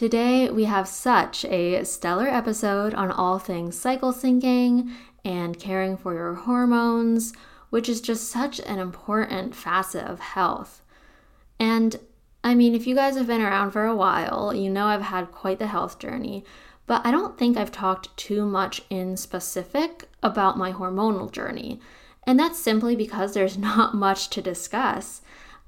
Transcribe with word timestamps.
Today, 0.00 0.48
we 0.48 0.64
have 0.64 0.88
such 0.88 1.44
a 1.44 1.84
stellar 1.84 2.26
episode 2.26 2.94
on 2.94 3.10
all 3.10 3.38
things 3.38 3.78
cycle 3.78 4.14
syncing 4.14 4.94
and 5.26 5.58
caring 5.58 5.98
for 5.98 6.14
your 6.14 6.32
hormones, 6.32 7.34
which 7.68 7.86
is 7.86 8.00
just 8.00 8.30
such 8.30 8.60
an 8.60 8.78
important 8.78 9.54
facet 9.54 10.06
of 10.06 10.18
health. 10.20 10.80
And 11.58 12.00
I 12.42 12.54
mean, 12.54 12.74
if 12.74 12.86
you 12.86 12.94
guys 12.94 13.18
have 13.18 13.26
been 13.26 13.42
around 13.42 13.72
for 13.72 13.84
a 13.84 13.94
while, 13.94 14.54
you 14.54 14.70
know 14.70 14.86
I've 14.86 15.02
had 15.02 15.32
quite 15.32 15.58
the 15.58 15.66
health 15.66 15.98
journey, 15.98 16.46
but 16.86 17.04
I 17.04 17.10
don't 17.10 17.36
think 17.36 17.58
I've 17.58 17.70
talked 17.70 18.16
too 18.16 18.46
much 18.46 18.80
in 18.88 19.18
specific 19.18 20.08
about 20.22 20.56
my 20.56 20.72
hormonal 20.72 21.30
journey. 21.30 21.78
And 22.26 22.40
that's 22.40 22.58
simply 22.58 22.96
because 22.96 23.34
there's 23.34 23.58
not 23.68 23.94
much 23.94 24.30
to 24.30 24.40
discuss. 24.40 25.20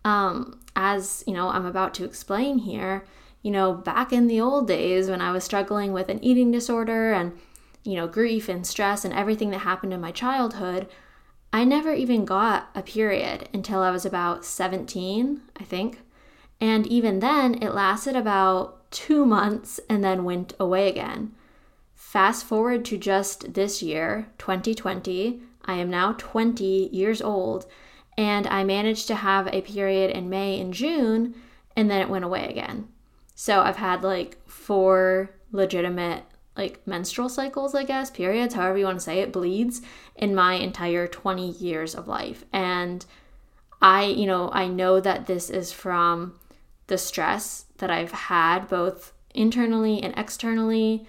Um, 0.07 0.59
as 0.75 1.23
you 1.27 1.35
know, 1.35 1.51
I'm 1.51 1.67
about 1.67 1.93
to 1.97 2.07
explain 2.07 2.61
here 2.61 3.05
you 3.43 3.51
know, 3.51 3.75
back 3.75 4.13
in 4.13 4.29
the 4.29 4.41
old 4.41 4.69
days 4.69 5.11
when 5.11 5.21
I 5.21 5.33
was 5.33 5.45
struggling 5.45 5.93
with 5.93 6.09
an 6.09 6.23
eating 6.23 6.51
disorder 6.51 7.13
and, 7.13 7.39
you 7.83 7.95
know, 7.95 8.07
grief 8.07 8.49
and 8.49 8.67
stress 8.67 9.05
and 9.05 9.13
everything 9.13 9.51
that 9.51 9.59
happened 9.59 9.93
in 9.93 10.01
my 10.01 10.13
childhood, 10.13 10.89
I 11.53 11.65
never 11.65 11.93
even 11.93 12.25
got 12.25 12.71
a 12.75 12.83
period 12.83 13.49
until 13.53 13.83
I 13.83 13.91
was 13.91 14.07
about 14.07 14.45
17, 14.45 15.43
I 15.59 15.65
think. 15.65 16.01
And 16.61 16.87
even 16.87 17.19
then, 17.19 17.61
it 17.61 17.75
lasted 17.75 18.17
about 18.17 18.91
two 18.93 19.27
months 19.27 19.81
and 19.91 20.03
then 20.05 20.25
went 20.25 20.55
away 20.61 20.89
again. 20.89 21.33
Fast 21.95 22.45
forward 22.45 22.85
to 22.85 22.97
just 22.97 23.55
this 23.55 23.83
year, 23.83 24.29
2020, 24.39 25.41
I 25.65 25.75
am 25.75 25.91
now 25.91 26.15
20 26.19 26.65
years 26.93 27.21
old, 27.21 27.67
and 28.17 28.47
I 28.47 28.65
managed 28.65 29.09
to 29.09 29.17
have 29.17 29.49
a 29.49 29.63
period 29.63 30.11
in 30.11 30.31
May 30.31 30.61
and 30.61 30.73
June, 30.73 31.35
and 31.77 31.91
then 31.91 32.01
it 32.01 32.11
went 32.11 32.25
away 32.25 32.49
again. 32.49 32.89
So 33.35 33.61
I've 33.61 33.77
had 33.77 34.03
like 34.03 34.39
four 34.49 35.31
legitimate 35.51 36.25
like 36.57 36.87
menstrual 36.87 37.29
cycles, 37.29 37.75
I 37.75 37.85
guess, 37.85 38.11
periods, 38.11 38.55
however 38.55 38.79
you 38.79 38.85
want 38.85 38.99
to 38.99 39.05
say 39.05 39.21
it, 39.21 39.33
bleeds 39.33 39.81
in 40.15 40.35
my 40.35 40.55
entire 40.55 41.07
20 41.07 41.51
years 41.53 41.95
of 41.95 42.09
life. 42.09 42.45
And 42.53 43.05
I, 43.81 44.05
you 44.05 44.27
know, 44.27 44.51
I 44.53 44.67
know 44.69 45.01
that 45.01 45.27
this 45.27 45.49
is 45.49 45.73
from 45.73 46.39
the 46.89 46.99
stress 46.99 47.67
that 47.79 47.91
I've 47.91 48.13
had 48.13 48.69
both 48.69 49.13
internally 49.35 50.03
and 50.03 50.13
externally 50.17 51.07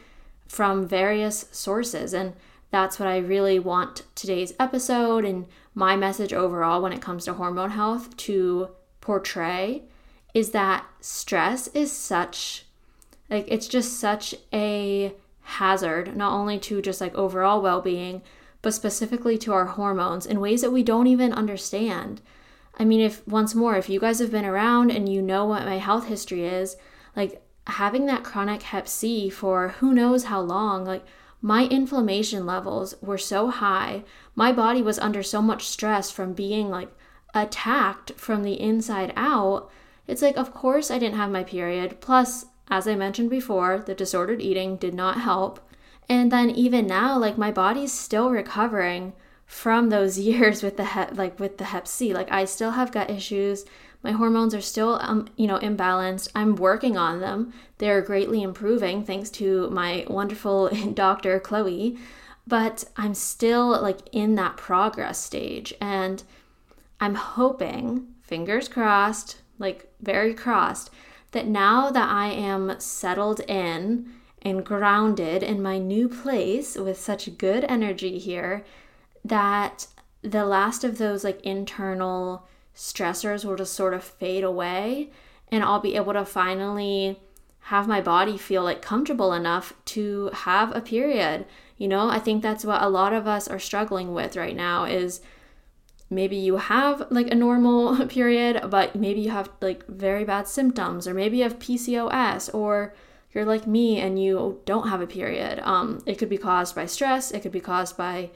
from 0.48 0.88
various 0.88 1.46
sources. 1.52 2.14
And 2.14 2.34
that's 2.72 2.98
what 2.98 3.10
I 3.10 3.18
really 3.18 3.60
want 3.60 4.04
today's 4.16 4.54
episode 4.60 5.26
and 5.26 5.46
my 5.76 5.96
message 5.98 6.32
overall 6.32 6.82
when 6.82 6.94
it 6.94 7.02
comes 7.02 7.26
to 7.26 7.34
hormone 7.34 7.72
health 7.72 8.16
to 8.18 8.70
portray 9.02 9.84
is 10.34 10.52
that 10.52 10.86
stress 11.00 11.68
is 11.68 11.92
such 11.92 12.66
like 13.30 13.46
it's 13.48 13.68
just 13.68 14.00
such 14.00 14.36
a 14.52 15.14
hazard 15.42 16.16
not 16.16 16.34
only 16.34 16.58
to 16.58 16.82
just 16.82 17.02
like 17.02 17.14
overall 17.16 17.62
well-being 17.62 18.22
but 18.64 18.74
specifically 18.74 19.38
to 19.38 19.54
our 19.54 19.66
hormones 19.66 20.26
in 20.26 20.40
ways 20.40 20.62
that 20.62 20.72
we 20.72 20.82
don't 20.82 21.06
even 21.06 21.32
understand. 21.34 22.22
I 22.80 22.86
mean, 22.86 23.02
if 23.02 23.28
once 23.28 23.54
more, 23.54 23.76
if 23.76 23.90
you 23.90 24.00
guys 24.00 24.20
have 24.20 24.32
been 24.32 24.46
around 24.46 24.90
and 24.90 25.08
you 25.08 25.22
know 25.22 25.46
what 25.46 25.66
my 25.66 25.78
health 25.78 26.08
history 26.08 26.46
is, 26.46 26.78
like 27.16 27.44
having 27.68 28.08
that 28.08 28.24
chronic 28.24 28.64
hep 28.64 28.88
C 28.88 29.30
for 29.30 29.70
who 29.80 29.94
knows 29.94 30.24
how 30.24 30.40
long, 30.40 30.86
like 30.86 31.04
my 31.42 31.66
inflammation 31.66 32.46
levels 32.46 32.96
were 33.02 33.18
so 33.18 33.50
high. 33.50 34.06
My 34.34 34.54
body 34.54 34.82
was 34.82 34.98
under 34.98 35.22
so 35.22 35.42
much 35.42 35.68
stress 35.68 36.10
from 36.10 36.34
being 36.34 36.70
like 36.70 36.90
attacked 37.36 38.14
from 38.14 38.44
the 38.44 38.60
inside 38.60 39.12
out 39.18 39.70
it's 40.08 40.22
like, 40.22 40.38
of 40.38 40.54
course, 40.54 40.92
I 40.92 41.00
didn't 41.00 41.18
have 41.18 41.32
my 41.32 41.44
period. 41.44 42.02
Plus, 42.02 42.46
as 42.70 42.88
I 42.88 42.96
mentioned 42.96 43.30
before, 43.30 43.80
the 43.80 43.96
disordered 43.96 44.42
eating 44.42 44.78
did 44.78 44.94
not 44.94 45.22
help. 45.22 45.60
And 46.10 46.32
then 46.32 46.50
even 46.50 46.88
now, 46.88 47.18
like 47.18 47.38
my 47.38 47.52
body's 47.52 47.94
still 47.94 48.30
recovering 48.30 49.14
from 49.46 49.90
those 49.90 50.20
years 50.30 50.64
with 50.64 50.78
the 50.78 50.86
hep, 50.86 51.18
like 51.18 51.40
with 51.40 51.58
the 51.58 51.66
Hep 51.66 51.88
C. 51.88 52.14
Like 52.14 52.32
I 52.32 52.46
still 52.46 52.72
have 52.72 52.92
gut 52.92 53.10
issues. 53.10 53.66
My 54.02 54.12
hormones 54.12 54.54
are 54.54 54.62
still, 54.62 55.00
um, 55.02 55.30
you 55.38 55.48
know, 55.48 55.60
imbalanced. 55.60 56.30
I'm 56.36 56.56
working 56.56 56.98
on 56.98 57.22
them. 57.22 57.54
They're 57.78 58.02
greatly 58.02 58.44
improving 58.44 59.06
thanks 59.06 59.30
to 59.32 59.70
my 59.70 60.06
wonderful 60.10 60.70
doctor 60.94 61.40
Chloe. 61.40 61.98
But 62.46 62.84
I'm 62.98 63.14
still 63.14 63.70
like 63.82 64.00
in 64.12 64.36
that 64.36 64.58
progress 64.58 65.18
stage, 65.18 65.74
and 65.80 66.22
I'm 67.00 67.16
hoping, 67.16 68.08
fingers 68.22 68.68
crossed, 68.68 69.38
like 69.60 69.92
very 70.02 70.34
crossed, 70.34 70.90
that 71.32 71.48
now 71.48 71.90
that 71.90 72.10
I 72.10 72.28
am 72.28 72.80
settled 72.80 73.40
in 73.42 74.12
and 74.42 74.66
grounded 74.66 75.42
in 75.42 75.62
my 75.62 75.78
new 75.78 76.10
place 76.10 76.76
with 76.76 77.00
such 77.00 77.38
good 77.38 77.66
energy 77.70 78.20
here, 78.20 78.64
that 79.24 79.88
the 80.22 80.46
last 80.46 80.84
of 80.84 80.98
those 80.98 81.24
like 81.24 81.42
internal 81.42 82.48
stressors 82.76 83.46
will 83.46 83.56
just 83.56 83.74
sort 83.74 83.94
of 83.94 84.04
fade 84.04 84.44
away 84.44 85.12
and 85.50 85.64
I'll 85.64 85.80
be 85.80 85.96
able 85.96 86.14
to 86.14 86.26
finally 86.26 87.20
have 87.68 87.88
my 87.88 88.02
body 88.02 88.38
feel 88.38 88.64
like 88.64 88.82
comfortable 88.82 89.34
enough 89.34 89.74
to 89.86 90.30
have 90.34 90.76
a 90.76 90.82
period. 90.82 91.46
You 91.78 91.88
know, 91.88 92.10
I 92.10 92.20
think 92.20 92.42
that's 92.42 92.66
what 92.66 92.82
a 92.82 92.90
lot 92.90 93.14
of 93.14 93.28
us 93.28 93.48
are 93.48 93.60
struggling 93.60 94.14
with 94.14 94.36
right 94.36 94.56
now 94.56 94.86
is 94.86 95.22
maybe 96.14 96.36
you 96.36 96.58
have 96.58 97.08
like 97.10 97.30
a 97.32 97.36
normal 97.36 98.06
period, 98.08 98.62
but 98.70 98.96
maybe 98.96 99.22
you 99.22 99.32
have 99.32 99.50
like 99.62 99.86
very 99.88 100.24
bad 100.24 100.48
symptoms, 100.48 101.08
or 101.08 101.14
maybe 101.14 101.38
you 101.38 101.44
have 101.44 101.60
PCOS, 101.60 102.54
or 102.54 102.94
you're 103.34 103.46
like 103.46 103.66
me 103.66 104.00
and 104.00 104.22
you 104.22 104.62
don't 104.66 104.90
have 104.90 105.02
a 105.02 105.08
period. 105.08 105.60
Um, 105.64 106.02
it 106.06 106.18
could 106.18 106.30
be 106.30 106.38
caused 106.38 106.76
by 106.76 106.86
stress, 106.86 107.32
it 107.32 107.42
could 107.42 107.52
be 107.52 107.60
caused 107.60 107.98
by 107.98 108.30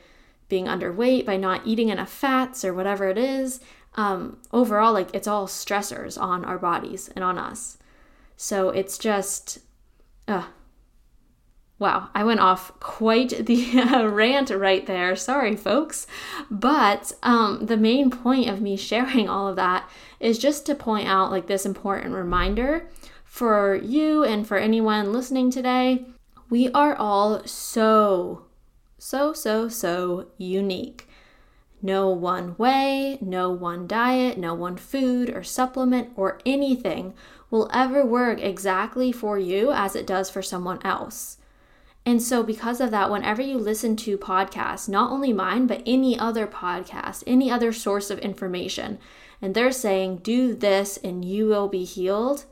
being 0.50 0.66
underweight, 0.66 1.26
by 1.26 1.38
not 1.38 1.66
eating 1.66 1.90
enough 1.90 2.12
fats, 2.12 2.64
or 2.64 2.74
whatever 2.74 3.10
it 3.10 3.18
is. 3.18 3.60
Um, 3.96 4.38
overall, 4.54 4.94
like 4.94 5.10
it's 5.14 5.28
all 5.28 5.48
stressors 5.48 6.20
on 6.22 6.46
our 6.46 6.58
bodies 6.58 7.10
and 7.16 7.24
on 7.24 7.38
us. 7.38 7.78
So 8.38 8.70
it's 8.70 8.98
just, 8.98 9.60
uh, 10.28 10.46
Wow, 11.80 12.10
I 12.16 12.24
went 12.24 12.40
off 12.40 12.78
quite 12.80 13.46
the 13.46 13.80
uh, 13.80 14.08
rant 14.08 14.50
right 14.50 14.86
there. 14.86 15.16
Sorry, 15.16 15.56
folks. 15.56 16.08
But 16.50 17.14
um, 17.22 17.66
the 17.66 17.78
main 17.78 18.10
point 18.10 18.50
of 18.50 18.62
me 18.62 18.76
sharing 18.78 19.30
all 19.30 19.48
of 19.48 19.56
that 19.58 19.90
is 20.20 20.40
just 20.40 20.66
to 20.66 20.76
point 20.76 21.08
out 21.08 21.32
like 21.32 21.48
this 21.48 21.66
important 21.66 22.16
reminder 22.16 22.90
for 23.24 23.76
you 23.76 24.24
and 24.24 24.48
for 24.48 24.58
anyone 24.58 25.14
listening 25.14 25.52
today. 25.52 26.06
We 26.50 26.72
are 26.72 26.96
all 26.96 27.46
so, 27.46 28.46
so, 28.98 29.34
so, 29.34 29.68
so 29.68 30.28
unique. 30.38 31.08
No 31.82 32.10
one 32.10 32.56
way, 32.58 33.20
no 33.22 33.52
one 33.52 33.86
diet, 33.86 34.40
no 34.40 34.56
one 34.56 34.78
food 34.78 35.30
or 35.30 35.44
supplement 35.44 36.10
or 36.16 36.40
anything 36.46 37.14
will 37.52 37.70
ever 37.72 38.04
work 38.04 38.42
exactly 38.42 39.12
for 39.12 39.38
you 39.38 39.72
as 39.72 39.96
it 39.96 40.08
does 40.08 40.30
for 40.30 40.42
someone 40.42 40.80
else. 40.84 41.38
And 42.08 42.24
so, 42.24 42.42
because 42.42 42.80
of 42.80 42.90
that, 42.92 43.12
whenever 43.12 43.42
you 43.42 43.58
listen 43.58 43.98
to 43.98 44.18
podcasts, 44.18 44.88
not 44.88 45.12
only 45.12 45.34
mine, 45.34 45.68
but 45.68 45.84
any 45.86 46.18
other 46.18 46.48
podcast, 46.48 47.22
any 47.28 47.52
other 47.52 47.74
source 47.74 48.10
of 48.10 48.18
information, 48.20 48.98
and 49.42 49.54
they're 49.54 49.74
saying, 49.74 50.20
do 50.20 50.56
this 50.56 50.96
and 50.96 51.26
you 51.26 51.48
will 51.48 51.68
be 51.68 51.84
healed, 51.84 52.46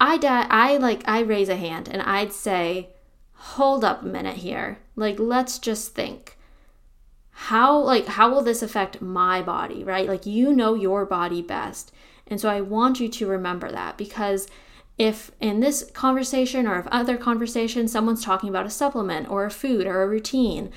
I, 0.00 0.18
di- 0.18 0.48
I 0.50 0.76
like, 0.78 1.04
I 1.06 1.20
raise 1.20 1.48
a 1.48 1.54
hand 1.54 1.88
and 1.88 2.02
I'd 2.02 2.32
say, 2.32 2.88
hold 3.34 3.84
up 3.84 4.02
a 4.02 4.06
minute 4.06 4.38
here. 4.38 4.78
Like, 4.96 5.20
let's 5.20 5.60
just 5.60 5.94
think. 5.94 6.36
How, 7.30 7.78
like, 7.78 8.06
how 8.06 8.28
will 8.28 8.42
this 8.42 8.60
affect 8.60 9.00
my 9.00 9.40
body, 9.40 9.84
right? 9.84 10.08
Like, 10.08 10.26
you 10.26 10.52
know 10.52 10.74
your 10.74 11.06
body 11.06 11.42
best. 11.42 11.92
And 12.26 12.40
so 12.40 12.48
I 12.48 12.60
want 12.60 12.98
you 12.98 13.08
to 13.08 13.26
remember 13.28 13.70
that 13.70 13.96
because 13.96 14.48
if 14.98 15.32
in 15.40 15.60
this 15.60 15.90
conversation 15.92 16.66
or 16.66 16.78
if 16.78 16.86
other 16.88 17.16
conversations 17.16 17.90
someone's 17.90 18.24
talking 18.24 18.48
about 18.48 18.66
a 18.66 18.70
supplement 18.70 19.28
or 19.28 19.44
a 19.44 19.50
food 19.50 19.86
or 19.86 20.02
a 20.02 20.08
routine 20.08 20.70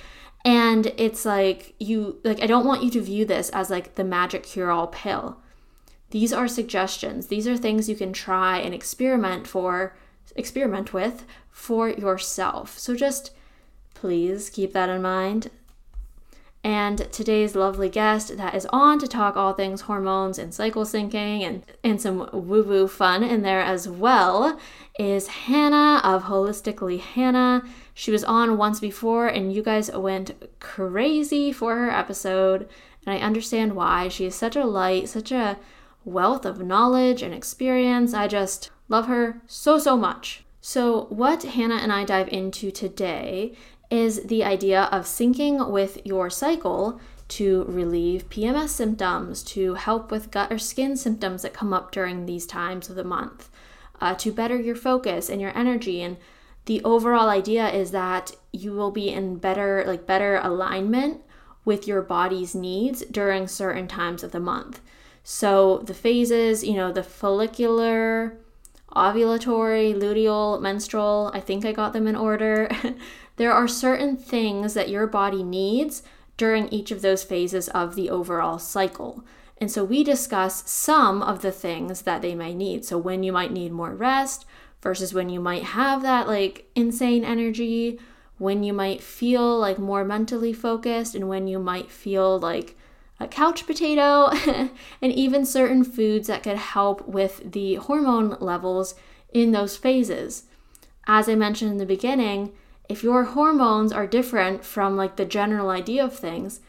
and 0.46 0.94
it's 0.96 1.26
like 1.26 1.74
you 1.80 2.20
like 2.24 2.42
I 2.42 2.46
don't 2.46 2.68
want 2.68 2.84
you 2.84 2.92
to 2.92 3.02
view 3.02 3.26
this 3.26 3.50
as 3.50 3.72
like 3.72 3.96
the 3.96 4.04
magic 4.04 4.44
cure 4.44 4.70
all 4.70 4.88
pill. 4.88 5.38
These 6.12 6.32
are 6.32 6.48
suggestions. 6.48 7.28
These 7.28 7.48
are 7.48 7.58
things 7.58 7.90
you 7.90 7.96
can 7.96 8.14
try 8.14 8.60
and 8.60 8.74
experiment 8.74 9.48
for 9.48 9.98
experiment 10.36 10.94
with 10.94 11.26
for 11.50 11.90
yourself. 11.90 12.78
So 12.78 12.96
just 12.96 13.32
please 13.96 14.52
keep 14.52 14.72
that 14.74 14.90
in 14.90 15.02
mind. 15.02 15.50
And 16.66 17.12
today's 17.12 17.56
lovely 17.56 17.90
guest 17.90 18.38
that 18.38 18.56
is 18.56 18.66
on 18.74 18.98
to 18.98 19.08
talk 19.08 19.38
all 19.38 19.54
things 19.54 19.82
hormones 19.82 20.40
and 20.40 20.52
cycle 20.52 20.84
syncing 20.84 21.42
and, 21.42 21.64
and 21.84 22.02
some 22.02 22.28
woo 22.34 22.64
woo 22.64 22.88
fun 22.88 23.24
in 23.24 23.44
there 23.44 23.62
as 23.62 23.88
well 23.88 24.58
is 24.98 25.28
Hannah 25.28 26.02
of 26.04 26.24
Holistically 26.24 27.00
Hannah. 27.00 27.62
She 27.94 28.10
was 28.10 28.24
on 28.24 28.58
once 28.58 28.80
before 28.80 29.28
and 29.28 29.54
you 29.54 29.62
guys 29.62 29.92
went 29.92 30.32
crazy 30.60 31.52
for 31.52 31.76
her 31.76 31.92
episode. 31.92 32.68
And 33.06 33.14
I 33.14 33.20
understand 33.20 33.76
why. 33.76 34.08
She 34.08 34.26
is 34.26 34.34
such 34.34 34.56
a 34.56 34.66
light, 34.66 35.08
such 35.08 35.32
a 35.32 35.60
wealth 36.04 36.48
of 36.48 36.66
knowledge 36.66 37.22
and 37.22 37.32
experience. 37.32 38.16
I 38.16 38.28
just 38.28 38.72
love 38.90 39.06
her 39.06 39.40
so, 39.46 39.78
so 39.78 39.96
much. 39.96 40.46
So, 40.62 41.06
what 41.10 41.44
Hannah 41.44 41.76
and 41.76 41.94
I 41.94 42.06
dive 42.06 42.28
into 42.30 42.72
today 42.72 43.54
is 43.90 44.24
the 44.24 44.44
idea 44.44 44.84
of 44.92 45.04
syncing 45.04 45.70
with 45.70 46.06
your 46.06 46.30
cycle 46.30 47.00
to 47.28 47.66
relieve 47.68 48.30
PMS 48.30 48.70
symptoms, 48.70 49.42
to 49.44 49.74
help 49.76 50.12
with 50.12 50.32
gut 50.32 50.52
or 50.52 50.60
skin 50.60 50.96
symptoms 50.96 51.42
that 51.42 51.54
come 51.54 51.74
up 51.74 51.92
during 51.92 52.26
these 52.26 52.46
times 52.46 52.90
of 52.90 52.96
the 52.96 53.04
month, 53.04 53.50
uh, 54.00 54.14
to 54.16 54.32
better 54.32 54.60
your 54.60 54.76
focus 54.76 55.30
and 55.30 55.42
your 55.42 55.56
energy. 55.58 56.02
And 56.02 56.18
the 56.66 56.84
overall 56.84 57.30
idea 57.30 57.70
is 57.70 57.92
that 57.92 58.32
you 58.52 58.74
will 58.74 58.92
be 58.92 59.10
in 59.10 59.38
better, 59.38 59.84
like 59.88 60.06
better 60.06 60.38
alignment 60.38 61.22
with 61.64 61.88
your 61.88 62.02
body's 62.02 62.54
needs 62.54 63.04
during 63.06 63.48
certain 63.48 63.88
times 63.88 64.24
of 64.24 64.32
the 64.32 64.40
month. 64.40 64.82
So 65.24 65.80
the 65.80 65.96
phases, 65.96 66.64
you 66.64 66.76
know, 66.76 66.92
the 66.92 67.02
follicular, 67.02 68.38
ovulatory, 68.96 69.96
luteal, 69.96 70.62
menstrual, 70.62 71.32
I 71.34 71.40
think 71.40 71.66
I 71.66 71.72
got 71.72 71.94
them 71.94 72.06
in 72.06 72.16
order. 72.16 72.70
There 73.38 73.52
are 73.52 73.68
certain 73.68 74.16
things 74.16 74.74
that 74.74 74.90
your 74.90 75.08
body 75.08 75.44
needs 75.44 76.04
during 76.38 76.68
each 76.70 76.92
of 76.92 77.02
those 77.02 77.24
phases 77.24 77.70
of 77.70 77.96
the 77.96 78.10
overall 78.10 78.60
cycle. 78.60 79.26
And 79.58 79.72
so 79.72 79.84
we 79.84 80.04
discuss 80.04 80.70
some 80.70 81.22
of 81.22 81.42
the 81.42 81.52
things 81.52 82.02
that 82.02 82.22
they 82.22 82.36
may 82.36 82.54
need. 82.54 82.84
So 82.86 82.98
when 82.98 83.24
you 83.24 83.32
might 83.32 83.52
need 83.52 83.72
more 83.72 83.96
rest 83.96 84.46
versus 84.82 85.14
when 85.14 85.30
you 85.30 85.40
might 85.40 85.64
have 85.64 86.02
that 86.02 86.28
like 86.28 86.70
insane 86.76 87.24
energy, 87.24 88.00
when 88.38 88.64
you 88.64 88.74
might 88.74 89.02
feel 89.02 89.58
like 89.58 89.80
more 89.80 90.04
mentally 90.04 90.52
focused, 90.52 91.16
and 91.16 91.30
when 91.30 91.48
you 91.48 91.58
might 91.58 91.90
feel 91.90 92.38
like 92.38 92.78
a 93.18 93.28
couch 93.28 93.66
potato, 93.66 94.30
and 95.02 95.12
even 95.14 95.46
certain 95.46 95.86
foods 95.86 96.28
that 96.28 96.44
could 96.44 96.58
help 96.58 97.08
with 97.08 97.54
the 97.54 97.76
hormone 97.76 98.36
levels 98.42 98.96
in 99.34 99.52
those 99.52 99.78
phases. 99.78 100.44
As 101.08 101.30
I 101.30 101.36
mentioned 101.36 101.72
in 101.72 101.78
the 101.78 101.86
beginning, 101.86 102.52
if 102.90 103.04
your 103.04 103.24
hormones 103.24 103.92
are 103.92 104.08
different 104.08 104.64
from 104.64 104.96
like 104.96 105.16
the 105.16 105.26
general 105.26 105.70
idea 105.70 106.04
of 106.04 106.18
things, 106.18 106.62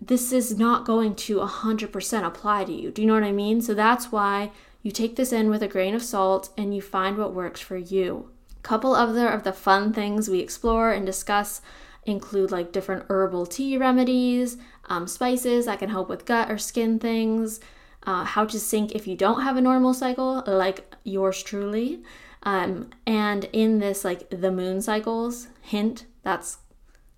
this 0.00 0.32
is 0.32 0.58
not 0.58 0.86
going 0.86 1.14
to 1.14 1.38
100% 1.38 2.26
apply 2.26 2.64
to 2.64 2.72
you. 2.72 2.90
Do 2.90 3.02
you 3.02 3.08
know 3.08 3.14
what 3.14 3.22
I 3.22 3.32
mean? 3.32 3.60
So 3.60 3.74
that's 3.74 4.10
why 4.10 4.50
you 4.82 4.90
take 4.90 5.16
this 5.16 5.32
in 5.32 5.50
with 5.50 5.62
a 5.62 5.68
grain 5.68 5.94
of 5.94 6.02
salt 6.02 6.50
and 6.56 6.74
you 6.74 6.80
find 6.80 7.18
what 7.18 7.34
works 7.34 7.60
for 7.60 7.76
you. 7.76 8.30
A 8.56 8.62
couple 8.62 8.94
other 8.94 9.28
of 9.28 9.42
the 9.42 9.52
fun 9.52 9.92
things 9.92 10.28
we 10.28 10.40
explore 10.40 10.92
and 10.92 11.04
discuss 11.04 11.60
include 12.04 12.50
like 12.50 12.72
different 12.72 13.04
herbal 13.08 13.46
tea 13.46 13.76
remedies, 13.76 14.56
um, 14.88 15.06
spices 15.06 15.66
that 15.66 15.78
can 15.78 15.90
help 15.90 16.08
with 16.08 16.24
gut 16.24 16.50
or 16.50 16.56
skin 16.56 16.98
things, 16.98 17.60
uh, 18.04 18.24
how 18.24 18.46
to 18.46 18.58
sync 18.58 18.92
if 18.92 19.06
you 19.06 19.16
don't 19.16 19.42
have 19.42 19.56
a 19.56 19.60
normal 19.60 19.92
cycle, 19.92 20.42
like 20.46 20.94
yours 21.04 21.42
truly, 21.42 22.02
um, 22.42 22.90
and 23.06 23.44
in 23.52 23.78
this, 23.78 24.04
like 24.04 24.30
the 24.30 24.50
moon 24.50 24.80
cycles, 24.80 25.48
hint, 25.60 26.06
that's 26.22 26.58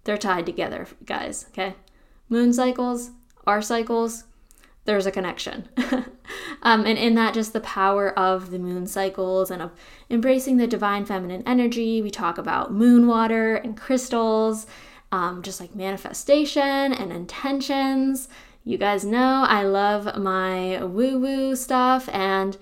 they're 0.05 0.19
tied 0.19 0.47
together, 0.47 0.89
guys. 1.05 1.47
Okay. 1.51 1.75
Moon 2.29 2.53
cycles, 2.53 3.11
our 3.47 3.63
cycles, 3.63 4.25
there's 4.85 5.07
a 5.07 5.13
connection. 5.13 5.69
um, 6.63 6.85
and 6.87 6.99
in 6.99 7.15
that, 7.15 7.35
just 7.35 7.53
the 7.53 7.61
power 7.61 8.19
of 8.19 8.51
the 8.51 8.59
moon 8.59 8.87
cycles 8.87 9.51
and 9.51 9.63
of 9.63 9.71
embracing 10.11 10.57
the 10.57 10.67
divine 10.67 11.05
feminine 11.05 11.43
energy. 11.47 12.03
We 12.03 12.11
talk 12.11 12.39
about 12.39 12.73
moon 12.73 13.07
water 13.07 13.57
and 13.57 13.77
crystals, 13.77 14.67
um, 15.13 15.43
just 15.43 15.61
like 15.61 15.77
manifestation 15.77 16.93
and 16.93 17.13
intentions. 17.13 18.29
You 18.65 18.79
guys 18.79 19.05
know 19.05 19.45
I 19.47 19.63
love 19.63 20.17
my 20.17 20.83
woo 20.83 21.19
woo 21.19 21.55
stuff, 21.55 22.09
and 22.09 22.57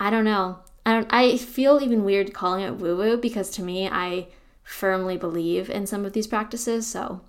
I 0.00 0.10
don't 0.10 0.24
know. 0.24 0.60
I 0.90 1.06
I 1.10 1.36
feel 1.36 1.80
even 1.82 2.04
weird 2.04 2.32
calling 2.34 2.64
it 2.64 2.76
woo 2.76 2.96
woo 2.96 3.16
because 3.16 3.50
to 3.50 3.62
me 3.62 3.88
I 3.88 4.28
firmly 4.62 5.16
believe 5.16 5.68
in 5.70 5.86
some 5.86 6.04
of 6.04 6.12
these 6.12 6.26
practices, 6.26 6.86
so 6.86 7.20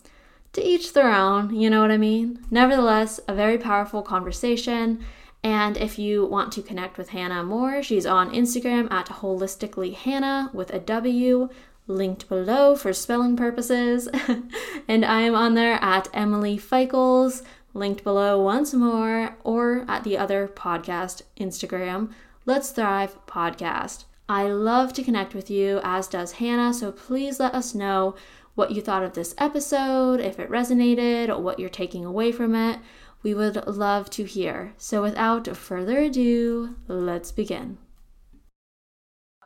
to 0.54 0.64
each 0.64 0.94
their 0.94 1.12
own, 1.12 1.56
you 1.56 1.70
know 1.70 1.82
what 1.82 1.92
I 1.92 1.98
mean? 1.98 2.46
Nevertheless, 2.52 3.20
a 3.28 3.34
very 3.34 3.58
powerful 3.58 4.02
conversation. 4.02 5.04
And 5.44 5.78
if 5.78 5.98
you 5.98 6.26
want 6.26 6.52
to 6.54 6.62
connect 6.62 6.98
with 6.98 7.10
Hannah 7.10 7.44
more, 7.44 7.82
she's 7.82 8.06
on 8.06 8.34
Instagram 8.34 8.92
at 8.92 9.08
holistically 9.08 9.96
Hannah 9.96 10.50
with 10.54 10.72
a 10.72 10.80
W, 10.80 11.50
linked 11.88 12.30
below 12.30 12.76
for 12.76 12.94
spelling 12.94 13.36
purposes. 13.36 14.08
and 14.88 15.04
I 15.06 15.22
am 15.22 15.34
on 15.34 15.56
there 15.56 15.80
at 15.82 16.10
Emily 16.14 16.58
Feichels, 16.58 17.44
linked 17.74 18.04
below 18.04 18.40
once 18.42 18.74
more, 18.74 19.38
or 19.44 19.86
at 19.88 20.04
the 20.04 20.18
other 20.18 20.48
podcast 20.48 21.24
Instagram, 21.40 22.12
Let's 22.44 22.72
Thrive 22.72 23.24
podcast. 23.28 24.06
I 24.28 24.48
love 24.48 24.94
to 24.94 25.04
connect 25.04 25.36
with 25.36 25.52
you, 25.52 25.80
as 25.84 26.08
does 26.08 26.32
Hannah, 26.34 26.74
so 26.74 26.92
please 26.92 27.40
let 27.40 27.54
us 27.54 27.76
know 27.76 28.16
what 28.56 28.72
you 28.72 28.82
thought 28.82 29.04
of 29.04 29.14
this 29.14 29.36
episode, 29.38 30.20
if 30.20 30.40
it 30.40 30.50
resonated, 30.50 31.30
or 31.30 31.40
what 31.40 31.60
you're 31.60 31.70
taking 31.70 32.04
away 32.04 32.32
from 32.32 32.56
it. 32.56 32.80
We 33.22 33.36
would 33.36 33.68
love 33.68 34.10
to 34.12 34.24
hear. 34.24 34.74
So, 34.78 35.04
without 35.04 35.56
further 35.56 36.00
ado, 36.00 36.78
let's 36.88 37.32
begin. 37.32 37.78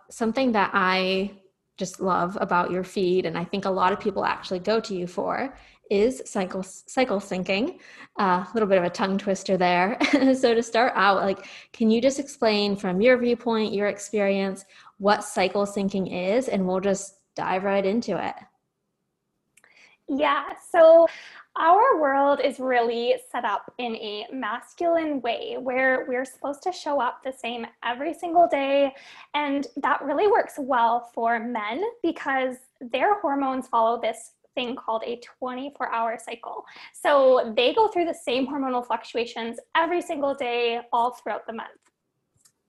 Something 0.10 0.54
that 0.54 0.72
I 0.74 1.42
just 1.78 2.00
love 2.00 2.38
about 2.40 2.72
your 2.72 2.86
feed, 2.86 3.26
and 3.26 3.38
I 3.38 3.44
think 3.44 3.66
a 3.66 3.72
lot 3.72 3.92
of 3.92 4.00
people 4.00 4.24
actually 4.24 4.60
go 4.60 4.80
to 4.80 4.96
you 4.96 5.06
for, 5.06 5.54
is 5.90 6.22
cycle 6.26 6.64
cycle 6.64 7.20
syncing. 7.20 7.80
A 8.18 8.24
uh, 8.24 8.46
little 8.54 8.68
bit 8.70 8.78
of 8.78 8.84
a 8.84 8.90
tongue 8.90 9.18
twister 9.18 9.58
there. 9.58 9.98
so 10.36 10.54
to 10.54 10.64
start 10.64 10.94
out, 10.96 11.18
like, 11.18 11.46
can 11.74 11.92
you 11.92 12.02
just 12.02 12.20
explain 12.20 12.76
from 12.76 13.02
your 13.02 13.18
viewpoint, 13.18 13.74
your 13.74 13.88
experience, 13.88 14.66
what 14.98 15.24
cycle 15.24 15.66
syncing 15.66 16.36
is, 16.38 16.48
and 16.48 16.66
we'll 16.66 16.80
just 16.80 17.20
dive 17.36 17.64
right 17.64 17.86
into 17.86 18.18
it. 18.18 18.36
Yeah. 20.08 20.54
So 20.72 21.08
our 21.58 22.00
world 22.00 22.40
is 22.44 22.60
really 22.60 23.16
set 23.32 23.46
up 23.46 23.74
in 23.78 23.96
a 23.96 24.26
masculine 24.32 25.22
way 25.22 25.56
where 25.60 26.06
we're 26.08 26.26
supposed 26.26 26.62
to 26.64 26.72
show 26.72 27.02
up 27.02 27.22
the 27.24 27.32
same 27.32 27.66
every 27.84 28.14
single 28.14 28.48
day. 28.48 28.94
And 29.34 29.66
that 29.78 30.04
really 30.04 30.28
works 30.28 30.56
well 30.58 31.10
for 31.14 31.40
men 31.40 31.82
because 32.04 32.58
their 32.82 33.20
hormones 33.20 33.68
follow 33.68 34.00
this 34.00 34.34
thing 34.56 34.76
called 34.76 35.04
a 35.06 35.20
24 35.40 35.94
hour 35.94 36.18
cycle. 36.24 36.66
So 36.94 37.54
they 37.56 37.74
go 37.74 37.88
through 37.88 38.06
the 38.06 38.14
same 38.14 38.48
hormonal 38.48 38.86
fluctuations 38.86 39.60
every 39.76 40.02
single 40.02 40.34
day, 40.34 40.82
all 40.92 41.12
throughout 41.12 41.46
the 41.46 41.54
month. 41.54 41.70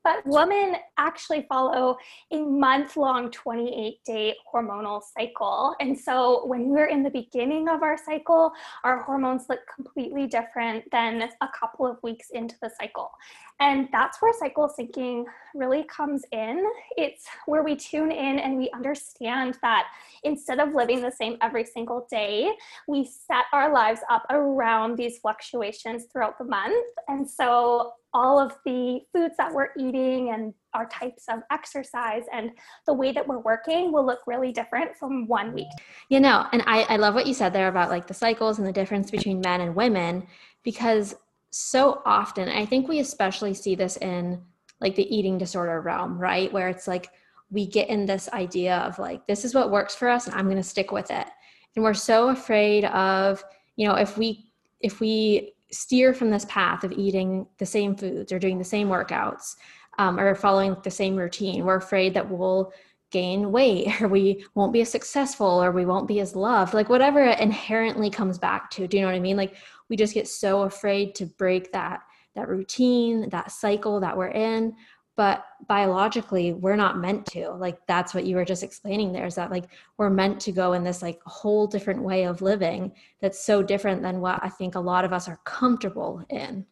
But 0.06 0.24
women 0.24 0.76
actually 0.98 1.46
follow 1.48 1.96
a 2.30 2.40
month 2.40 2.96
long 2.96 3.28
28 3.28 4.04
day 4.04 4.36
hormonal 4.54 5.02
cycle. 5.02 5.74
And 5.80 5.98
so 5.98 6.46
when 6.46 6.68
we're 6.68 6.86
in 6.86 7.02
the 7.02 7.10
beginning 7.10 7.68
of 7.68 7.82
our 7.82 7.98
cycle, 7.98 8.52
our 8.84 9.02
hormones 9.02 9.46
look 9.48 9.58
completely 9.74 10.28
different 10.28 10.84
than 10.92 11.22
a 11.22 11.48
couple 11.58 11.88
of 11.88 12.00
weeks 12.04 12.30
into 12.30 12.54
the 12.62 12.70
cycle. 12.80 13.10
And 13.58 13.88
that's 13.90 14.20
where 14.20 14.32
cycle 14.34 14.70
syncing 14.78 15.24
really 15.54 15.84
comes 15.84 16.22
in. 16.30 16.62
It's 16.96 17.24
where 17.46 17.62
we 17.62 17.74
tune 17.74 18.12
in 18.12 18.38
and 18.38 18.58
we 18.58 18.70
understand 18.74 19.56
that 19.62 19.86
instead 20.24 20.60
of 20.60 20.74
living 20.74 21.00
the 21.00 21.10
same 21.10 21.38
every 21.40 21.64
single 21.64 22.06
day, 22.10 22.52
we 22.86 23.04
set 23.04 23.44
our 23.54 23.72
lives 23.72 24.00
up 24.10 24.26
around 24.30 24.96
these 24.96 25.18
fluctuations 25.18 26.04
throughout 26.12 26.36
the 26.38 26.44
month. 26.44 26.86
And 27.08 27.28
so 27.28 27.92
all 28.12 28.38
of 28.38 28.56
the 28.64 29.00
foods 29.12 29.34
that 29.38 29.52
we're 29.52 29.68
eating 29.78 30.30
and 30.30 30.52
our 30.74 30.86
types 30.88 31.24
of 31.28 31.40
exercise 31.50 32.24
and 32.32 32.50
the 32.86 32.92
way 32.92 33.12
that 33.12 33.26
we're 33.26 33.38
working 33.38 33.92
will 33.92 34.04
look 34.04 34.20
really 34.26 34.52
different 34.52 34.96
from 34.96 35.26
one 35.26 35.52
week. 35.54 35.68
You 36.10 36.20
know, 36.20 36.46
and 36.52 36.62
I, 36.66 36.82
I 36.84 36.96
love 36.96 37.14
what 37.14 37.26
you 37.26 37.34
said 37.34 37.52
there 37.52 37.68
about 37.68 37.88
like 37.88 38.06
the 38.06 38.14
cycles 38.14 38.58
and 38.58 38.66
the 38.66 38.72
difference 38.72 39.10
between 39.10 39.40
men 39.40 39.62
and 39.62 39.74
women 39.74 40.26
because 40.62 41.14
so 41.56 42.02
often, 42.04 42.50
I 42.50 42.66
think 42.66 42.86
we 42.86 42.98
especially 42.98 43.54
see 43.54 43.74
this 43.74 43.96
in 43.96 44.42
like 44.82 44.94
the 44.94 45.16
eating 45.16 45.38
disorder 45.38 45.80
realm, 45.80 46.18
right? 46.18 46.52
Where 46.52 46.68
it's 46.68 46.86
like 46.86 47.08
we 47.50 47.66
get 47.66 47.88
in 47.88 48.04
this 48.04 48.28
idea 48.28 48.76
of 48.78 48.98
like, 48.98 49.26
this 49.26 49.42
is 49.42 49.54
what 49.54 49.70
works 49.70 49.94
for 49.94 50.08
us 50.08 50.26
and 50.26 50.34
I'm 50.34 50.44
going 50.44 50.58
to 50.58 50.62
stick 50.62 50.92
with 50.92 51.10
it. 51.10 51.26
And 51.74 51.82
we're 51.82 51.94
so 51.94 52.28
afraid 52.28 52.84
of, 52.84 53.42
you 53.76 53.88
know, 53.88 53.94
if 53.94 54.18
we, 54.18 54.52
if 54.80 55.00
we 55.00 55.54
steer 55.72 56.12
from 56.12 56.30
this 56.30 56.44
path 56.44 56.84
of 56.84 56.92
eating 56.92 57.46
the 57.56 57.64
same 57.64 57.96
foods 57.96 58.32
or 58.32 58.38
doing 58.38 58.58
the 58.58 58.64
same 58.64 58.88
workouts 58.88 59.56
um, 59.98 60.20
or 60.20 60.34
following 60.34 60.76
the 60.84 60.90
same 60.90 61.16
routine, 61.16 61.64
we're 61.64 61.76
afraid 61.76 62.12
that 62.12 62.30
we'll 62.30 62.70
gain 63.10 63.52
weight 63.52 64.00
or 64.02 64.08
we 64.08 64.44
won't 64.54 64.72
be 64.72 64.80
as 64.80 64.90
successful 64.90 65.62
or 65.62 65.70
we 65.72 65.86
won't 65.86 66.08
be 66.08 66.20
as 66.20 66.34
loved 66.34 66.74
like 66.74 66.88
whatever 66.88 67.24
it 67.24 67.38
inherently 67.40 68.10
comes 68.10 68.36
back 68.36 68.68
to 68.70 68.86
do 68.86 68.96
you 68.96 69.02
know 69.02 69.08
what 69.08 69.14
i 69.14 69.20
mean 69.20 69.36
like 69.36 69.54
we 69.88 69.96
just 69.96 70.14
get 70.14 70.28
so 70.28 70.62
afraid 70.62 71.14
to 71.16 71.26
break 71.26 71.72
that 71.72 72.00
that 72.34 72.48
routine 72.48 73.28
that 73.30 73.50
cycle 73.50 74.00
that 74.00 74.16
we're 74.16 74.28
in. 74.28 74.74
But 75.16 75.46
biologically 75.66 76.52
we're 76.52 76.76
not 76.76 76.98
meant 76.98 77.24
to. 77.26 77.50
Like 77.50 77.78
that's 77.86 78.12
what 78.12 78.26
you 78.26 78.36
were 78.36 78.44
just 78.44 78.62
explaining 78.62 79.12
there 79.12 79.24
is 79.24 79.36
that 79.36 79.50
like 79.50 79.64
we're 79.96 80.10
meant 80.10 80.40
to 80.42 80.52
go 80.52 80.74
in 80.74 80.84
this 80.84 81.00
like 81.00 81.20
whole 81.24 81.66
different 81.66 82.02
way 82.02 82.24
of 82.24 82.42
living 82.42 82.92
that's 83.20 83.42
so 83.42 83.62
different 83.62 84.02
than 84.02 84.20
what 84.20 84.38
i 84.42 84.48
think 84.50 84.74
a 84.74 84.80
lot 84.80 85.06
of 85.06 85.14
us 85.14 85.28
are 85.28 85.40
comfortable 85.44 86.22
in. 86.28 86.66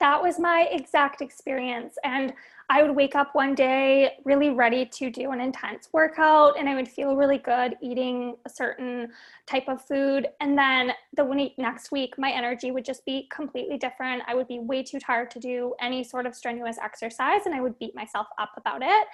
That 0.00 0.22
was 0.22 0.38
my 0.38 0.68
exact 0.70 1.22
experience. 1.22 1.96
And 2.04 2.34
I 2.68 2.82
would 2.82 2.96
wake 2.96 3.14
up 3.14 3.34
one 3.34 3.54
day 3.54 4.18
really 4.24 4.50
ready 4.50 4.86
to 4.86 5.10
do 5.10 5.30
an 5.30 5.40
intense 5.40 5.88
workout 5.92 6.58
and 6.58 6.68
I 6.68 6.74
would 6.74 6.88
feel 6.88 7.14
really 7.16 7.38
good 7.38 7.76
eating 7.80 8.36
a 8.44 8.50
certain 8.50 9.08
type 9.46 9.68
of 9.68 9.84
food. 9.84 10.26
And 10.40 10.58
then 10.58 10.92
the 11.16 11.50
next 11.58 11.92
week, 11.92 12.14
my 12.18 12.30
energy 12.30 12.72
would 12.72 12.84
just 12.84 13.04
be 13.04 13.28
completely 13.30 13.78
different. 13.78 14.22
I 14.26 14.34
would 14.34 14.48
be 14.48 14.58
way 14.58 14.82
too 14.82 14.98
tired 14.98 15.30
to 15.32 15.38
do 15.38 15.74
any 15.80 16.02
sort 16.02 16.26
of 16.26 16.34
strenuous 16.34 16.76
exercise 16.82 17.42
and 17.46 17.54
I 17.54 17.60
would 17.60 17.78
beat 17.78 17.94
myself 17.94 18.26
up 18.38 18.52
about 18.56 18.82
it. 18.82 19.06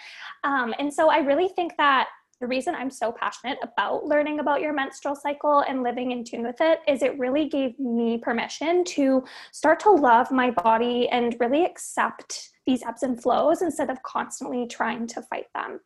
Um, 0.45 0.75
and 0.79 0.93
so 0.93 1.11
I 1.11 1.19
really 1.19 1.49
think 1.49 1.77
that 1.77 2.09
the 2.43 2.49
reason 2.49 2.75
I'm 2.75 2.91
so 2.91 3.13
passionate 3.13 3.59
about 3.63 4.05
learning 4.05 4.41
about 4.41 4.61
your 4.61 4.73
menstrual 4.73 5.15
cycle 5.15 5.61
and 5.61 5.85
living 5.85 6.11
in 6.11 6.25
tune 6.25 6.43
with 6.43 6.61
it 6.61 6.81
is 6.89 7.01
it 7.01 7.17
really 7.17 7.49
gave 7.49 7.79
me 7.79 8.19
permission 8.19 8.83
to 8.97 9.25
start 9.53 9.79
to 9.81 9.91
love 9.93 10.33
my 10.33 10.51
body 10.51 11.09
and 11.09 11.37
really 11.39 11.65
accept 11.65 12.51
these 12.67 12.83
ebbs 12.83 13.05
and 13.05 13.23
flows 13.23 13.63
instead 13.63 13.91
of 13.91 14.03
constantly 14.03 14.67
trying 14.67 15.07
to 15.07 15.23
fight 15.23 15.47
them. 15.55 15.79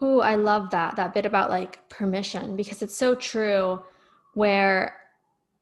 Oh, 0.00 0.20
I 0.20 0.36
love 0.36 0.70
that 0.70 0.94
that 0.94 1.12
bit 1.12 1.26
about 1.26 1.50
like 1.50 1.88
permission 1.88 2.54
because 2.54 2.80
it's 2.80 2.96
so 2.96 3.16
true 3.16 3.82
where 4.34 4.96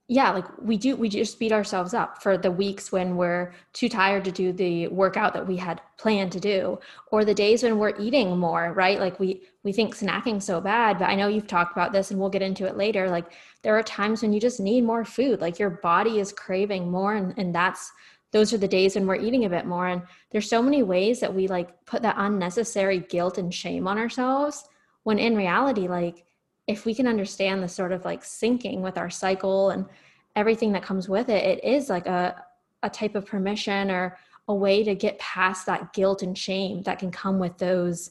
yeah 0.07 0.31
like 0.31 0.45
we 0.61 0.77
do 0.77 0.95
we 0.97 1.09
just 1.09 1.39
beat 1.39 1.51
ourselves 1.53 1.95
up 1.95 2.23
for 2.23 2.37
the 2.37 2.51
weeks 2.51 2.93
when 2.93 3.17
we're 3.17 3.55
too 3.73 3.89
tired 3.89 4.23
to 4.23 4.31
do 4.31 4.53
the 4.53 4.87
workout 4.89 5.33
that 5.33 5.47
we 5.47 5.57
had 5.57 5.81
planned 5.97 6.31
to 6.31 6.39
do 6.39 6.79
or 7.11 7.25
the 7.25 7.33
days 7.33 7.63
when 7.63 7.79
we're 7.79 7.99
eating 7.99 8.37
more 8.37 8.73
right? 8.75 9.01
Like 9.01 9.19
we 9.19 9.43
we 9.63 9.73
think 9.73 9.97
snacking 9.97 10.43
so 10.43 10.61
bad 10.61 10.99
but 10.99 11.09
i 11.09 11.15
know 11.15 11.29
you've 11.29 11.47
talked 11.47 11.73
about 11.73 11.93
this 11.93 12.11
and 12.11 12.21
we'll 12.21 12.29
get 12.29 12.43
into 12.43 12.67
it 12.67 12.77
later. 12.77 13.09
Like 13.09 13.33
there 13.63 13.79
are 13.79 13.83
times 13.83 14.21
when 14.21 14.35
you 14.35 14.41
just 14.41 14.61
need 14.61 14.83
more 14.83 15.07
food. 15.07 15.41
Like 15.41 15.59
your 15.59 15.71
body 15.71 16.19
is 16.19 16.33
craving 16.33 16.91
more 16.91 17.15
and, 17.15 17.33
and 17.39 17.55
that's 17.55 17.91
those 18.33 18.53
are 18.53 18.59
the 18.59 18.69
days 18.69 18.97
when 18.97 19.07
we're 19.07 19.15
eating 19.15 19.47
a 19.47 19.49
bit 19.49 19.65
more. 19.65 19.87
And 19.87 20.03
there's 20.33 20.51
so 20.51 20.61
many 20.61 20.83
ways 20.83 21.21
that 21.21 21.33
we 21.33 21.47
like 21.49 21.87
put 21.87 22.03
that 22.03 22.17
unnecessary 22.19 22.99
guilt 22.99 23.39
and 23.39 23.55
shame 23.55 23.87
on 23.87 23.97
ourselves 23.97 24.65
when 25.05 25.19
in 25.19 25.37
reality 25.37 25.87
like 25.87 26.25
if 26.67 26.87
we 26.87 26.95
can 26.95 27.07
understand 27.07 27.63
the 27.63 27.69
sort 27.69 27.93
of 27.93 28.05
like 28.05 28.23
syncing 28.23 28.81
with 28.81 28.97
our 28.97 29.11
cycle 29.11 29.71
and 29.71 29.87
everything 30.37 30.73
that 30.73 30.83
comes 30.83 31.09
with 31.09 31.29
it, 31.29 31.45
it 31.45 31.65
is 31.65 31.89
like 31.89 32.07
a, 32.07 32.45
a 32.83 32.91
type 32.91 33.15
of 33.15 33.27
permission 33.27 33.91
or 33.91 34.17
a 34.49 34.55
way 34.55 34.85
to 34.85 34.95
get 34.95 35.19
past 35.19 35.67
that 35.67 35.93
guilt 35.93 36.23
and 36.23 36.37
shame 36.37 36.83
that 36.83 36.99
can 36.99 37.11
come 37.11 37.39
with 37.39 37.57
those 37.59 38.11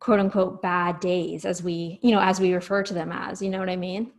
quote 0.00 0.20
unquote 0.20 0.60
bad 0.60 1.00
days 1.00 1.44
as 1.44 1.62
we, 1.62 1.98
you 2.02 2.10
know, 2.10 2.20
as 2.20 2.40
we 2.40 2.52
refer 2.52 2.82
to 2.82 2.94
them 2.94 3.10
as, 3.12 3.40
you 3.40 3.50
know 3.50 3.58
what 3.58 3.70
I 3.70 3.76
mean? 3.76 4.12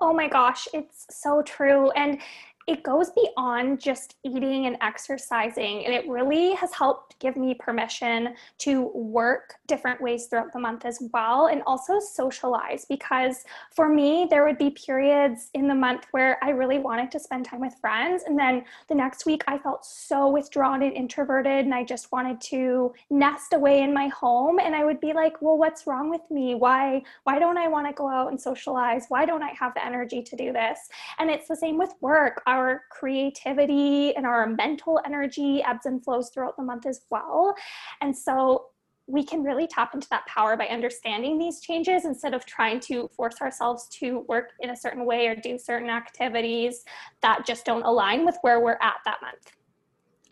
Oh 0.00 0.12
my 0.12 0.28
gosh, 0.28 0.68
it's 0.72 1.06
so 1.10 1.42
true. 1.42 1.90
And 1.90 2.18
it 2.66 2.82
goes 2.82 3.10
beyond 3.10 3.80
just 3.80 4.16
eating 4.24 4.66
and 4.66 4.76
exercising 4.80 5.84
and 5.84 5.94
it 5.94 6.08
really 6.08 6.52
has 6.54 6.72
helped 6.72 7.18
give 7.20 7.36
me 7.36 7.54
permission 7.54 8.34
to 8.58 8.90
work 8.94 9.54
different 9.68 10.00
ways 10.00 10.26
throughout 10.26 10.52
the 10.52 10.58
month 10.58 10.84
as 10.84 11.00
well 11.12 11.46
and 11.46 11.62
also 11.66 12.00
socialize 12.00 12.84
because 12.88 13.44
for 13.74 13.88
me 13.88 14.26
there 14.30 14.44
would 14.44 14.58
be 14.58 14.70
periods 14.70 15.50
in 15.54 15.68
the 15.68 15.74
month 15.74 16.06
where 16.10 16.42
I 16.42 16.50
really 16.50 16.78
wanted 16.78 17.10
to 17.12 17.20
spend 17.20 17.44
time 17.44 17.60
with 17.60 17.74
friends 17.80 18.24
and 18.26 18.38
then 18.38 18.64
the 18.88 18.94
next 18.94 19.26
week 19.26 19.44
I 19.46 19.58
felt 19.58 19.84
so 19.84 20.28
withdrawn 20.28 20.82
and 20.82 20.92
introverted 20.92 21.64
and 21.64 21.74
I 21.74 21.84
just 21.84 22.10
wanted 22.10 22.40
to 22.42 22.92
nest 23.10 23.52
away 23.52 23.82
in 23.82 23.94
my 23.94 24.08
home 24.08 24.58
and 24.58 24.74
I 24.74 24.84
would 24.84 25.00
be 25.00 25.12
like 25.12 25.40
well 25.40 25.56
what's 25.56 25.86
wrong 25.86 26.10
with 26.10 26.22
me? 26.30 26.54
Why 26.54 27.02
why 27.24 27.38
don't 27.38 27.58
I 27.58 27.68
want 27.68 27.86
to 27.86 27.92
go 27.92 28.08
out 28.08 28.28
and 28.30 28.40
socialize? 28.40 29.06
Why 29.08 29.24
don't 29.24 29.42
I 29.42 29.52
have 29.58 29.74
the 29.74 29.84
energy 29.84 30.22
to 30.22 30.36
do 30.36 30.52
this? 30.52 30.78
And 31.18 31.30
it's 31.30 31.46
the 31.48 31.56
same 31.56 31.78
with 31.78 31.94
work 32.00 32.42
our 32.56 32.82
creativity 32.90 34.16
and 34.16 34.26
our 34.26 34.46
mental 34.46 35.00
energy 35.04 35.62
ebbs 35.62 35.86
and 35.86 36.02
flows 36.02 36.30
throughout 36.30 36.56
the 36.56 36.62
month 36.62 36.86
as 36.86 37.02
well. 37.10 37.54
And 38.00 38.16
so 38.16 38.66
we 39.06 39.24
can 39.24 39.44
really 39.44 39.68
tap 39.68 39.94
into 39.94 40.08
that 40.08 40.26
power 40.26 40.56
by 40.56 40.66
understanding 40.66 41.38
these 41.38 41.60
changes 41.60 42.04
instead 42.04 42.34
of 42.34 42.44
trying 42.44 42.80
to 42.80 43.08
force 43.16 43.40
ourselves 43.40 43.86
to 43.88 44.24
work 44.28 44.50
in 44.60 44.70
a 44.70 44.76
certain 44.76 45.04
way 45.04 45.28
or 45.28 45.36
do 45.36 45.58
certain 45.58 45.90
activities 45.90 46.82
that 47.22 47.46
just 47.46 47.64
don't 47.64 47.84
align 47.84 48.24
with 48.24 48.36
where 48.42 48.58
we're 48.60 48.78
at 48.82 48.96
that 49.04 49.18
month. 49.22 49.52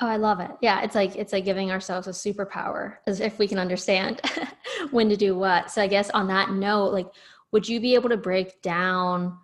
Oh, 0.01 0.09
I 0.09 0.17
love 0.17 0.41
it. 0.41 0.51
Yeah, 0.61 0.83
it's 0.83 0.97
like 0.97 1.15
it's 1.15 1.33
like 1.33 1.45
giving 1.45 1.71
ourselves 1.71 2.09
a 2.09 2.11
superpower 2.11 2.97
as 3.07 3.21
if 3.21 3.39
we 3.39 3.47
can 3.47 3.61
understand 3.61 4.21
when 4.91 5.09
to 5.09 5.17
do 5.17 5.39
what. 5.39 5.71
So 5.71 5.81
I 5.81 5.87
guess 5.87 6.11
on 6.11 6.27
that 6.29 6.51
note, 6.51 6.93
like 6.93 7.07
would 7.53 7.69
you 7.69 7.79
be 7.81 7.95
able 7.95 8.09
to 8.09 8.17
break 8.17 8.61
down 8.61 9.39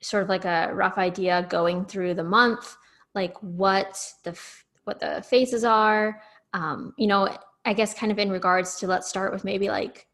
sort 0.00 0.22
of 0.22 0.28
like 0.28 0.44
a 0.44 0.70
rough 0.72 0.98
idea 0.98 1.46
going 1.48 1.84
through 1.84 2.14
the 2.14 2.24
month, 2.24 2.76
like 3.14 3.36
what 3.42 4.00
the 4.24 4.38
what 4.84 5.00
the 5.00 5.22
phases 5.28 5.64
are. 5.64 6.20
Um, 6.54 6.94
you 6.96 7.06
know, 7.06 7.28
I 7.64 7.74
guess 7.74 7.94
kind 7.94 8.10
of 8.10 8.18
in 8.18 8.30
regards 8.30 8.76
to 8.76 8.86
let's 8.86 9.08
start 9.08 9.32
with 9.32 9.44
maybe 9.44 9.68
like 9.68 10.06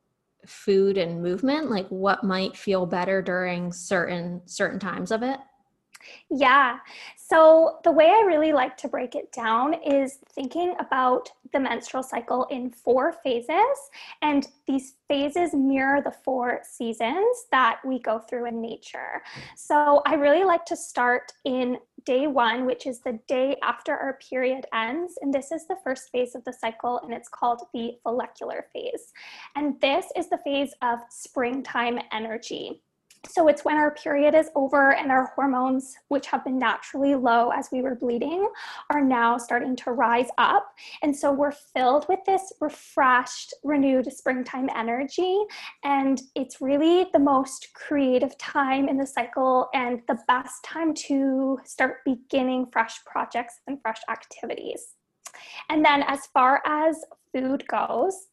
food 0.47 0.99
and 0.99 1.23
movement, 1.23 1.71
like 1.71 1.89
what 1.89 2.25
might 2.25 2.57
feel 2.57 2.87
better 2.87 3.23
during 3.23 3.73
certain 3.73 4.43
certain 4.47 4.79
times 4.79 5.11
of 5.11 5.23
it. 5.23 5.39
Yeah. 6.31 6.79
So, 7.17 7.79
the 7.85 7.93
way 7.93 8.07
I 8.07 8.25
really 8.27 8.53
like 8.53 8.77
to 8.79 8.89
break 8.89 9.15
it 9.15 9.33
down 9.33 9.75
is 9.75 10.19
thinking 10.35 10.75
about 10.79 11.31
the 11.53 11.61
menstrual 11.61 12.03
cycle 12.03 12.47
in 12.51 12.71
four 12.71 13.13
phases. 13.13 13.79
And 14.23 14.47
these 14.67 14.95
phases 15.09 15.55
mirror 15.55 16.01
the 16.03 16.11
four 16.11 16.61
seasons 16.63 17.47
that 17.51 17.81
we 17.85 17.99
go 18.01 18.19
through 18.19 18.47
in 18.47 18.61
nature. 18.61 19.23
So, 19.57 20.03
I 20.07 20.15
really 20.15 20.45
like 20.45 20.65
to 20.67 20.77
start 20.77 21.33
in 21.45 21.79
day 22.05 22.27
one, 22.27 22.67
which 22.67 22.87
is 22.87 23.01
the 23.01 23.19
day 23.27 23.57
after 23.63 23.97
our 23.97 24.19
period 24.29 24.67
ends. 24.75 25.15
And 25.23 25.33
this 25.33 25.53
is 25.53 25.67
the 25.67 25.79
first 25.83 26.11
phase 26.11 26.35
of 26.35 26.45
the 26.45 26.53
cycle, 26.53 27.01
and 27.03 27.13
it's 27.15 27.29
called 27.29 27.63
the 27.73 27.93
follicular 28.03 28.67
phase. 28.73 29.13
And 29.57 29.81
this 29.81 30.07
is 30.17 30.29
the 30.29 30.39
phase 30.39 30.75
of 30.83 30.99
springtime 31.09 31.99
energy. 32.13 32.83
So 33.29 33.49
it's 33.49 33.65
when 33.65 33.77
our 33.77 33.93
period 33.93 34.35
is 34.35 34.51
over 34.55 34.93
and 34.93 35.11
our 35.11 35.33
hormones, 35.35 35.97
which 36.09 36.27
have 36.27 36.45
been 36.45 36.59
naturally 36.59 37.15
low 37.15 37.51
as 37.51 37.69
we 37.73 37.83
were 37.83 37.95
bleeding, 37.95 38.49
are 38.91 39.03
now 39.03 39.39
starting 39.39 39.77
to 39.77 39.93
rise 39.93 40.29
up. 40.39 40.67
And 41.03 41.15
so 41.15 41.33
we're 41.33 41.53
filled 41.53 42.07
with 42.09 42.21
this 42.27 42.53
refreshed, 42.61 43.55
renewed 43.63 44.13
springtime 44.13 44.69
energy. 44.75 45.39
And 45.83 46.21
it's 46.35 46.61
really 46.61 47.07
the 47.13 47.19
most 47.19 47.69
creative 47.75 48.37
time 48.39 48.89
in 48.89 48.97
the 48.97 49.07
cycle 49.07 49.69
and 49.75 50.01
the 50.07 50.19
best 50.29 50.63
time 50.65 50.95
to 50.95 51.59
start 51.65 52.05
beginning 52.05 52.67
fresh 52.73 53.05
projects 53.05 53.61
and 53.67 53.81
fresh 53.83 54.01
activities. 54.09 54.95
And 55.69 55.85
then 55.85 56.05
as 56.07 56.27
far 56.27 56.63
as 56.65 57.05
food 57.33 57.67
goes, 57.69 58.29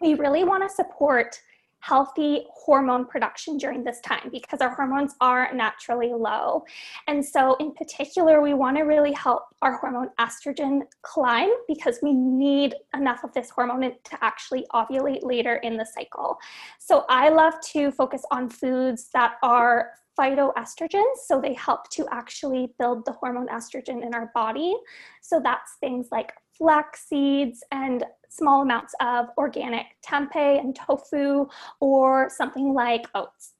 we 0.00 0.14
really 0.14 0.44
want 0.44 0.62
to 0.62 0.74
support 0.74 1.38
healthy 1.80 2.46
hormone 2.52 3.06
production 3.06 3.56
during 3.56 3.84
this 3.84 4.00
time 4.00 4.28
because 4.32 4.60
our 4.60 4.74
hormones 4.74 5.14
are 5.20 5.52
naturally 5.54 6.12
low. 6.12 6.64
And 7.06 7.24
so, 7.24 7.56
in 7.60 7.72
particular, 7.74 8.40
we 8.40 8.54
want 8.54 8.76
to 8.76 8.82
really 8.82 9.12
help 9.12 9.44
our 9.62 9.78
hormone 9.78 10.10
estrogen 10.18 10.82
climb 11.02 11.50
because 11.68 11.98
we 12.02 12.12
need 12.12 12.74
enough 12.94 13.24
of 13.24 13.32
this 13.34 13.50
hormone 13.50 13.82
to 13.82 14.24
actually 14.24 14.66
ovulate 14.72 15.22
later 15.22 15.56
in 15.56 15.76
the 15.76 15.86
cycle. 15.86 16.38
So, 16.78 17.04
I 17.08 17.28
love 17.28 17.54
to 17.72 17.90
focus 17.92 18.22
on 18.30 18.48
foods 18.48 19.08
that 19.12 19.34
are 19.42 19.90
phytoestrogens. 20.18 21.18
So 21.26 21.40
they 21.40 21.52
help 21.54 21.90
to 21.90 22.06
actually 22.10 22.72
build 22.78 23.04
the 23.04 23.12
hormone 23.12 23.48
estrogen 23.48 24.04
in 24.04 24.14
our 24.14 24.30
body. 24.34 24.74
So 25.20 25.40
that's 25.42 25.76
things 25.80 26.08
like 26.10 26.32
flax 26.56 27.06
seeds 27.08 27.62
and 27.70 28.04
small 28.28 28.62
amounts 28.62 28.94
of 29.00 29.26
organic 29.38 29.86
tempeh 30.06 30.58
and 30.60 30.76
tofu 30.76 31.46
or 31.80 32.28
something 32.30 32.74
like 32.74 33.06
oats. 33.14 33.52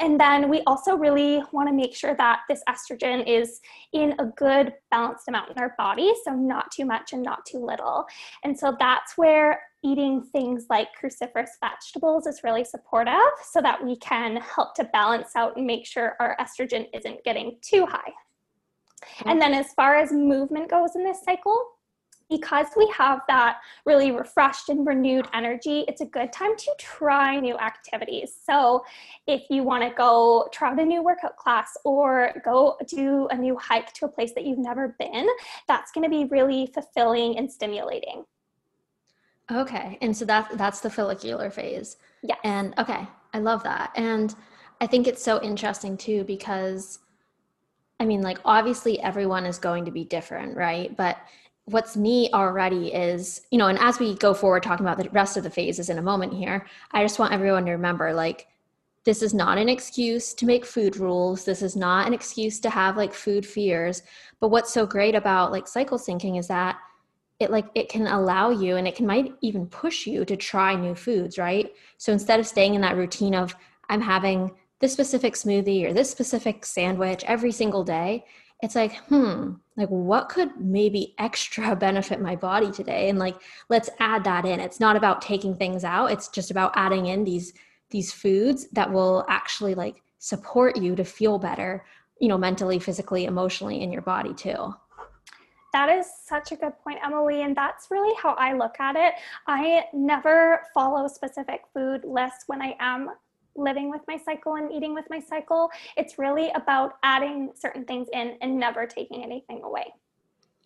And 0.00 0.18
then 0.18 0.48
we 0.48 0.62
also 0.66 0.96
really 0.96 1.42
want 1.52 1.68
to 1.68 1.74
make 1.74 1.94
sure 1.94 2.14
that 2.16 2.40
this 2.48 2.62
estrogen 2.68 3.24
is 3.26 3.60
in 3.92 4.14
a 4.18 4.26
good 4.36 4.72
balanced 4.90 5.28
amount 5.28 5.50
in 5.50 5.58
our 5.58 5.74
body, 5.78 6.12
so 6.24 6.32
not 6.32 6.72
too 6.72 6.84
much 6.84 7.12
and 7.12 7.22
not 7.22 7.46
too 7.46 7.58
little. 7.58 8.06
And 8.42 8.58
so 8.58 8.76
that's 8.78 9.16
where 9.16 9.62
eating 9.84 10.22
things 10.22 10.66
like 10.70 10.88
cruciferous 11.00 11.50
vegetables 11.60 12.26
is 12.26 12.40
really 12.42 12.64
supportive 12.64 13.14
so 13.44 13.60
that 13.60 13.84
we 13.84 13.96
can 13.96 14.36
help 14.36 14.74
to 14.76 14.84
balance 14.84 15.36
out 15.36 15.56
and 15.56 15.66
make 15.66 15.86
sure 15.86 16.16
our 16.20 16.36
estrogen 16.40 16.88
isn't 16.94 17.22
getting 17.24 17.56
too 17.60 17.86
high. 17.86 18.12
And 19.20 19.40
mm-hmm. 19.40 19.52
then 19.52 19.54
as 19.54 19.72
far 19.74 19.96
as 19.96 20.10
movement 20.10 20.70
goes 20.70 20.96
in 20.96 21.04
this 21.04 21.22
cycle, 21.22 21.64
because 22.32 22.66
we 22.76 22.90
have 22.96 23.20
that 23.28 23.58
really 23.84 24.10
refreshed 24.10 24.70
and 24.70 24.86
renewed 24.86 25.28
energy, 25.34 25.84
it's 25.86 26.00
a 26.00 26.06
good 26.06 26.32
time 26.32 26.56
to 26.56 26.70
try 26.78 27.38
new 27.38 27.56
activities. 27.58 28.34
So, 28.44 28.84
if 29.26 29.42
you 29.50 29.62
want 29.62 29.82
to 29.84 29.90
go 29.90 30.48
try 30.52 30.70
out 30.70 30.80
a 30.80 30.84
new 30.84 31.02
workout 31.02 31.36
class 31.36 31.76
or 31.84 32.32
go 32.44 32.76
do 32.88 33.28
a 33.30 33.36
new 33.36 33.56
hike 33.56 33.92
to 33.94 34.06
a 34.06 34.08
place 34.08 34.32
that 34.34 34.44
you've 34.44 34.58
never 34.58 34.96
been, 34.98 35.28
that's 35.68 35.92
going 35.92 36.04
to 36.04 36.10
be 36.10 36.24
really 36.24 36.70
fulfilling 36.74 37.36
and 37.36 37.50
stimulating. 37.50 38.24
Okay. 39.50 39.98
And 40.00 40.16
so 40.16 40.24
that 40.24 40.56
that's 40.56 40.80
the 40.80 40.90
follicular 40.90 41.50
phase. 41.50 41.96
Yeah. 42.22 42.36
And 42.44 42.74
okay, 42.78 43.06
I 43.34 43.38
love 43.38 43.62
that. 43.64 43.92
And 43.96 44.34
I 44.80 44.86
think 44.86 45.06
it's 45.06 45.22
so 45.22 45.42
interesting 45.42 45.96
too 45.96 46.24
because 46.24 47.00
I 48.00 48.04
mean 48.04 48.22
like 48.22 48.38
obviously 48.44 49.00
everyone 49.00 49.44
is 49.44 49.58
going 49.58 49.84
to 49.84 49.90
be 49.90 50.04
different, 50.04 50.56
right? 50.56 50.96
But 50.96 51.18
what's 51.66 51.96
neat 51.96 52.32
already 52.32 52.92
is, 52.92 53.42
you 53.50 53.58
know, 53.58 53.68
and 53.68 53.78
as 53.78 53.98
we 53.98 54.14
go 54.16 54.34
forward 54.34 54.62
talking 54.62 54.84
about 54.84 54.98
the 54.98 55.08
rest 55.10 55.36
of 55.36 55.44
the 55.44 55.50
phases 55.50 55.88
in 55.90 55.98
a 55.98 56.02
moment 56.02 56.32
here, 56.32 56.66
I 56.90 57.02
just 57.02 57.18
want 57.18 57.32
everyone 57.32 57.64
to 57.66 57.72
remember 57.72 58.12
like 58.12 58.48
this 59.04 59.22
is 59.22 59.34
not 59.34 59.58
an 59.58 59.68
excuse 59.68 60.32
to 60.34 60.46
make 60.46 60.64
food 60.64 60.96
rules. 60.96 61.44
This 61.44 61.62
is 61.62 61.74
not 61.74 62.06
an 62.06 62.14
excuse 62.14 62.60
to 62.60 62.70
have 62.70 62.96
like 62.96 63.12
food 63.12 63.44
fears. 63.44 64.02
But 64.40 64.48
what's 64.48 64.72
so 64.72 64.86
great 64.86 65.14
about 65.14 65.50
like 65.50 65.66
cycle 65.66 65.98
syncing 65.98 66.38
is 66.38 66.48
that 66.48 66.78
it 67.40 67.50
like 67.50 67.66
it 67.74 67.88
can 67.88 68.06
allow 68.06 68.50
you 68.50 68.76
and 68.76 68.86
it 68.86 68.94
can 68.94 69.06
might 69.06 69.34
even 69.40 69.66
push 69.66 70.06
you 70.06 70.24
to 70.24 70.36
try 70.36 70.74
new 70.74 70.94
foods, 70.94 71.38
right? 71.38 71.72
So 71.98 72.12
instead 72.12 72.38
of 72.38 72.46
staying 72.46 72.74
in 72.74 72.80
that 72.82 72.96
routine 72.96 73.34
of 73.34 73.56
I'm 73.88 74.00
having 74.00 74.52
this 74.78 74.92
specific 74.92 75.34
smoothie 75.34 75.84
or 75.84 75.92
this 75.92 76.10
specific 76.10 76.64
sandwich 76.64 77.24
every 77.26 77.52
single 77.52 77.82
day, 77.82 78.24
it's 78.62 78.76
like, 78.76 78.96
hmm, 79.08 79.54
like 79.76 79.88
what 79.88 80.28
could 80.28 80.58
maybe 80.58 81.14
extra 81.18 81.74
benefit 81.76 82.20
my 82.20 82.36
body 82.36 82.70
today? 82.70 83.08
And 83.08 83.18
like, 83.18 83.36
let's 83.68 83.90
add 83.98 84.24
that 84.24 84.46
in. 84.46 84.60
It's 84.60 84.80
not 84.80 84.96
about 84.96 85.20
taking 85.20 85.56
things 85.56 85.84
out. 85.84 86.12
It's 86.12 86.28
just 86.28 86.50
about 86.50 86.72
adding 86.76 87.06
in 87.06 87.24
these 87.24 87.52
these 87.90 88.10
foods 88.10 88.68
that 88.72 88.90
will 88.90 89.22
actually 89.28 89.74
like 89.74 90.02
support 90.18 90.78
you 90.78 90.96
to 90.96 91.04
feel 91.04 91.38
better, 91.38 91.84
you 92.20 92.28
know, 92.28 92.38
mentally, 92.38 92.78
physically, 92.78 93.26
emotionally 93.26 93.82
in 93.82 93.92
your 93.92 94.00
body 94.00 94.32
too. 94.32 94.74
That 95.74 95.90
is 95.90 96.06
such 96.24 96.52
a 96.52 96.56
good 96.56 96.72
point, 96.82 97.00
Emily. 97.04 97.42
And 97.42 97.54
that's 97.54 97.90
really 97.90 98.14
how 98.22 98.32
I 98.34 98.54
look 98.54 98.80
at 98.80 98.96
it. 98.96 99.14
I 99.46 99.84
never 99.92 100.62
follow 100.72 101.06
specific 101.06 101.62
food 101.74 102.02
lists 102.04 102.44
when 102.46 102.62
I 102.62 102.76
am 102.78 103.10
living 103.56 103.90
with 103.90 104.02
my 104.08 104.16
cycle 104.16 104.54
and 104.54 104.72
eating 104.72 104.94
with 104.94 105.04
my 105.10 105.20
cycle. 105.20 105.70
It's 105.96 106.18
really 106.18 106.50
about 106.54 106.94
adding 107.02 107.50
certain 107.54 107.84
things 107.84 108.08
in 108.12 108.36
and 108.40 108.58
never 108.58 108.86
taking 108.86 109.22
anything 109.22 109.62
away. 109.62 109.92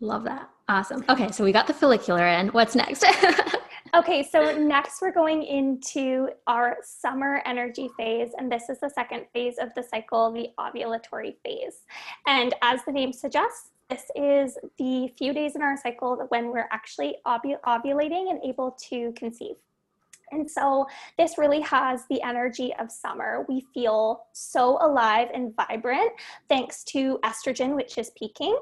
Love 0.00 0.24
that. 0.24 0.50
Awesome. 0.68 1.04
Okay, 1.08 1.30
so 1.30 1.42
we 1.42 1.52
got 1.52 1.66
the 1.66 1.72
follicular 1.72 2.26
in. 2.26 2.48
What's 2.48 2.74
next? 2.74 3.04
okay, 3.94 4.22
so 4.22 4.58
next 4.58 5.00
we're 5.00 5.12
going 5.12 5.42
into 5.42 6.28
our 6.46 6.76
summer 6.82 7.40
energy 7.46 7.88
phase, 7.96 8.30
and 8.36 8.52
this 8.52 8.68
is 8.68 8.78
the 8.80 8.90
second 8.90 9.24
phase 9.32 9.56
of 9.58 9.70
the 9.74 9.82
cycle, 9.82 10.30
the 10.32 10.48
ovulatory 10.58 11.36
phase. 11.42 11.84
And 12.26 12.54
as 12.62 12.80
the 12.84 12.92
name 12.92 13.12
suggests, 13.12 13.70
this 13.88 14.02
is 14.16 14.58
the 14.78 15.12
few 15.16 15.32
days 15.32 15.54
in 15.54 15.62
our 15.62 15.76
cycle 15.76 16.26
when 16.28 16.50
we're 16.50 16.68
actually 16.72 17.16
ovulating 17.26 18.30
and 18.30 18.40
able 18.44 18.76
to 18.90 19.12
conceive. 19.12 19.54
And 20.32 20.50
so 20.50 20.86
this 21.18 21.38
really 21.38 21.60
has 21.60 22.02
the 22.08 22.22
energy 22.22 22.72
of 22.78 22.90
summer. 22.90 23.44
We 23.48 23.66
feel 23.72 24.24
so 24.32 24.78
alive 24.80 25.28
and 25.32 25.54
vibrant 25.56 26.10
thanks 26.48 26.84
to 26.84 27.18
estrogen, 27.24 27.74
which 27.74 27.98
is 27.98 28.10
peaking. 28.16 28.56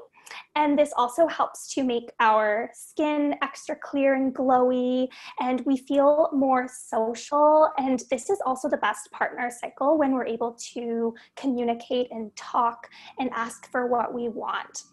And 0.55 0.77
this 0.77 0.91
also 0.95 1.27
helps 1.27 1.73
to 1.75 1.83
make 1.83 2.11
our 2.19 2.71
skin 2.73 3.35
extra 3.41 3.75
clear 3.75 4.15
and 4.15 4.33
glowy, 4.33 5.07
and 5.39 5.61
we 5.65 5.77
feel 5.77 6.29
more 6.33 6.67
social. 6.67 7.69
And 7.77 8.03
this 8.09 8.29
is 8.29 8.39
also 8.45 8.69
the 8.69 8.77
best 8.77 9.11
partner 9.11 9.51
cycle 9.51 9.97
when 9.97 10.13
we're 10.13 10.25
able 10.25 10.53
to 10.73 11.13
communicate 11.35 12.07
and 12.11 12.35
talk 12.35 12.89
and 13.19 13.29
ask 13.33 13.69
for 13.71 13.87
what 13.87 14.13
we 14.13 14.29
want. 14.29 14.85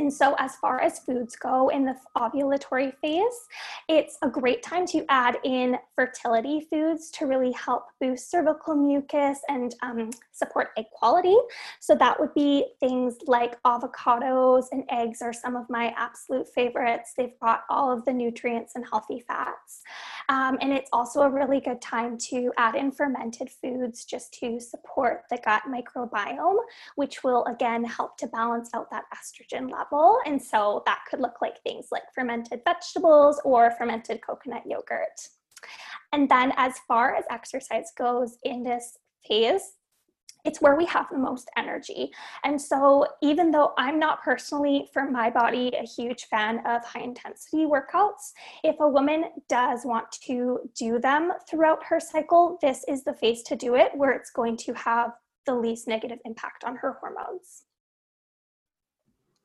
And 0.00 0.10
so, 0.10 0.34
as 0.38 0.56
far 0.56 0.80
as 0.80 1.00
foods 1.00 1.36
go 1.36 1.68
in 1.68 1.84
the 1.84 1.94
ovulatory 2.16 2.96
phase, 3.02 3.46
it's 3.86 4.16
a 4.22 4.30
great 4.30 4.62
time 4.62 4.86
to 4.86 5.04
add 5.10 5.36
in 5.44 5.76
fertility 5.94 6.66
foods 6.70 7.10
to 7.10 7.26
really 7.26 7.52
help 7.52 7.84
boost 8.00 8.30
cervical 8.30 8.74
mucus 8.74 9.40
and 9.48 9.74
um, 9.82 10.08
support 10.32 10.68
egg 10.78 10.86
quality. 10.94 11.36
So, 11.80 11.94
that 11.96 12.18
would 12.18 12.32
be 12.32 12.64
things 12.80 13.16
like 13.26 13.62
avocados 13.64 14.68
and 14.72 14.84
eggs 14.90 15.20
are 15.20 15.34
some 15.34 15.54
of 15.54 15.68
my 15.68 15.92
absolute 15.98 16.48
favorites. 16.48 17.12
They've 17.14 17.38
got 17.38 17.64
all 17.68 17.92
of 17.92 18.06
the 18.06 18.14
nutrients 18.14 18.76
and 18.76 18.86
healthy 18.90 19.20
fats. 19.20 19.82
Um, 20.30 20.56
and 20.62 20.72
it's 20.72 20.88
also 20.94 21.20
a 21.22 21.30
really 21.30 21.60
good 21.60 21.82
time 21.82 22.16
to 22.30 22.52
add 22.56 22.74
in 22.74 22.90
fermented 22.90 23.50
foods 23.50 24.06
just 24.06 24.32
to 24.40 24.58
support 24.60 25.24
the 25.28 25.38
gut 25.44 25.62
microbiome, 25.68 26.58
which 26.96 27.22
will 27.22 27.44
again 27.44 27.84
help 27.84 28.16
to 28.18 28.26
balance 28.28 28.70
out 28.72 28.90
that 28.90 29.04
estrogen 29.14 29.70
level 29.70 29.90
level. 29.90 30.18
And 30.26 30.40
so 30.40 30.82
that 30.86 31.00
could 31.08 31.20
look 31.20 31.40
like 31.40 31.62
things 31.62 31.86
like 31.90 32.02
fermented 32.14 32.60
vegetables 32.64 33.40
or 33.44 33.70
fermented 33.72 34.20
coconut 34.22 34.62
yogurt. 34.66 35.20
And 36.12 36.28
then, 36.28 36.52
as 36.56 36.74
far 36.88 37.14
as 37.14 37.24
exercise 37.30 37.92
goes 37.96 38.38
in 38.42 38.62
this 38.62 38.96
phase, 39.26 39.62
it's 40.44 40.60
where 40.60 40.76
we 40.76 40.86
have 40.86 41.06
the 41.10 41.18
most 41.18 41.50
energy. 41.56 42.10
And 42.44 42.60
so, 42.60 43.06
even 43.22 43.50
though 43.50 43.72
I'm 43.78 43.98
not 43.98 44.22
personally, 44.22 44.88
for 44.92 45.10
my 45.10 45.30
body, 45.30 45.72
a 45.78 45.84
huge 45.84 46.24
fan 46.24 46.58
of 46.66 46.84
high 46.84 47.00
intensity 47.00 47.66
workouts, 47.66 48.32
if 48.64 48.76
a 48.80 48.88
woman 48.88 49.24
does 49.48 49.84
want 49.84 50.10
to 50.26 50.60
do 50.76 50.98
them 50.98 51.32
throughout 51.48 51.84
her 51.84 52.00
cycle, 52.00 52.58
this 52.60 52.84
is 52.88 53.04
the 53.04 53.14
phase 53.14 53.42
to 53.44 53.56
do 53.56 53.74
it 53.74 53.90
where 53.94 54.12
it's 54.12 54.30
going 54.30 54.56
to 54.58 54.72
have 54.74 55.12
the 55.46 55.54
least 55.54 55.88
negative 55.88 56.18
impact 56.24 56.64
on 56.64 56.76
her 56.76 56.98
hormones. 57.00 57.64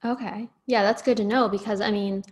Okay. 0.04 0.50
Yeah, 0.68 0.84
that's 0.84 1.02
good 1.02 1.18
to 1.18 1.26
know 1.26 1.50
because 1.50 1.82
I 1.82 1.90
mean, 1.90 2.24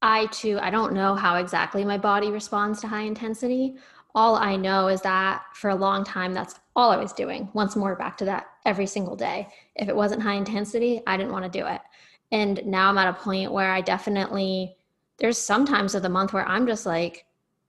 I 0.00 0.26
too, 0.26 0.58
I 0.60 0.70
don't 0.70 0.94
know 0.94 1.14
how 1.14 1.36
exactly 1.36 1.84
my 1.84 1.98
body 1.98 2.30
responds 2.30 2.80
to 2.80 2.88
high 2.88 3.02
intensity. 3.02 3.76
All 4.14 4.36
I 4.36 4.56
know 4.56 4.88
is 4.88 5.00
that 5.02 5.44
for 5.54 5.70
a 5.70 5.74
long 5.74 6.04
time, 6.04 6.34
that's 6.34 6.54
all 6.76 6.90
I 6.90 6.96
was 6.96 7.12
doing. 7.12 7.48
Once 7.54 7.76
more, 7.76 7.96
back 7.96 8.16
to 8.18 8.24
that 8.26 8.46
every 8.66 8.86
single 8.86 9.16
day. 9.16 9.48
If 9.76 9.88
it 9.88 9.96
wasn't 9.96 10.22
high 10.22 10.34
intensity, 10.34 11.00
I 11.06 11.16
didn't 11.16 11.32
want 11.32 11.50
to 11.50 11.58
do 11.58 11.66
it. 11.66 11.80
And 12.30 12.64
now 12.66 12.88
I'm 12.88 12.98
at 12.98 13.08
a 13.08 13.12
point 13.12 13.52
where 13.52 13.72
I 13.72 13.80
definitely, 13.80 14.76
there's 15.18 15.38
some 15.38 15.66
times 15.66 15.94
of 15.94 16.02
the 16.02 16.08
month 16.08 16.32
where 16.32 16.46
I'm 16.46 16.66
just 16.66 16.86
like, 16.86 17.26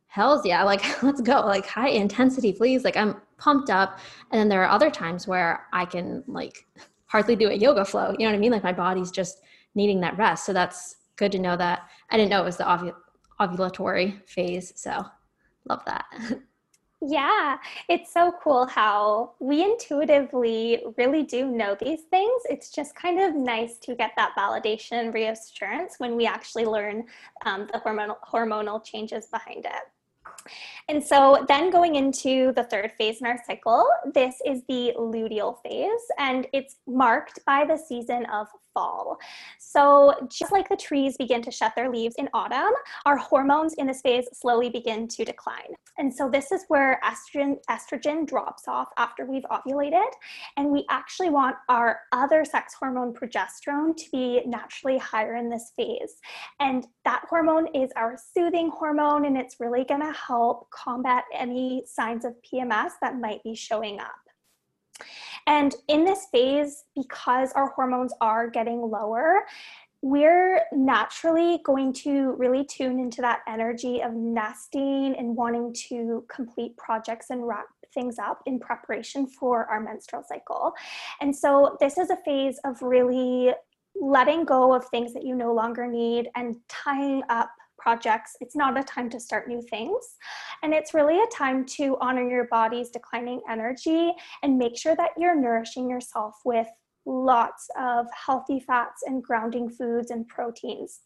hells 0.07 0.45
yeah, 0.45 0.63
like 0.71 1.03
let's 1.03 1.21
go, 1.21 1.41
like 1.41 1.65
high 1.65 1.89
intensity, 1.89 2.53
please. 2.53 2.83
Like 2.83 2.97
I'm 2.97 3.21
pumped 3.37 3.69
up. 3.69 3.99
And 4.31 4.39
then 4.39 4.49
there 4.49 4.63
are 4.63 4.69
other 4.69 4.91
times 4.91 5.27
where 5.27 5.67
I 5.73 5.85
can 5.85 6.23
like 6.27 6.65
hardly 7.05 7.35
do 7.35 7.49
a 7.49 7.53
yoga 7.53 7.83
flow. 7.83 8.11
You 8.11 8.25
know 8.25 8.31
what 8.31 8.35
I 8.35 8.39
mean? 8.39 8.51
Like 8.51 8.63
my 8.63 8.73
body's 8.73 9.11
just 9.11 9.41
needing 9.75 9.99
that 10.01 10.17
rest. 10.17 10.45
So 10.45 10.53
that's 10.53 10.97
good 11.15 11.31
to 11.31 11.39
know 11.39 11.57
that. 11.57 11.89
I 12.09 12.17
didn't 12.17 12.29
know 12.29 12.41
it 12.41 12.45
was 12.45 12.57
the 12.57 12.71
ovu- 12.71 12.95
ovulatory 13.39 14.27
phase. 14.27 14.71
So 14.75 15.03
love 15.65 15.83
that. 15.85 16.05
Yeah, 17.05 17.57
it's 17.89 18.13
so 18.13 18.33
cool 18.41 18.65
how 18.65 19.33
we 19.39 19.61
intuitively 19.61 20.85
really 20.97 21.23
do 21.23 21.47
know 21.47 21.75
these 21.77 22.03
things. 22.03 22.43
It's 22.49 22.69
just 22.71 22.95
kind 22.95 23.19
of 23.19 23.35
nice 23.35 23.77
to 23.79 23.93
get 23.93 24.11
that 24.15 24.31
validation 24.37 25.13
reassurance 25.13 25.95
when 25.97 26.15
we 26.15 26.25
actually 26.25 26.63
learn 26.63 27.03
um, 27.45 27.67
the 27.73 27.79
hormonal 27.79 28.15
hormonal 28.25 28.83
changes 28.85 29.25
behind 29.25 29.65
it. 29.65 30.51
And 30.87 31.03
so 31.03 31.45
then 31.47 31.71
going 31.71 31.95
into 31.95 32.53
the 32.53 32.63
third 32.63 32.93
phase 32.97 33.19
in 33.19 33.27
our 33.27 33.39
cycle, 33.45 33.85
this 34.13 34.35
is 34.45 34.61
the 34.69 34.93
luteal 34.97 35.61
phase, 35.61 36.05
and 36.17 36.47
it's 36.53 36.77
marked 36.87 37.39
by 37.45 37.65
the 37.65 37.77
season 37.77 38.25
of 38.27 38.47
fall. 38.73 39.17
So, 39.59 40.13
just 40.29 40.51
like 40.51 40.69
the 40.69 40.75
trees 40.75 41.17
begin 41.17 41.41
to 41.43 41.51
shed 41.51 41.71
their 41.75 41.89
leaves 41.89 42.15
in 42.17 42.29
autumn, 42.33 42.73
our 43.05 43.17
hormones 43.17 43.73
in 43.75 43.87
this 43.87 44.01
phase 44.01 44.27
slowly 44.33 44.69
begin 44.69 45.07
to 45.09 45.25
decline. 45.25 45.73
And 45.97 46.13
so, 46.13 46.29
this 46.29 46.51
is 46.51 46.65
where 46.67 46.99
estrogen, 47.03 47.57
estrogen 47.69 48.25
drops 48.25 48.67
off 48.67 48.89
after 48.97 49.25
we've 49.25 49.43
ovulated. 49.43 50.09
And 50.57 50.69
we 50.69 50.85
actually 50.89 51.29
want 51.29 51.55
our 51.69 52.01
other 52.11 52.45
sex 52.45 52.73
hormone, 52.73 53.13
progesterone, 53.13 53.95
to 53.97 54.05
be 54.11 54.41
naturally 54.45 54.97
higher 54.97 55.35
in 55.35 55.49
this 55.49 55.71
phase. 55.75 56.15
And 56.59 56.87
that 57.05 57.23
hormone 57.29 57.67
is 57.75 57.91
our 57.95 58.17
soothing 58.33 58.69
hormone, 58.69 59.25
and 59.25 59.37
it's 59.37 59.59
really 59.59 59.83
going 59.83 60.01
to 60.01 60.13
help 60.13 60.69
combat 60.71 61.25
any 61.33 61.83
signs 61.85 62.25
of 62.25 62.33
PMS 62.41 62.91
that 63.01 63.19
might 63.19 63.43
be 63.43 63.55
showing 63.55 63.99
up. 63.99 64.22
And 65.47 65.75
in 65.87 66.05
this 66.05 66.27
phase, 66.31 66.85
because 66.95 67.51
our 67.53 67.69
hormones 67.71 68.13
are 68.21 68.49
getting 68.49 68.81
lower, 68.81 69.45
we're 70.01 70.61
naturally 70.73 71.59
going 71.63 71.93
to 71.93 72.33
really 72.33 72.65
tune 72.65 72.99
into 72.99 73.21
that 73.21 73.39
energy 73.47 74.01
of 74.01 74.13
nesting 74.13 75.15
and 75.17 75.35
wanting 75.35 75.73
to 75.87 76.25
complete 76.27 76.75
projects 76.75 77.29
and 77.29 77.47
wrap 77.47 77.67
things 77.93 78.19
up 78.19 78.41
in 78.45 78.59
preparation 78.59 79.25
for 79.25 79.65
our 79.67 79.79
menstrual 79.79 80.23
cycle. 80.27 80.73
And 81.21 81.33
so, 81.33 81.77
this 81.79 81.97
is 81.97 82.09
a 82.09 82.17
phase 82.17 82.59
of 82.65 82.81
really 82.81 83.53
letting 83.95 84.43
go 84.43 84.73
of 84.73 84.85
things 84.85 85.13
that 85.13 85.23
you 85.23 85.35
no 85.35 85.53
longer 85.53 85.87
need 85.87 86.27
and 86.35 86.55
tying 86.67 87.23
up 87.29 87.51
projects. 87.83 88.37
It's 88.39 88.55
not 88.55 88.79
a 88.79 88.83
time 88.83 89.09
to 89.09 89.19
start 89.19 89.49
new 89.49 89.61
things. 89.61 90.15
And 90.63 90.73
it's 90.73 90.93
really 90.93 91.19
a 91.19 91.27
time 91.27 91.65
to 91.77 91.97
honor 91.99 92.27
your 92.27 92.45
body's 92.45 92.89
declining 92.89 93.41
energy 93.49 94.13
and 94.41 94.57
make 94.57 94.77
sure 94.77 94.95
that 94.95 95.11
you're 95.17 95.39
nourishing 95.39 95.89
yourself 95.89 96.35
with 96.45 96.67
lots 97.05 97.67
of 97.77 98.07
healthy 98.25 98.61
fats 98.61 99.03
and 99.05 99.21
grounding 99.21 99.69
foods 99.69 100.11
and 100.11 100.25
proteins 100.29 101.01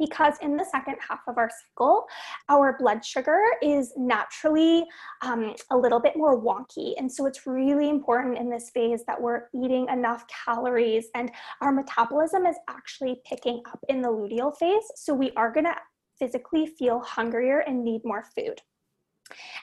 because 0.00 0.34
in 0.40 0.56
the 0.56 0.64
second 0.64 0.96
half 1.06 1.20
of 1.28 1.36
our 1.36 1.50
cycle, 1.50 2.06
our 2.48 2.76
blood 2.78 3.04
sugar 3.04 3.38
is 3.62 3.92
naturally 3.96 4.84
um, 5.20 5.54
a 5.70 5.76
little 5.76 6.00
bit 6.00 6.16
more 6.16 6.40
wonky. 6.40 6.94
And 6.98 7.12
so 7.12 7.26
it's 7.26 7.46
really 7.46 7.90
important 7.90 8.38
in 8.38 8.48
this 8.48 8.70
phase 8.70 9.04
that 9.06 9.20
we're 9.20 9.42
eating 9.54 9.86
enough 9.90 10.24
calories 10.44 11.08
and 11.14 11.30
our 11.60 11.70
metabolism 11.70 12.46
is 12.46 12.56
actually 12.68 13.20
picking 13.26 13.62
up 13.66 13.78
in 13.88 14.00
the 14.00 14.08
luteal 14.08 14.56
phase. 14.56 14.84
So 14.96 15.14
we 15.14 15.32
are 15.36 15.52
going 15.52 15.66
to 15.66 15.76
physically 16.20 16.66
feel 16.66 17.00
hungrier 17.00 17.60
and 17.60 17.82
need 17.82 18.02
more 18.04 18.24
food. 18.36 18.60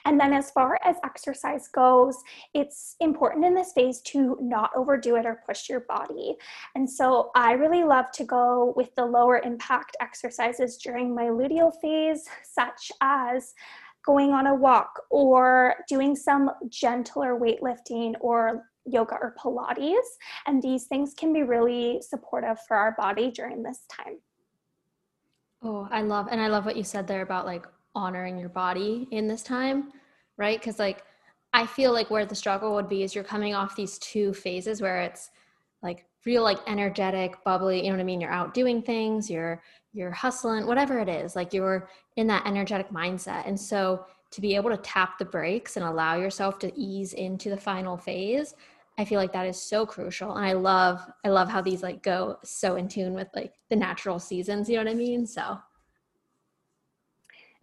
And 0.04 0.18
then, 0.18 0.32
as 0.32 0.50
far 0.50 0.78
as 0.84 0.96
exercise 1.04 1.68
goes, 1.68 2.16
it's 2.54 2.96
important 3.00 3.44
in 3.44 3.54
this 3.54 3.72
phase 3.72 4.00
to 4.02 4.36
not 4.40 4.70
overdo 4.74 5.16
it 5.16 5.26
or 5.26 5.42
push 5.46 5.68
your 5.68 5.80
body. 5.80 6.36
And 6.74 6.88
so, 6.88 7.30
I 7.34 7.52
really 7.52 7.84
love 7.84 8.10
to 8.12 8.24
go 8.24 8.72
with 8.76 8.94
the 8.94 9.04
lower 9.04 9.40
impact 9.44 9.96
exercises 10.00 10.78
during 10.78 11.14
my 11.14 11.24
luteal 11.24 11.72
phase, 11.80 12.24
such 12.42 12.90
as 13.00 13.54
going 14.06 14.32
on 14.32 14.46
a 14.46 14.54
walk 14.54 15.02
or 15.10 15.74
doing 15.88 16.16
some 16.16 16.50
gentler 16.70 17.38
weightlifting 17.38 18.14
or 18.20 18.64
yoga 18.86 19.16
or 19.20 19.34
Pilates. 19.38 19.98
And 20.46 20.62
these 20.62 20.86
things 20.86 21.12
can 21.12 21.32
be 21.32 21.42
really 21.42 22.00
supportive 22.00 22.58
for 22.66 22.76
our 22.76 22.94
body 22.96 23.30
during 23.30 23.62
this 23.62 23.80
time. 23.90 24.18
Oh, 25.62 25.88
I 25.90 26.02
love, 26.02 26.28
and 26.30 26.40
I 26.40 26.48
love 26.48 26.64
what 26.66 26.76
you 26.76 26.84
said 26.84 27.06
there 27.06 27.22
about 27.22 27.46
like 27.46 27.66
honoring 27.94 28.38
your 28.38 28.48
body 28.48 29.08
in 29.10 29.26
this 29.26 29.42
time, 29.42 29.92
right? 30.36 30.58
Because 30.58 30.78
like 30.78 31.04
I 31.52 31.66
feel 31.66 31.92
like 31.92 32.10
where 32.10 32.26
the 32.26 32.34
struggle 32.34 32.74
would 32.74 32.88
be 32.88 33.02
is 33.02 33.14
you're 33.14 33.24
coming 33.24 33.54
off 33.54 33.74
these 33.74 33.98
two 33.98 34.32
phases 34.32 34.80
where 34.80 35.00
it's 35.00 35.30
like 35.82 36.06
real 36.24 36.42
like 36.42 36.58
energetic, 36.66 37.42
bubbly, 37.44 37.78
you 37.78 37.90
know 37.90 37.96
what 37.96 38.00
I 38.00 38.04
mean? 38.04 38.20
You're 38.20 38.30
out 38.30 38.54
doing 38.54 38.82
things, 38.82 39.30
you're 39.30 39.62
you're 39.92 40.10
hustling, 40.10 40.66
whatever 40.66 40.98
it 41.00 41.08
is, 41.08 41.34
like 41.34 41.52
you're 41.52 41.88
in 42.16 42.26
that 42.28 42.46
energetic 42.46 42.90
mindset. 42.90 43.46
And 43.46 43.58
so 43.58 44.04
to 44.30 44.40
be 44.40 44.54
able 44.54 44.70
to 44.70 44.76
tap 44.76 45.18
the 45.18 45.24
brakes 45.24 45.76
and 45.76 45.84
allow 45.84 46.16
yourself 46.16 46.58
to 46.60 46.78
ease 46.78 47.14
into 47.14 47.48
the 47.48 47.56
final 47.56 47.96
phase, 47.96 48.54
I 48.98 49.04
feel 49.04 49.20
like 49.20 49.32
that 49.32 49.46
is 49.46 49.60
so 49.60 49.86
crucial. 49.86 50.34
And 50.34 50.44
I 50.44 50.52
love 50.52 51.00
I 51.24 51.28
love 51.28 51.48
how 51.48 51.60
these 51.60 51.82
like 51.82 52.02
go 52.02 52.38
so 52.42 52.74
in 52.74 52.88
tune 52.88 53.14
with 53.14 53.28
like 53.34 53.54
the 53.70 53.76
natural 53.76 54.18
seasons, 54.18 54.68
you 54.68 54.76
know 54.76 54.84
what 54.84 54.90
I 54.90 54.94
mean? 54.94 55.26
So 55.26 55.58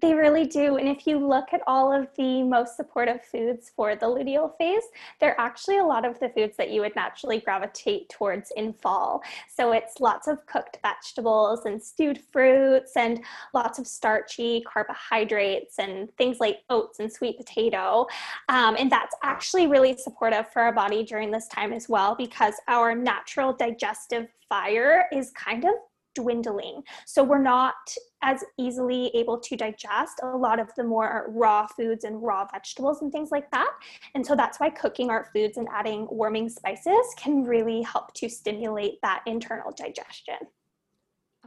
they 0.02 0.14
really 0.14 0.46
do. 0.46 0.78
And 0.78 0.88
if 0.88 1.08
you 1.08 1.18
look 1.18 1.54
at 1.54 1.62
all 1.68 1.92
of 1.94 2.08
the 2.18 2.44
most 2.44 2.76
supportive 2.76 3.24
foods 3.24 3.72
for 3.76 3.96
the 3.96 4.06
luteal 4.06 4.56
phase, 4.58 4.84
they're 5.20 5.40
actually 5.40 5.78
a 5.78 5.84
lot 5.84 6.06
of 6.06 6.20
the 6.20 6.30
foods 6.30 6.58
that 6.58 6.70
you 6.70 6.82
would 6.82 6.96
naturally 6.96 7.40
gravitate 7.40 8.10
towards 8.10 8.52
in 8.58 8.74
fall. 8.74 9.24
So 9.54 9.72
it's 9.72 10.00
lots 10.00 10.28
of 10.28 10.46
cooked 10.48 10.80
vegetables 10.82 11.66
and 11.66 11.82
stewed 11.82 12.20
fruits 12.32 12.98
and 12.98 13.24
lots 13.54 13.80
of 13.80 13.88
starchy 13.88 14.64
carbohydrates 14.68 15.80
and 15.80 16.16
things 16.18 16.40
like 16.40 16.60
oats 16.70 17.00
and 17.00 17.12
sweet 17.12 17.38
potato. 17.38 18.06
Um, 18.50 18.76
and 18.78 18.92
that's 18.92 19.16
actually 19.24 19.68
really 19.68 19.96
supportive 19.98 20.52
for 20.52 20.62
our 20.62 20.74
body 20.74 21.04
during 21.04 21.32
this 21.32 21.48
time 21.48 21.72
as 21.72 21.88
well 21.88 22.16
because 22.16 22.56
our 22.68 22.94
natural 22.94 23.54
digestive 23.54 24.28
fire 24.50 25.08
is 25.12 25.32
kind 25.32 25.64
of 25.64 25.74
dwindling. 26.16 26.82
So 27.06 27.24
we're 27.24 27.42
not 27.42 27.76
as 28.24 28.44
easily 28.58 29.12
able 29.14 29.40
to 29.40 29.56
digest 29.56 30.20
a 30.24 30.28
lot 30.36 30.60
of 30.60 30.70
the 30.76 30.84
more 30.84 31.26
raw 31.30 31.68
foods 31.68 32.04
and 32.04 32.22
raw 32.24 32.48
vegetables 32.52 33.02
and 33.02 33.12
things 33.12 33.30
like 33.32 33.52
that. 33.52 33.72
And 34.16 34.26
so 34.26 34.36
that's 34.36 34.60
why 34.60 34.70
cooking 34.72 35.10
our 35.10 35.30
foods 35.34 35.58
and 35.58 35.68
adding 35.72 36.08
warming 36.10 36.50
spices 36.50 37.06
can 37.18 37.44
really 37.44 37.84
help 37.84 38.14
to 38.16 38.30
stimulate 38.30 39.00
that 39.04 39.22
internal 39.28 39.72
digestion. 39.72 40.38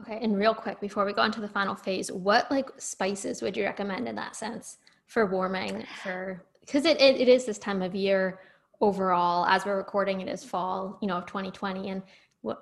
Okay, 0.01 0.19
and 0.21 0.37
real 0.37 0.53
quick 0.53 0.79
before 0.79 1.03
we 1.03 1.11
go 1.11 1.23
into 1.23 1.41
the 1.41 1.49
final 1.49 1.75
phase, 1.75 2.09
what 2.09 2.49
like 2.49 2.69
spices 2.77 3.41
would 3.41 3.57
you 3.57 3.65
recommend 3.65 4.07
in 4.07 4.15
that 4.15 4.35
sense 4.35 4.77
for 5.09 5.25
warming 5.25 5.85
for 6.03 6.41
because 6.61 6.85
it, 6.85 7.01
it, 7.01 7.19
it 7.19 7.27
is 7.27 7.45
this 7.45 7.57
time 7.57 7.81
of 7.81 7.95
year 7.95 8.39
overall 8.79 9.45
as 9.47 9.65
we're 9.65 9.75
recording 9.75 10.21
it 10.21 10.29
is 10.29 10.43
fall 10.43 10.97
you 11.01 11.07
know 11.07 11.17
of 11.17 11.25
2020 11.25 11.89
and 11.89 12.03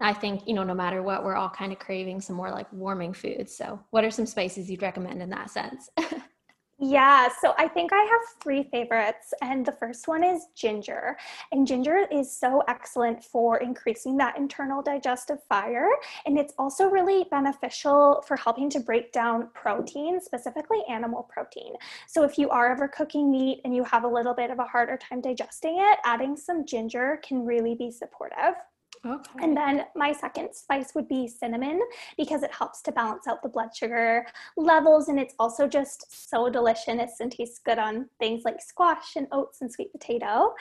I 0.01 0.13
think, 0.13 0.47
you 0.47 0.53
know, 0.53 0.63
no 0.63 0.73
matter 0.73 1.03
what, 1.03 1.23
we're 1.23 1.35
all 1.35 1.49
kind 1.49 1.71
of 1.71 1.79
craving 1.79 2.21
some 2.21 2.35
more 2.35 2.49
like 2.49 2.71
warming 2.73 3.13
foods. 3.13 3.55
So, 3.55 3.79
what 3.91 4.03
are 4.03 4.11
some 4.11 4.25
spices 4.25 4.69
you'd 4.69 4.81
recommend 4.81 5.21
in 5.21 5.29
that 5.29 5.51
sense? 5.51 5.89
yeah, 6.79 7.29
so 7.39 7.53
I 7.59 7.67
think 7.67 7.93
I 7.93 8.01
have 8.01 8.41
three 8.41 8.63
favorites. 8.71 9.35
And 9.43 9.63
the 9.63 9.73
first 9.73 10.07
one 10.07 10.23
is 10.23 10.47
ginger. 10.55 11.15
And 11.51 11.67
ginger 11.67 12.07
is 12.11 12.35
so 12.35 12.63
excellent 12.67 13.23
for 13.23 13.57
increasing 13.57 14.17
that 14.17 14.35
internal 14.35 14.81
digestive 14.81 15.43
fire. 15.47 15.89
And 16.25 16.39
it's 16.39 16.55
also 16.57 16.89
really 16.89 17.27
beneficial 17.29 18.23
for 18.27 18.35
helping 18.35 18.71
to 18.71 18.79
break 18.79 19.11
down 19.11 19.49
protein, 19.53 20.19
specifically 20.19 20.79
animal 20.89 21.29
protein. 21.31 21.73
So, 22.07 22.23
if 22.23 22.39
you 22.39 22.49
are 22.49 22.71
ever 22.71 22.87
cooking 22.87 23.31
meat 23.31 23.61
and 23.63 23.75
you 23.75 23.83
have 23.83 24.05
a 24.05 24.09
little 24.09 24.33
bit 24.33 24.49
of 24.49 24.57
a 24.57 24.65
harder 24.65 24.97
time 24.97 25.21
digesting 25.21 25.77
it, 25.77 25.99
adding 26.03 26.35
some 26.35 26.65
ginger 26.65 27.19
can 27.23 27.45
really 27.45 27.75
be 27.75 27.91
supportive. 27.91 28.55
Okay. 29.13 29.43
And 29.43 29.55
then 29.55 29.85
my 29.95 30.11
second 30.11 30.53
spice 30.53 30.93
would 30.95 31.07
be 31.07 31.27
cinnamon 31.27 31.79
because 32.17 32.43
it 32.43 32.53
helps 32.53 32.81
to 32.83 32.91
balance 32.91 33.27
out 33.27 33.41
the 33.41 33.49
blood 33.49 33.75
sugar 33.75 34.25
levels 34.55 35.09
and 35.09 35.19
it's 35.19 35.33
also 35.39 35.67
just 35.67 36.29
so 36.29 36.49
delicious 36.49 37.19
and 37.19 37.31
tastes 37.31 37.59
good 37.59 37.79
on 37.79 38.09
things 38.19 38.43
like 38.45 38.61
squash 38.61 39.15
and 39.15 39.27
oats 39.31 39.61
and 39.61 39.71
sweet 39.71 39.91
potato. 39.91 40.53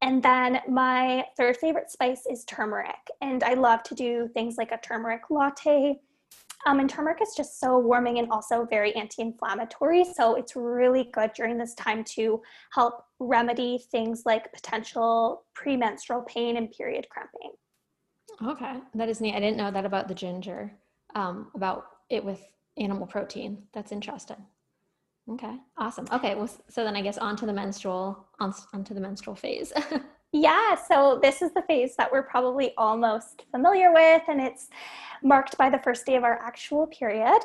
And 0.00 0.22
then 0.22 0.60
my 0.68 1.24
third 1.36 1.56
favorite 1.56 1.90
spice 1.90 2.24
is 2.30 2.44
turmeric. 2.44 2.94
And 3.20 3.42
I 3.42 3.54
love 3.54 3.82
to 3.84 3.94
do 3.94 4.28
things 4.32 4.56
like 4.56 4.70
a 4.70 4.78
turmeric 4.78 5.22
latte. 5.30 5.98
Um, 6.66 6.80
and 6.80 6.90
turmeric 6.90 7.20
is 7.22 7.34
just 7.36 7.60
so 7.60 7.78
warming 7.78 8.18
and 8.18 8.30
also 8.30 8.66
very 8.68 8.94
anti 8.94 9.22
inflammatory. 9.22 10.04
So 10.04 10.34
it's 10.34 10.54
really 10.54 11.10
good 11.12 11.32
during 11.32 11.56
this 11.56 11.74
time 11.74 12.04
to 12.16 12.42
help 12.72 13.04
remedy 13.18 13.78
things 13.90 14.22
like 14.26 14.52
potential 14.52 15.44
premenstrual 15.54 16.22
pain 16.22 16.56
and 16.56 16.70
period 16.70 17.08
cramping. 17.10 17.52
Okay, 18.44 18.76
that 18.94 19.08
is 19.08 19.20
neat. 19.20 19.34
I 19.34 19.40
didn't 19.40 19.56
know 19.56 19.70
that 19.70 19.84
about 19.84 20.08
the 20.08 20.14
ginger, 20.14 20.72
um, 21.14 21.50
about 21.54 21.86
it 22.08 22.24
with 22.24 22.40
animal 22.76 23.06
protein. 23.06 23.64
That's 23.72 23.92
interesting. 23.92 24.36
Okay, 25.30 25.56
awesome. 25.76 26.06
Okay, 26.12 26.34
well, 26.34 26.48
so 26.68 26.84
then 26.84 26.96
I 26.96 27.02
guess 27.02 27.18
on 27.18 27.36
to 27.36 27.46
the 27.46 27.52
menstrual, 27.52 28.26
on, 28.40 28.54
on 28.72 28.82
to 28.84 28.94
the 28.94 29.00
menstrual 29.00 29.36
phase. 29.36 29.72
yeah, 30.32 30.74
so 30.74 31.18
this 31.22 31.42
is 31.42 31.52
the 31.52 31.62
phase 31.62 31.96
that 31.96 32.10
we're 32.10 32.22
probably 32.22 32.72
almost 32.78 33.44
familiar 33.50 33.92
with, 33.92 34.22
and 34.28 34.40
it's 34.40 34.68
marked 35.22 35.58
by 35.58 35.68
the 35.68 35.80
first 35.80 36.06
day 36.06 36.16
of 36.16 36.24
our 36.24 36.38
actual 36.38 36.86
period. 36.86 37.40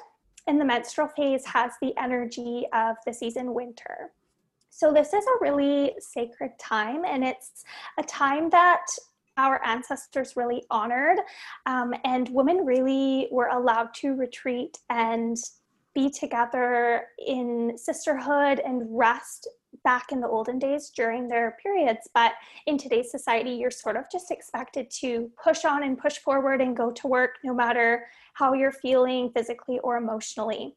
And 0.48 0.60
the 0.60 0.66
menstrual 0.66 1.10
phase 1.10 1.46
has 1.46 1.72
the 1.82 1.94
energy 1.98 2.68
of 2.74 2.96
the 3.06 3.14
season 3.14 3.54
winter. 3.54 4.12
So, 4.70 4.92
this 4.92 5.14
is 5.14 5.24
a 5.26 5.38
really 5.42 5.94
sacred 6.00 6.52
time, 6.60 7.06
and 7.06 7.24
it's 7.24 7.64
a 7.98 8.04
time 8.04 8.50
that 8.50 8.86
our 9.38 9.64
ancestors 9.66 10.36
really 10.36 10.64
honored. 10.70 11.20
Um, 11.66 11.94
and 12.04 12.30
women 12.30 12.66
really 12.66 13.28
were 13.32 13.48
allowed 13.48 13.94
to 13.96 14.14
retreat 14.16 14.78
and 14.90 15.38
be 15.96 16.10
together 16.10 17.06
in 17.26 17.78
sisterhood 17.78 18.60
and 18.60 18.84
rest 18.90 19.48
back 19.84 20.12
in 20.12 20.20
the 20.20 20.28
olden 20.28 20.60
days 20.60 20.92
during 20.96 21.28
their 21.28 21.58
periods. 21.62 22.08
But 22.14 22.34
in 22.68 22.78
today's 22.78 23.12
society, 23.12 23.52
you're 23.52 23.72
sort 23.72 23.96
of 23.96 24.06
just 24.12 24.32
expected 24.32 24.90
to 25.02 25.32
push 25.44 25.66
on 25.66 25.84
and 25.84 25.98
push 25.98 26.18
forward 26.18 26.62
and 26.62 26.76
go 26.76 26.92
to 26.92 27.08
work 27.08 27.36
no 27.44 27.54
matter 27.54 28.06
how 28.34 28.54
you're 28.54 28.72
feeling 28.72 29.32
physically 29.36 29.80
or 29.80 29.98
emotionally. 29.98 30.76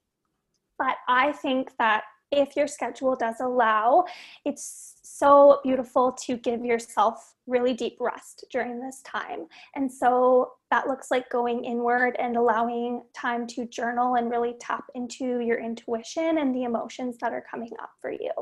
But 0.78 0.96
I 1.08 1.32
think 1.32 1.70
that 1.78 2.04
if 2.30 2.56
your 2.56 2.66
schedule 2.66 3.14
does 3.14 3.36
allow, 3.40 4.04
it's 4.44 4.96
so 5.02 5.60
beautiful 5.62 6.12
to 6.12 6.36
give 6.36 6.64
yourself 6.64 7.34
really 7.46 7.74
deep 7.74 7.96
rest 8.00 8.44
during 8.50 8.80
this 8.80 9.00
time. 9.02 9.46
And 9.74 9.90
so 9.90 10.52
that 10.70 10.88
looks 10.88 11.10
like 11.10 11.30
going 11.30 11.64
inward 11.64 12.16
and 12.18 12.36
allowing 12.36 13.02
time 13.14 13.46
to 13.48 13.66
journal 13.66 14.16
and 14.16 14.30
really 14.30 14.54
tap 14.60 14.84
into 14.94 15.40
your 15.40 15.58
intuition 15.58 16.38
and 16.38 16.54
the 16.54 16.64
emotions 16.64 17.16
that 17.20 17.32
are 17.32 17.44
coming 17.48 17.70
up 17.80 17.90
for 18.00 18.10
you. 18.10 18.32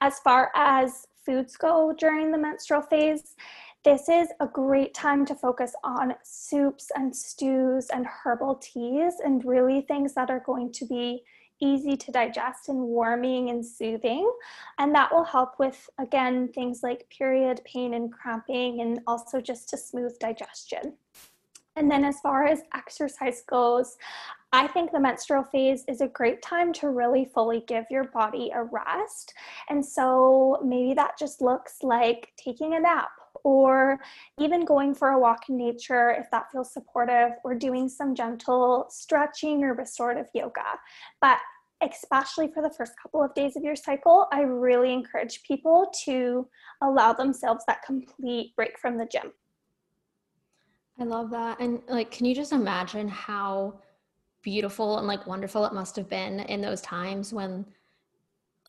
As 0.00 0.18
far 0.20 0.50
as 0.54 1.06
foods 1.24 1.56
go 1.56 1.94
during 1.96 2.30
the 2.30 2.38
menstrual 2.38 2.82
phase, 2.82 3.34
this 3.84 4.08
is 4.08 4.28
a 4.40 4.48
great 4.48 4.94
time 4.94 5.24
to 5.26 5.34
focus 5.34 5.72
on 5.84 6.14
soups 6.24 6.88
and 6.96 7.14
stews 7.14 7.86
and 7.92 8.04
herbal 8.04 8.56
teas 8.56 9.14
and 9.24 9.44
really 9.44 9.82
things 9.82 10.12
that 10.14 10.28
are 10.28 10.42
going 10.44 10.72
to 10.72 10.84
be 10.86 11.22
easy 11.60 11.96
to 11.96 12.12
digest 12.12 12.68
and 12.68 12.78
warming 12.78 13.50
and 13.50 13.64
soothing. 13.64 14.30
And 14.78 14.94
that 14.94 15.12
will 15.12 15.24
help 15.24 15.58
with, 15.58 15.88
again, 15.98 16.48
things 16.48 16.82
like 16.82 17.08
period 17.08 17.60
pain 17.64 17.94
and 17.94 18.12
cramping 18.12 18.80
and 18.80 19.00
also 19.06 19.40
just 19.40 19.68
to 19.70 19.76
smooth 19.76 20.18
digestion. 20.18 20.94
And 21.76 21.90
then, 21.90 22.04
as 22.04 22.20
far 22.20 22.44
as 22.44 22.62
exercise 22.74 23.42
goes, 23.46 23.98
I 24.52 24.66
think 24.66 24.92
the 24.92 25.00
menstrual 25.00 25.42
phase 25.42 25.84
is 25.88 26.00
a 26.00 26.08
great 26.08 26.40
time 26.40 26.72
to 26.74 26.88
really 26.88 27.26
fully 27.26 27.64
give 27.66 27.84
your 27.90 28.04
body 28.04 28.50
a 28.54 28.64
rest. 28.64 29.34
And 29.68 29.84
so, 29.84 30.58
maybe 30.64 30.94
that 30.94 31.18
just 31.18 31.42
looks 31.42 31.82
like 31.82 32.32
taking 32.38 32.74
a 32.74 32.80
nap 32.80 33.10
or 33.46 34.00
even 34.40 34.64
going 34.64 34.92
for 34.92 35.10
a 35.10 35.18
walk 35.20 35.48
in 35.48 35.56
nature 35.56 36.10
if 36.10 36.28
that 36.32 36.50
feels 36.50 36.72
supportive, 36.72 37.30
or 37.44 37.54
doing 37.54 37.88
some 37.88 38.12
gentle 38.12 38.86
stretching 38.90 39.62
or 39.62 39.72
restorative 39.72 40.26
yoga. 40.34 40.64
But 41.20 41.38
especially 41.80 42.48
for 42.52 42.60
the 42.60 42.70
first 42.70 42.94
couple 43.00 43.22
of 43.22 43.32
days 43.34 43.54
of 43.54 43.62
your 43.62 43.76
cycle, 43.76 44.26
I 44.32 44.40
really 44.40 44.92
encourage 44.92 45.44
people 45.44 45.92
to 46.06 46.48
allow 46.82 47.12
themselves 47.12 47.62
that 47.68 47.84
complete 47.86 48.56
break 48.56 48.80
from 48.80 48.98
the 48.98 49.06
gym. 49.06 49.32
I 50.98 51.04
love 51.04 51.30
that. 51.30 51.60
And 51.60 51.82
like, 51.88 52.10
can 52.10 52.26
you 52.26 52.34
just 52.34 52.52
imagine 52.52 53.06
how 53.06 53.78
beautiful 54.42 54.98
and 54.98 55.06
like 55.06 55.24
wonderful 55.28 55.64
it 55.66 55.72
must 55.72 55.94
have 55.94 56.08
been 56.08 56.40
in 56.40 56.60
those 56.60 56.80
times 56.80 57.32
when 57.32 57.64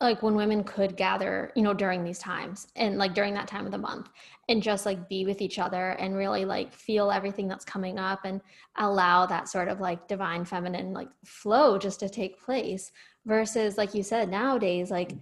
like 0.00 0.22
when 0.22 0.34
women 0.34 0.62
could 0.62 0.96
gather, 0.96 1.52
you 1.56 1.62
know, 1.62 1.74
during 1.74 2.04
these 2.04 2.18
times 2.18 2.68
and 2.76 2.98
like 2.98 3.14
during 3.14 3.34
that 3.34 3.48
time 3.48 3.66
of 3.66 3.72
the 3.72 3.78
month 3.78 4.08
and 4.48 4.62
just 4.62 4.86
like 4.86 5.08
be 5.08 5.24
with 5.24 5.40
each 5.40 5.58
other 5.58 5.90
and 5.92 6.16
really 6.16 6.44
like 6.44 6.72
feel 6.72 7.10
everything 7.10 7.48
that's 7.48 7.64
coming 7.64 7.98
up 7.98 8.24
and 8.24 8.40
allow 8.76 9.26
that 9.26 9.48
sort 9.48 9.68
of 9.68 9.80
like 9.80 10.06
divine 10.06 10.44
feminine 10.44 10.92
like 10.92 11.08
flow 11.24 11.78
just 11.78 12.00
to 12.00 12.08
take 12.08 12.40
place 12.40 12.92
versus 13.26 13.76
like 13.76 13.94
you 13.94 14.02
said 14.02 14.28
nowadays 14.28 14.90
like 14.90 15.12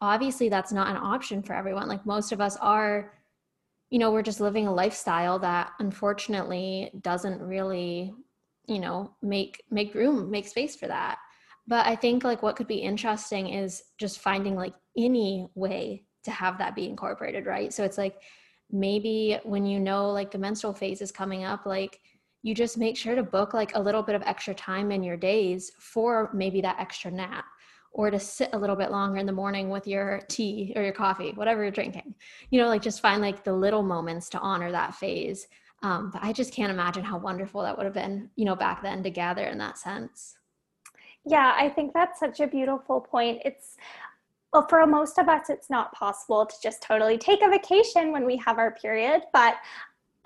obviously 0.00 0.48
that's 0.48 0.72
not 0.72 0.88
an 0.88 0.96
option 0.96 1.42
for 1.42 1.54
everyone. 1.54 1.88
Like 1.88 2.04
most 2.04 2.32
of 2.32 2.40
us 2.40 2.56
are 2.56 3.12
you 3.90 3.98
know 3.98 4.10
we're 4.12 4.22
just 4.22 4.40
living 4.40 4.66
a 4.66 4.72
lifestyle 4.72 5.38
that 5.40 5.72
unfortunately 5.80 6.90
doesn't 7.00 7.40
really 7.42 8.14
you 8.66 8.78
know 8.78 9.14
make 9.20 9.62
make 9.70 9.94
room 9.94 10.30
make 10.30 10.46
space 10.46 10.76
for 10.76 10.86
that 10.86 11.18
but 11.70 11.86
i 11.86 11.96
think 11.96 12.22
like 12.24 12.42
what 12.42 12.56
could 12.56 12.66
be 12.66 12.74
interesting 12.76 13.48
is 13.48 13.82
just 13.98 14.18
finding 14.18 14.54
like 14.54 14.74
any 14.98 15.48
way 15.54 16.04
to 16.22 16.30
have 16.30 16.58
that 16.58 16.74
be 16.74 16.86
incorporated 16.86 17.46
right 17.46 17.72
so 17.72 17.82
it's 17.82 17.96
like 17.96 18.16
maybe 18.70 19.38
when 19.44 19.64
you 19.64 19.80
know 19.80 20.10
like 20.10 20.30
the 20.30 20.38
menstrual 20.38 20.74
phase 20.74 21.00
is 21.00 21.10
coming 21.10 21.44
up 21.44 21.64
like 21.64 22.00
you 22.42 22.54
just 22.54 22.78
make 22.78 22.96
sure 22.96 23.14
to 23.14 23.22
book 23.22 23.54
like 23.54 23.74
a 23.74 23.80
little 23.80 24.02
bit 24.02 24.14
of 24.14 24.22
extra 24.22 24.54
time 24.54 24.90
in 24.90 25.02
your 25.02 25.16
days 25.16 25.72
for 25.78 26.30
maybe 26.34 26.60
that 26.60 26.78
extra 26.78 27.10
nap 27.10 27.44
or 27.92 28.10
to 28.10 28.18
sit 28.18 28.50
a 28.52 28.58
little 28.58 28.76
bit 28.76 28.90
longer 28.90 29.18
in 29.18 29.26
the 29.26 29.32
morning 29.32 29.68
with 29.68 29.86
your 29.86 30.20
tea 30.28 30.72
or 30.76 30.82
your 30.82 30.92
coffee, 30.92 31.32
whatever 31.34 31.62
you're 31.62 31.72
drinking. 31.72 32.14
You 32.50 32.60
know, 32.60 32.68
like 32.68 32.82
just 32.82 33.02
find 33.02 33.20
like 33.20 33.42
the 33.42 33.52
little 33.52 33.82
moments 33.82 34.28
to 34.30 34.38
honor 34.38 34.70
that 34.70 34.94
phase. 34.94 35.48
Um, 35.82 36.10
but 36.12 36.22
I 36.22 36.32
just 36.32 36.52
can't 36.52 36.70
imagine 36.70 37.02
how 37.02 37.18
wonderful 37.18 37.62
that 37.62 37.76
would 37.76 37.84
have 37.84 37.94
been, 37.94 38.30
you 38.36 38.44
know, 38.44 38.54
back 38.54 38.82
then 38.82 39.02
to 39.02 39.10
gather 39.10 39.44
in 39.44 39.58
that 39.58 39.78
sense. 39.78 40.36
Yeah, 41.26 41.54
I 41.56 41.68
think 41.68 41.92
that's 41.92 42.18
such 42.18 42.40
a 42.40 42.46
beautiful 42.46 43.00
point. 43.00 43.42
It's 43.44 43.76
well, 44.52 44.66
for 44.68 44.86
most 44.86 45.18
of 45.18 45.28
us, 45.28 45.50
it's 45.50 45.70
not 45.70 45.92
possible 45.92 46.46
to 46.46 46.56
just 46.62 46.82
totally 46.82 47.18
take 47.18 47.42
a 47.42 47.48
vacation 47.50 48.12
when 48.12 48.26
we 48.26 48.36
have 48.38 48.58
our 48.58 48.72
period. 48.72 49.22
But 49.32 49.56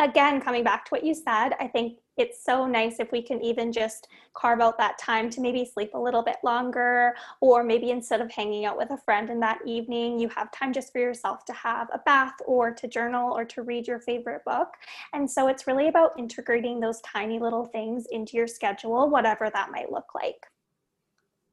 again, 0.00 0.40
coming 0.40 0.64
back 0.64 0.85
to 0.87 0.90
what 0.90 1.04
you 1.04 1.14
said, 1.14 1.50
I 1.61 1.68
think 1.68 1.98
it's 2.16 2.44
so 2.44 2.66
nice 2.66 3.00
if 3.00 3.12
we 3.12 3.22
can 3.22 3.42
even 3.42 3.72
just 3.72 4.09
carve 4.35 4.61
out 4.61 4.78
that 4.78 4.98
time 4.98 5.30
to 5.30 5.40
maybe 5.42 5.64
sleep 5.64 5.92
a 5.94 5.98
little 5.98 6.22
bit 6.22 6.37
longer, 6.44 7.14
or 7.40 7.64
maybe 7.64 7.90
instead 7.90 8.20
of 8.20 8.30
hanging 8.33 8.64
out 8.66 8.78
with 8.78 8.90
a 8.92 8.98
friend 8.98 9.30
in 9.30 9.40
that 9.40 9.61
evening, 9.66 10.18
you 10.18 10.28
have 10.30 10.52
time 10.52 10.72
just 10.72 10.92
for 10.92 11.00
yourself 11.00 11.44
to 11.46 11.52
have 11.54 11.88
a 11.92 11.98
bath 12.00 12.35
or 12.46 12.72
to 12.72 12.88
journal 12.88 13.37
or 13.37 13.44
to 13.46 13.62
read 13.62 13.87
your 13.87 14.00
favorite 14.00 14.44
book. 14.44 14.68
And 15.12 15.30
so 15.30 15.48
it's 15.48 15.66
really 15.66 15.88
about 15.88 16.18
integrating 16.18 16.80
those 16.80 17.00
tiny 17.02 17.38
little 17.40 17.66
things 17.66 18.07
into 18.11 18.37
your 18.37 18.46
schedule, 18.48 19.11
whatever 19.11 19.50
that 19.50 19.70
might 19.72 19.92
look 19.92 20.14
like. 20.14 20.46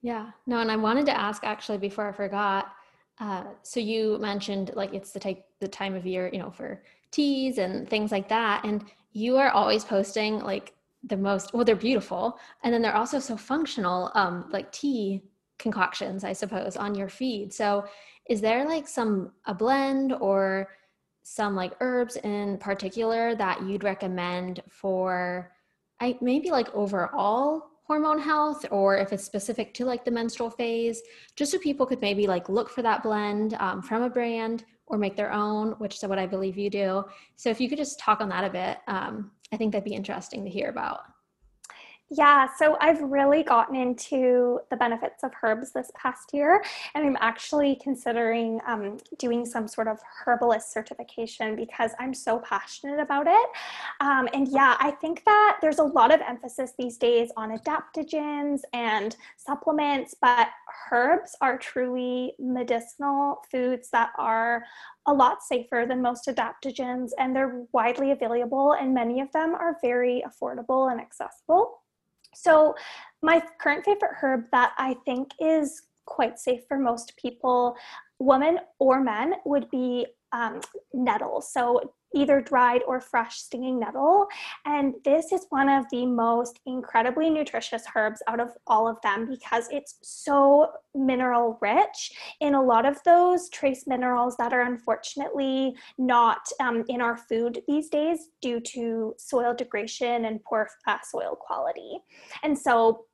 Yeah, 0.01 0.31
no, 0.47 0.59
and 0.59 0.71
I 0.71 0.75
wanted 0.77 1.05
to 1.07 1.17
ask 1.17 1.43
actually 1.43 1.77
before 1.77 2.07
I 2.07 2.11
forgot. 2.11 2.73
Uh, 3.19 3.43
so 3.61 3.79
you 3.79 4.17
mentioned 4.19 4.71
like 4.75 4.93
it's 4.93 5.11
the 5.11 5.19
type 5.19 5.45
the 5.59 5.67
time 5.67 5.95
of 5.95 6.05
year, 6.05 6.29
you 6.33 6.39
know, 6.39 6.49
for 6.49 6.81
teas 7.11 7.59
and 7.59 7.87
things 7.87 8.11
like 8.11 8.27
that. 8.29 8.65
And 8.65 8.83
you 9.13 9.37
are 9.37 9.51
always 9.51 9.83
posting 9.83 10.39
like 10.39 10.73
the 11.03 11.17
most 11.17 11.53
well 11.53 11.65
they're 11.65 11.75
beautiful 11.75 12.37
and 12.63 12.73
then 12.73 12.81
they're 12.81 12.95
also 12.95 13.19
so 13.19 13.35
functional 13.35 14.11
um 14.13 14.45
like 14.51 14.71
tea 14.71 15.19
concoctions 15.57 16.23
i 16.23 16.31
suppose 16.31 16.77
on 16.77 16.93
your 16.93 17.09
feed 17.09 17.51
so 17.51 17.83
is 18.29 18.39
there 18.39 18.65
like 18.67 18.87
some 18.87 19.31
a 19.45 19.53
blend 19.53 20.13
or 20.13 20.69
some 21.23 21.55
like 21.55 21.73
herbs 21.81 22.17
in 22.17 22.55
particular 22.59 23.33
that 23.35 23.63
you'd 23.63 23.83
recommend 23.83 24.61
for 24.69 25.51
i 25.99 26.15
maybe 26.21 26.51
like 26.51 26.73
overall 26.75 27.70
hormone 27.91 28.19
health 28.19 28.65
or 28.71 28.95
if 28.95 29.11
it's 29.11 29.25
specific 29.25 29.73
to 29.73 29.83
like 29.83 30.05
the 30.05 30.11
menstrual 30.11 30.49
phase 30.49 31.01
just 31.35 31.51
so 31.51 31.59
people 31.59 31.85
could 31.85 31.99
maybe 31.99 32.25
like 32.25 32.47
look 32.47 32.69
for 32.69 32.81
that 32.81 33.03
blend 33.03 33.53
um, 33.55 33.81
from 33.81 34.03
a 34.03 34.09
brand 34.09 34.63
or 34.85 34.97
make 34.97 35.17
their 35.17 35.29
own, 35.33 35.71
which 35.73 35.95
is 35.95 36.03
what 36.03 36.17
I 36.17 36.25
believe 36.25 36.57
you 36.57 36.69
do. 36.69 37.03
So 37.35 37.49
if 37.49 37.59
you 37.59 37.67
could 37.67 37.77
just 37.77 37.99
talk 37.99 38.21
on 38.21 38.29
that 38.29 38.45
a 38.45 38.49
bit, 38.49 38.77
um, 38.87 39.31
I 39.51 39.57
think 39.57 39.73
that'd 39.73 39.83
be 39.83 39.93
interesting 39.93 40.45
to 40.45 40.49
hear 40.49 40.69
about. 40.69 41.01
Yeah, 42.13 42.49
so 42.57 42.75
I've 42.81 43.01
really 43.01 43.41
gotten 43.41 43.73
into 43.73 44.59
the 44.69 44.75
benefits 44.75 45.23
of 45.23 45.31
herbs 45.41 45.71
this 45.71 45.89
past 45.95 46.33
year, 46.33 46.61
and 46.93 47.05
I'm 47.05 47.17
actually 47.21 47.79
considering 47.81 48.59
um, 48.67 48.97
doing 49.17 49.45
some 49.45 49.65
sort 49.65 49.87
of 49.87 49.97
herbalist 50.25 50.73
certification 50.73 51.55
because 51.55 51.91
I'm 51.99 52.13
so 52.13 52.39
passionate 52.39 52.99
about 52.99 53.27
it. 53.27 53.49
Um, 54.01 54.27
and 54.33 54.49
yeah, 54.49 54.75
I 54.81 54.91
think 54.91 55.23
that 55.23 55.59
there's 55.61 55.79
a 55.79 55.83
lot 55.83 56.13
of 56.13 56.19
emphasis 56.19 56.73
these 56.77 56.97
days 56.97 57.31
on 57.37 57.57
adaptogens 57.57 58.59
and 58.73 59.15
supplements, 59.37 60.13
but 60.21 60.49
herbs 60.91 61.37
are 61.39 61.57
truly 61.57 62.33
medicinal 62.39 63.41
foods 63.49 63.89
that 63.91 64.09
are 64.17 64.65
a 65.05 65.13
lot 65.13 65.43
safer 65.43 65.85
than 65.87 66.01
most 66.01 66.27
adaptogens, 66.27 67.11
and 67.17 67.33
they're 67.33 67.63
widely 67.71 68.11
available, 68.11 68.73
and 68.73 68.93
many 68.93 69.21
of 69.21 69.31
them 69.31 69.55
are 69.55 69.77
very 69.81 70.21
affordable 70.27 70.91
and 70.91 70.99
accessible. 70.99 71.80
So, 72.33 72.75
my 73.21 73.41
current 73.59 73.85
favorite 73.85 74.11
herb 74.21 74.45
that 74.51 74.73
I 74.77 74.95
think 75.05 75.31
is 75.39 75.83
quite 76.05 76.39
safe 76.39 76.61
for 76.67 76.77
most 76.77 77.15
people, 77.17 77.75
women 78.19 78.59
or 78.79 79.01
men, 79.01 79.35
would 79.45 79.69
be 79.69 80.07
um, 80.31 80.61
nettle. 80.93 81.41
So, 81.41 81.93
either 82.13 82.41
dried 82.41 82.81
or 82.87 82.99
fresh 82.99 83.37
stinging 83.37 83.79
nettle. 83.79 84.27
And 84.65 84.95
this 85.03 85.31
is 85.31 85.45
one 85.49 85.69
of 85.69 85.85
the 85.91 86.05
most 86.05 86.59
incredibly 86.65 87.29
nutritious 87.29 87.83
herbs 87.95 88.21
out 88.27 88.39
of 88.39 88.49
all 88.67 88.87
of 88.87 89.01
them 89.01 89.27
because 89.29 89.67
it's 89.71 89.97
so 90.01 90.71
mineral 90.93 91.57
rich 91.61 92.11
in 92.41 92.55
a 92.55 92.61
lot 92.61 92.85
of 92.85 93.01
those 93.03 93.49
trace 93.49 93.85
minerals 93.87 94.35
that 94.37 94.53
are 94.53 94.61
unfortunately 94.61 95.75
not 95.97 96.41
um, 96.59 96.83
in 96.89 97.01
our 97.01 97.17
food 97.17 97.61
these 97.67 97.89
days 97.89 98.29
due 98.41 98.59
to 98.59 99.13
soil 99.17 99.53
degradation 99.53 100.25
and 100.25 100.43
poor 100.43 100.67
uh, 100.87 100.97
soil 101.03 101.37
quality. 101.39 101.99
And 102.43 102.57
so 102.57 103.05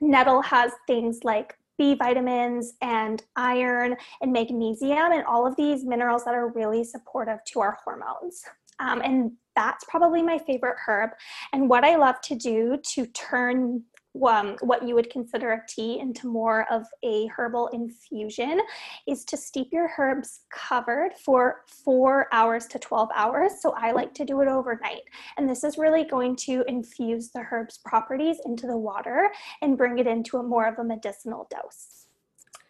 nettle 0.00 0.42
has 0.42 0.72
things 0.86 1.20
like 1.24 1.56
B 1.78 1.94
vitamins 1.94 2.74
and 2.80 3.22
iron 3.36 3.96
and 4.20 4.32
magnesium 4.32 5.12
and 5.12 5.24
all 5.24 5.46
of 5.46 5.56
these 5.56 5.84
minerals 5.84 6.24
that 6.24 6.34
are 6.34 6.48
really 6.48 6.84
supportive 6.84 7.38
to 7.52 7.60
our 7.60 7.78
hormones. 7.84 8.42
Um, 8.80 9.00
and 9.02 9.32
that's 9.54 9.84
probably 9.84 10.22
my 10.22 10.38
favorite 10.38 10.76
herb. 10.86 11.10
And 11.52 11.68
what 11.68 11.84
I 11.84 11.96
love 11.96 12.20
to 12.22 12.34
do 12.34 12.78
to 12.94 13.06
turn 13.06 13.84
um, 14.22 14.56
what 14.60 14.86
you 14.86 14.94
would 14.94 15.10
consider 15.10 15.52
a 15.52 15.62
tea 15.68 15.98
into 15.98 16.28
more 16.28 16.66
of 16.70 16.86
a 17.04 17.26
herbal 17.36 17.68
infusion 17.68 18.60
is 19.06 19.24
to 19.24 19.36
steep 19.36 19.68
your 19.72 19.90
herbs 19.98 20.40
covered 20.50 21.12
for 21.24 21.62
four 21.66 22.28
hours 22.32 22.66
to 22.66 22.78
12 22.78 23.08
hours. 23.14 23.60
So 23.60 23.74
I 23.76 23.92
like 23.92 24.14
to 24.14 24.24
do 24.24 24.40
it 24.40 24.48
overnight. 24.48 25.02
And 25.36 25.48
this 25.48 25.64
is 25.64 25.78
really 25.78 26.04
going 26.04 26.36
to 26.36 26.64
infuse 26.68 27.30
the 27.30 27.40
herb's 27.40 27.78
properties 27.78 28.36
into 28.44 28.66
the 28.66 28.78
water 28.78 29.30
and 29.62 29.76
bring 29.76 29.98
it 29.98 30.06
into 30.06 30.38
a 30.38 30.42
more 30.42 30.66
of 30.66 30.78
a 30.78 30.84
medicinal 30.84 31.48
dose. 31.50 32.03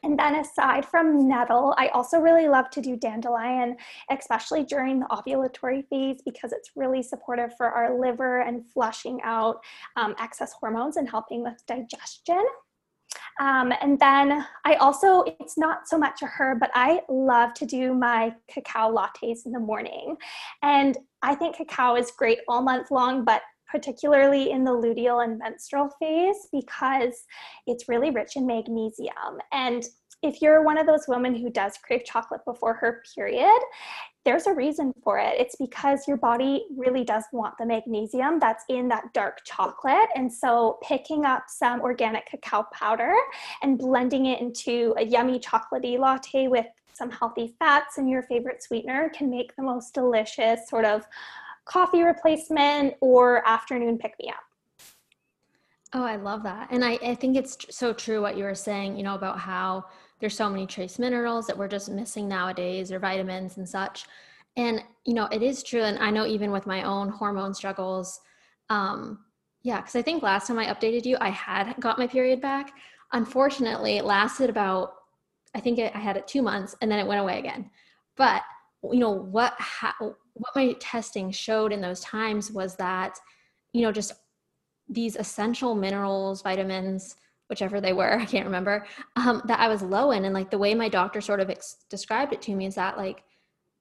And 0.04 0.18
then 0.18 0.36
aside 0.36 0.84
from 0.84 1.26
nettle, 1.26 1.74
I 1.78 1.88
also 1.88 2.18
really 2.18 2.46
love 2.46 2.68
to 2.70 2.82
do 2.82 2.94
dandelion, 2.94 3.76
especially 4.10 4.62
during 4.62 5.00
the 5.00 5.06
ovulatory 5.06 5.88
phase 5.88 6.20
because 6.22 6.52
it's 6.52 6.72
really 6.76 7.02
supportive 7.02 7.56
for 7.56 7.70
our 7.70 7.98
liver 7.98 8.42
and 8.42 8.64
flushing 8.70 9.20
out 9.24 9.64
um, 9.96 10.14
excess 10.20 10.52
hormones 10.52 10.98
and 10.98 11.08
helping 11.08 11.42
with 11.42 11.64
digestion. 11.66 12.44
Um, 13.40 13.72
and 13.80 13.98
then 13.98 14.46
I 14.64 14.74
also, 14.74 15.24
it's 15.40 15.56
not 15.56 15.88
so 15.88 15.96
much 15.96 16.20
a 16.22 16.26
herb, 16.26 16.60
but 16.60 16.70
I 16.74 17.00
love 17.08 17.54
to 17.54 17.66
do 17.66 17.94
my 17.94 18.34
cacao 18.46 18.94
lattes 18.94 19.46
in 19.46 19.52
the 19.52 19.58
morning. 19.58 20.16
And 20.62 20.98
I 21.22 21.34
think 21.34 21.56
cacao 21.56 21.96
is 21.96 22.10
great 22.10 22.40
all 22.46 22.60
month 22.60 22.90
long, 22.90 23.24
but 23.24 23.40
particularly 23.74 24.52
in 24.52 24.62
the 24.62 24.70
luteal 24.70 25.24
and 25.24 25.36
menstrual 25.36 25.88
phase 25.98 26.46
because 26.52 27.24
it's 27.66 27.88
really 27.88 28.10
rich 28.10 28.36
in 28.36 28.46
magnesium. 28.46 29.40
And 29.50 29.84
if 30.22 30.40
you're 30.40 30.62
one 30.62 30.78
of 30.78 30.86
those 30.86 31.06
women 31.08 31.34
who 31.34 31.50
does 31.50 31.76
crave 31.84 32.04
chocolate 32.04 32.42
before 32.44 32.74
her 32.74 33.02
period, 33.16 33.60
there's 34.24 34.46
a 34.46 34.54
reason 34.54 34.92
for 35.02 35.18
it. 35.18 35.34
It's 35.40 35.56
because 35.56 36.06
your 36.06 36.18
body 36.18 36.66
really 36.76 37.02
does 37.02 37.24
want 37.32 37.58
the 37.58 37.66
magnesium 37.66 38.38
that's 38.38 38.62
in 38.68 38.86
that 38.90 39.12
dark 39.12 39.38
chocolate. 39.44 40.08
And 40.14 40.32
so 40.32 40.78
picking 40.80 41.24
up 41.24 41.46
some 41.48 41.80
organic 41.80 42.26
cacao 42.26 42.66
powder 42.72 43.12
and 43.62 43.76
blending 43.76 44.26
it 44.26 44.40
into 44.40 44.94
a 44.98 45.04
yummy 45.04 45.40
chocolatey 45.40 45.98
latte 45.98 46.46
with 46.46 46.66
some 46.92 47.10
healthy 47.10 47.56
fats 47.58 47.98
and 47.98 48.08
your 48.08 48.22
favorite 48.22 48.62
sweetener 48.62 49.10
can 49.12 49.28
make 49.28 49.56
the 49.56 49.64
most 49.64 49.94
delicious 49.94 50.68
sort 50.68 50.84
of 50.84 51.04
coffee 51.64 52.02
replacement 52.02 52.94
or 53.00 53.46
afternoon 53.46 53.98
pick 53.98 54.14
me 54.20 54.28
up. 54.28 54.42
Oh, 55.92 56.02
I 56.02 56.16
love 56.16 56.42
that. 56.42 56.68
And 56.70 56.84
I, 56.84 56.98
I 57.02 57.14
think 57.14 57.36
it's 57.36 57.56
so 57.70 57.92
true 57.92 58.20
what 58.20 58.36
you 58.36 58.44
were 58.44 58.54
saying, 58.54 58.96
you 58.96 59.04
know, 59.04 59.14
about 59.14 59.38
how 59.38 59.84
there's 60.18 60.36
so 60.36 60.50
many 60.50 60.66
trace 60.66 60.98
minerals 60.98 61.46
that 61.46 61.56
we're 61.56 61.68
just 61.68 61.88
missing 61.88 62.28
nowadays 62.28 62.90
or 62.90 62.98
vitamins 62.98 63.58
and 63.58 63.68
such. 63.68 64.04
And, 64.56 64.82
you 65.04 65.14
know, 65.14 65.26
it 65.26 65.42
is 65.42 65.62
true. 65.62 65.82
And 65.82 65.98
I 65.98 66.10
know 66.10 66.26
even 66.26 66.50
with 66.50 66.66
my 66.66 66.82
own 66.82 67.08
hormone 67.10 67.54
struggles, 67.54 68.20
um, 68.70 69.20
yeah, 69.62 69.80
because 69.80 69.94
I 69.94 70.02
think 70.02 70.22
last 70.22 70.48
time 70.48 70.58
I 70.58 70.66
updated 70.66 71.04
you, 71.04 71.16
I 71.20 71.30
had 71.30 71.74
got 71.78 71.98
my 71.98 72.06
period 72.06 72.40
back. 72.40 72.72
Unfortunately, 73.12 73.96
it 73.96 74.04
lasted 74.04 74.50
about, 74.50 74.94
I 75.54 75.60
think 75.60 75.78
I 75.78 75.98
had 75.98 76.16
it 76.16 76.26
two 76.26 76.42
months 76.42 76.74
and 76.82 76.90
then 76.90 76.98
it 76.98 77.06
went 77.06 77.20
away 77.20 77.38
again. 77.38 77.70
But, 78.16 78.42
you 78.92 79.00
know, 79.00 79.10
what, 79.10 79.54
ha- 79.58 79.96
what 80.00 80.56
my 80.56 80.74
testing 80.80 81.30
showed 81.30 81.72
in 81.72 81.80
those 81.80 82.00
times 82.00 82.50
was 82.50 82.76
that, 82.76 83.18
you 83.72 83.82
know, 83.82 83.92
just 83.92 84.12
these 84.88 85.16
essential 85.16 85.74
minerals, 85.74 86.42
vitamins, 86.42 87.16
whichever 87.48 87.80
they 87.80 87.92
were, 87.92 88.18
I 88.20 88.24
can't 88.24 88.46
remember, 88.46 88.86
um, 89.16 89.42
that 89.46 89.60
I 89.60 89.68
was 89.68 89.82
low 89.82 90.10
in. 90.10 90.24
And 90.24 90.34
like 90.34 90.50
the 90.50 90.58
way 90.58 90.74
my 90.74 90.88
doctor 90.88 91.20
sort 91.20 91.40
of 91.40 91.50
ex- 91.50 91.76
described 91.88 92.32
it 92.32 92.42
to 92.42 92.54
me 92.54 92.66
is 92.66 92.74
that 92.74 92.96
like, 92.96 93.24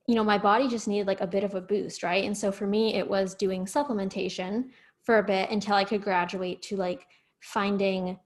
you 0.08 0.16
know, 0.16 0.24
my 0.24 0.38
body 0.38 0.68
just 0.68 0.88
needed 0.88 1.08
like 1.08 1.22
a 1.22 1.28
bit 1.28 1.44
of 1.44 1.56
a 1.56 1.62
boost, 1.62 2.04
right? 2.04 2.26
And 2.26 2.38
so 2.38 2.52
for 2.52 2.68
me, 2.68 2.96
it 2.96 3.08
was 3.08 3.36
doing 3.36 3.66
supplementation 3.66 4.66
for 5.04 5.20
a 5.20 5.24
bit 5.24 5.50
until 5.50 5.76
I 5.76 5.86
could 5.86 6.02
graduate 6.02 6.62
to 6.64 6.78
like 6.78 7.08
finding 7.40 8.18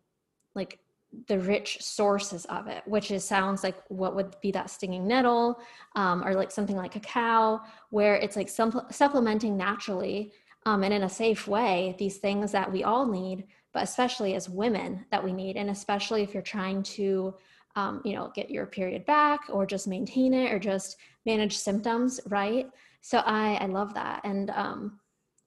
like 0.55 0.79
the 1.27 1.39
rich 1.39 1.77
sources 1.81 2.45
of 2.45 2.67
it, 2.67 2.83
which 2.85 3.11
is 3.11 3.23
sounds 3.23 3.63
like 3.63 3.75
what 3.87 4.15
would 4.15 4.35
be 4.41 4.51
that 4.51 4.69
stinging 4.69 5.07
nettle 5.07 5.59
um, 5.95 6.23
or 6.25 6.33
like 6.33 6.51
something 6.51 6.75
like 6.75 6.91
cacao, 6.91 7.61
where 7.89 8.15
it's 8.15 8.35
like 8.35 8.49
some, 8.49 8.81
supplementing 8.91 9.57
naturally 9.57 10.33
um, 10.65 10.83
and 10.83 10.93
in 10.93 11.03
a 11.03 11.09
safe 11.09 11.47
way 11.47 11.95
these 11.97 12.17
things 12.17 12.51
that 12.51 12.71
we 12.71 12.83
all 12.83 13.05
need 13.05 13.45
but 13.73 13.83
especially 13.83 14.35
as 14.35 14.49
women 14.49 15.05
that 15.11 15.23
we 15.23 15.31
need 15.31 15.55
and 15.55 15.69
especially 15.69 16.23
if 16.23 16.33
you're 16.33 16.43
trying 16.43 16.83
to 16.83 17.33
um, 17.75 18.01
you 18.03 18.13
know 18.13 18.31
get 18.35 18.49
your 18.49 18.65
period 18.65 19.05
back 19.05 19.41
or 19.49 19.65
just 19.65 19.87
maintain 19.87 20.33
it 20.33 20.51
or 20.51 20.59
just 20.59 20.97
manage 21.25 21.57
symptoms 21.57 22.19
right? 22.27 22.67
So 23.01 23.19
i 23.19 23.55
i 23.61 23.65
love 23.67 23.93
that 23.93 24.21
and 24.25 24.49
um 24.49 24.99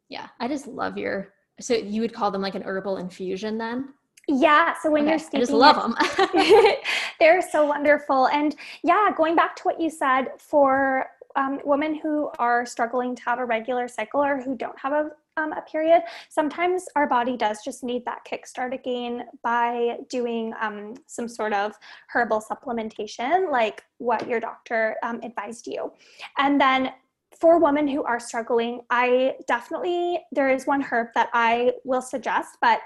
yeah 0.09 0.29
i 0.39 0.49
just 0.49 0.67
love 0.67 0.97
your 0.97 1.35
so 1.61 1.75
you 1.75 2.01
would 2.01 2.15
call 2.15 2.31
them 2.31 2.41
like 2.41 2.55
an 2.55 2.63
herbal 2.63 2.97
infusion 2.97 3.59
then 3.59 3.93
yeah. 4.31 4.75
So 4.83 4.91
when 4.91 5.03
okay. 5.03 5.11
you're 5.11 5.29
I 5.35 5.39
just 5.41 5.53
love 5.53 5.77
them. 5.77 5.97
they're 7.21 7.43
so 7.43 7.67
wonderful. 7.67 8.29
And 8.29 8.55
yeah, 8.83 9.09
going 9.17 9.35
back 9.35 9.57
to 9.57 9.63
what 9.65 9.81
you 9.81 9.91
said 9.91 10.29
for 10.39 11.07
um, 11.37 11.61
women 11.65 11.95
who 11.95 12.31
are 12.39 12.67
struggling 12.67 13.15
to 13.15 13.23
have 13.23 13.39
a 13.39 13.45
regular 13.45 13.89
cycle 13.89 14.23
or 14.23 14.41
who 14.41 14.57
don't 14.57 14.79
have 14.79 14.93
a, 14.93 15.11
um, 15.37 15.53
a 15.53 15.63
period, 15.63 16.03
sometimes 16.29 16.87
our 16.97 17.07
body 17.07 17.37
does 17.37 17.63
just 17.65 17.85
need 17.85 18.05
that 18.05 18.25
kickstart 18.25 18.75
again 18.75 19.25
by 19.43 19.99
doing 20.09 20.53
um, 20.61 20.95
some 21.07 21.29
sort 21.29 21.53
of 21.53 21.73
herbal 22.09 22.43
supplementation, 22.49 23.51
like 23.51 23.85
what 23.99 24.29
your 24.29 24.41
doctor 24.41 24.97
um, 25.03 25.21
advised 25.23 25.67
you. 25.67 25.93
And 26.39 26.61
then 26.61 26.93
for 27.39 27.59
women 27.59 27.87
who 27.87 28.03
are 28.03 28.19
struggling, 28.21 28.81
I 28.91 29.35
definitely, 29.47 30.21
there 30.33 30.51
is 30.51 30.67
one 30.67 30.83
herb 30.83 31.09
that 31.15 31.31
I 31.33 31.73
will 31.85 32.03
suggest, 32.03 32.59
but 32.61 32.81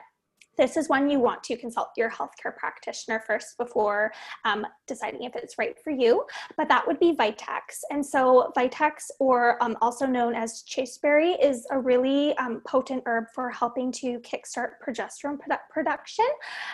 this 0.56 0.76
is 0.76 0.88
when 0.88 1.08
you 1.08 1.18
want 1.18 1.42
to 1.44 1.56
consult 1.56 1.88
your 1.96 2.10
healthcare 2.10 2.56
practitioner 2.56 3.22
first 3.26 3.56
before 3.58 4.12
um, 4.44 4.66
deciding 4.86 5.22
if 5.22 5.34
it's 5.36 5.58
right 5.58 5.76
for 5.82 5.90
you. 5.90 6.24
But 6.56 6.68
that 6.68 6.86
would 6.86 6.98
be 6.98 7.12
Vitex. 7.12 7.82
And 7.90 8.04
so, 8.04 8.52
Vitex, 8.56 9.10
or 9.18 9.62
um, 9.62 9.76
also 9.80 10.06
known 10.06 10.34
as 10.34 10.62
chasteberry, 10.62 11.32
is 11.32 11.66
a 11.70 11.78
really 11.78 12.36
um, 12.38 12.62
potent 12.66 13.02
herb 13.06 13.26
for 13.34 13.50
helping 13.50 13.92
to 13.92 14.18
kickstart 14.20 14.72
progesterone 14.86 15.38
produ- 15.38 15.58
production. 15.70 16.26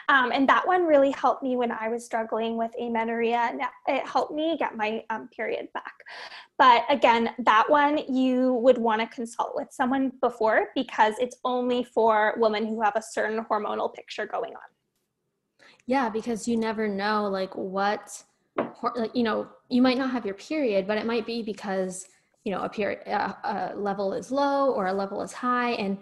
Um, 0.08 0.32
and 0.32 0.48
that 0.48 0.66
one 0.66 0.86
really 0.86 1.10
helped 1.12 1.42
me 1.42 1.56
when 1.56 1.72
I 1.72 1.88
was 1.88 2.04
struggling 2.04 2.56
with 2.56 2.70
amenorrhea, 2.80 3.58
it 3.86 4.06
helped 4.06 4.32
me 4.32 4.56
get 4.58 4.76
my 4.76 5.04
um, 5.10 5.28
period 5.28 5.68
back. 5.72 5.92
But 6.58 6.84
again, 6.90 7.30
that 7.38 7.70
one 7.70 7.98
you 8.12 8.54
would 8.54 8.76
want 8.76 9.00
to 9.00 9.06
consult 9.06 9.52
with 9.54 9.68
someone 9.70 10.12
before 10.20 10.68
because 10.74 11.14
it's 11.18 11.36
only 11.44 11.84
for 11.84 12.34
women 12.36 12.66
who 12.66 12.82
have 12.82 12.96
a 12.96 13.02
certain 13.02 13.38
hormonal 13.70 13.94
picture 13.94 14.26
going 14.26 14.52
on. 14.52 15.66
Yeah, 15.86 16.08
because 16.08 16.46
you 16.46 16.56
never 16.56 16.88
know 16.88 17.28
like 17.28 17.54
what 17.56 18.22
like 18.94 19.14
you 19.14 19.22
know, 19.22 19.48
you 19.68 19.82
might 19.82 19.98
not 19.98 20.10
have 20.10 20.26
your 20.26 20.34
period, 20.34 20.86
but 20.86 20.98
it 20.98 21.06
might 21.06 21.26
be 21.26 21.42
because, 21.42 22.06
you 22.44 22.52
know, 22.52 22.62
a 22.62 22.68
period 22.68 23.00
a, 23.06 23.36
a 23.44 23.76
level 23.76 24.12
is 24.12 24.30
low 24.30 24.72
or 24.72 24.86
a 24.86 24.92
level 24.92 25.22
is 25.22 25.32
high 25.32 25.72
and 25.72 25.98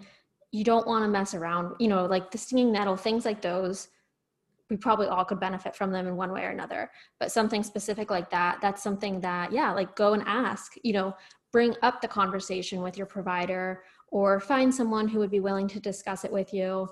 you 0.51 0.63
don't 0.63 0.87
want 0.87 1.03
to 1.03 1.07
mess 1.07 1.33
around, 1.33 1.75
you 1.79 1.87
know, 1.87 2.05
like 2.05 2.31
the 2.31 2.37
stinging 2.37 2.71
nettle, 2.71 2.97
things 2.97 3.25
like 3.25 3.41
those 3.41 3.89
we 4.69 4.77
probably 4.77 5.07
all 5.07 5.25
could 5.25 5.39
benefit 5.39 5.75
from 5.75 5.91
them 5.91 6.07
in 6.07 6.15
one 6.15 6.31
way 6.31 6.43
or 6.43 6.49
another 6.49 6.91
but 7.19 7.31
something 7.31 7.63
specific 7.63 8.11
like 8.11 8.29
that 8.29 8.59
that's 8.61 8.83
something 8.83 9.19
that 9.19 9.51
yeah 9.51 9.71
like 9.71 9.95
go 9.95 10.13
and 10.13 10.23
ask 10.25 10.73
you 10.83 10.93
know 10.93 11.15
bring 11.51 11.75
up 11.81 12.01
the 12.01 12.07
conversation 12.07 12.81
with 12.81 12.97
your 12.97 13.07
provider 13.07 13.83
or 14.09 14.39
find 14.39 14.73
someone 14.73 15.07
who 15.07 15.19
would 15.19 15.31
be 15.31 15.39
willing 15.39 15.67
to 15.67 15.79
discuss 15.79 16.23
it 16.23 16.31
with 16.31 16.53
you 16.53 16.87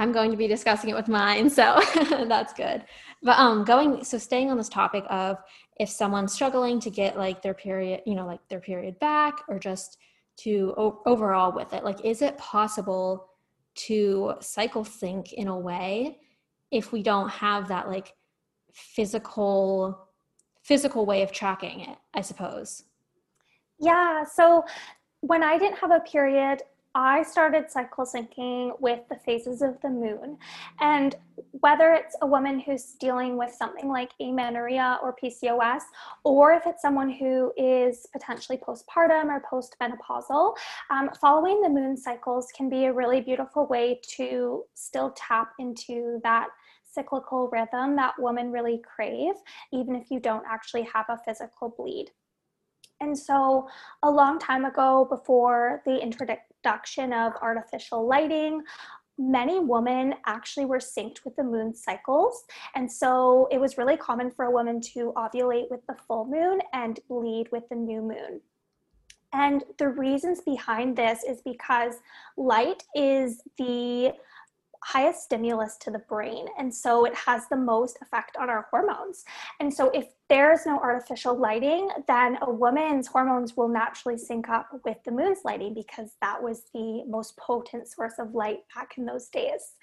i'm 0.00 0.12
going 0.12 0.30
to 0.30 0.36
be 0.36 0.48
discussing 0.48 0.90
it 0.90 0.96
with 0.96 1.08
mine 1.08 1.48
so 1.48 1.80
that's 2.26 2.52
good. 2.54 2.84
But 3.22 3.38
um 3.38 3.64
going 3.64 4.02
so 4.02 4.16
staying 4.18 4.50
on 4.50 4.56
this 4.56 4.68
topic 4.68 5.04
of 5.10 5.36
if 5.78 5.90
someone's 5.90 6.32
struggling 6.32 6.80
to 6.80 6.90
get 6.90 7.18
like 7.18 7.42
their 7.42 7.54
period 7.54 8.00
you 8.06 8.14
know 8.14 8.26
like 8.26 8.40
their 8.48 8.60
period 8.60 8.98
back 8.98 9.42
or 9.48 9.58
just 9.58 9.98
to 10.38 10.74
o- 10.78 11.02
overall 11.04 11.52
with 11.52 11.72
it 11.74 11.84
like 11.84 12.02
is 12.04 12.22
it 12.22 12.36
possible 12.38 13.28
to 13.74 14.34
cycle 14.40 14.84
sync 14.84 15.34
in 15.34 15.48
a 15.48 15.58
way 15.58 16.18
if 16.70 16.92
we 16.92 17.02
don't 17.02 17.28
have 17.28 17.68
that 17.68 17.88
like 17.88 18.14
physical 18.72 20.08
physical 20.62 21.04
way 21.04 21.22
of 21.22 21.30
tracking 21.30 21.80
it 21.80 21.98
i 22.14 22.22
suppose? 22.22 22.84
Yeah 23.78 24.24
so 24.24 24.64
when 25.20 25.42
i 25.42 25.58
didn't 25.58 25.78
have 25.78 25.90
a 25.90 26.00
period 26.00 26.62
I 26.94 27.22
started 27.22 27.70
cycle 27.70 28.04
syncing 28.04 28.72
with 28.80 29.00
the 29.08 29.14
phases 29.14 29.62
of 29.62 29.80
the 29.80 29.88
moon. 29.88 30.36
And 30.80 31.14
whether 31.52 31.94
it's 31.94 32.16
a 32.20 32.26
woman 32.26 32.58
who's 32.58 32.94
dealing 32.98 33.36
with 33.36 33.52
something 33.52 33.88
like 33.88 34.10
amenorrhea 34.20 34.98
or 35.00 35.14
PCOS, 35.22 35.82
or 36.24 36.52
if 36.52 36.66
it's 36.66 36.82
someone 36.82 37.10
who 37.10 37.52
is 37.56 38.08
potentially 38.12 38.58
postpartum 38.58 39.26
or 39.26 39.40
postmenopausal, 39.40 40.56
um, 40.90 41.10
following 41.20 41.60
the 41.60 41.68
moon 41.68 41.96
cycles 41.96 42.48
can 42.56 42.68
be 42.68 42.86
a 42.86 42.92
really 42.92 43.20
beautiful 43.20 43.66
way 43.66 44.00
to 44.16 44.64
still 44.74 45.14
tap 45.16 45.52
into 45.60 46.20
that 46.24 46.48
cyclical 46.92 47.48
rhythm 47.52 47.94
that 47.94 48.14
women 48.18 48.50
really 48.50 48.78
crave, 48.78 49.34
even 49.72 49.94
if 49.94 50.10
you 50.10 50.18
don't 50.18 50.44
actually 50.50 50.82
have 50.82 51.06
a 51.08 51.20
physical 51.24 51.68
bleed. 51.68 52.10
And 53.00 53.16
so, 53.16 53.68
a 54.02 54.10
long 54.10 54.38
time 54.38 54.64
ago, 54.66 55.06
before 55.08 55.82
the 55.86 56.02
introduction 56.62 57.12
of 57.12 57.32
artificial 57.40 58.06
lighting, 58.06 58.62
many 59.18 59.58
women 59.58 60.14
actually 60.26 60.64
were 60.64 60.78
synced 60.78 61.24
with 61.24 61.36
the 61.36 61.42
moon 61.42 61.74
cycles. 61.74 62.44
And 62.74 62.90
so, 62.90 63.48
it 63.50 63.60
was 63.60 63.78
really 63.78 63.96
common 63.96 64.30
for 64.30 64.46
a 64.46 64.50
woman 64.50 64.80
to 64.94 65.12
ovulate 65.16 65.70
with 65.70 65.80
the 65.86 65.96
full 66.06 66.24
moon 66.26 66.60
and 66.72 67.00
bleed 67.08 67.48
with 67.52 67.68
the 67.68 67.76
new 67.76 68.00
moon. 68.00 68.40
And 69.32 69.62
the 69.78 69.88
reasons 69.88 70.40
behind 70.40 70.96
this 70.96 71.22
is 71.22 71.40
because 71.42 71.94
light 72.36 72.82
is 72.96 73.42
the 73.58 74.12
highest 74.82 75.22
stimulus 75.24 75.76
to 75.82 75.90
the 75.90 76.00
brain. 76.00 76.46
And 76.58 76.74
so 76.74 77.04
it 77.04 77.14
has 77.14 77.46
the 77.48 77.56
most 77.56 77.98
effect 78.02 78.36
on 78.38 78.50
our 78.50 78.66
hormones. 78.70 79.24
And 79.60 79.72
so 79.72 79.90
if 79.90 80.06
there's 80.30 80.64
no 80.64 80.78
artificial 80.78 81.36
lighting, 81.36 81.90
then 82.06 82.38
a 82.42 82.50
woman's 82.50 83.08
hormones 83.08 83.56
will 83.56 83.68
naturally 83.68 84.16
sync 84.16 84.48
up 84.48 84.68
with 84.84 84.96
the 85.04 85.10
moon's 85.10 85.40
lighting 85.44 85.74
because 85.74 86.12
that 86.22 86.40
was 86.40 86.62
the 86.72 87.02
most 87.08 87.36
potent 87.36 87.88
source 87.88 88.14
of 88.20 88.32
light 88.32 88.60
back 88.72 88.96
in 88.96 89.04
those 89.04 89.28
days. 89.28 89.74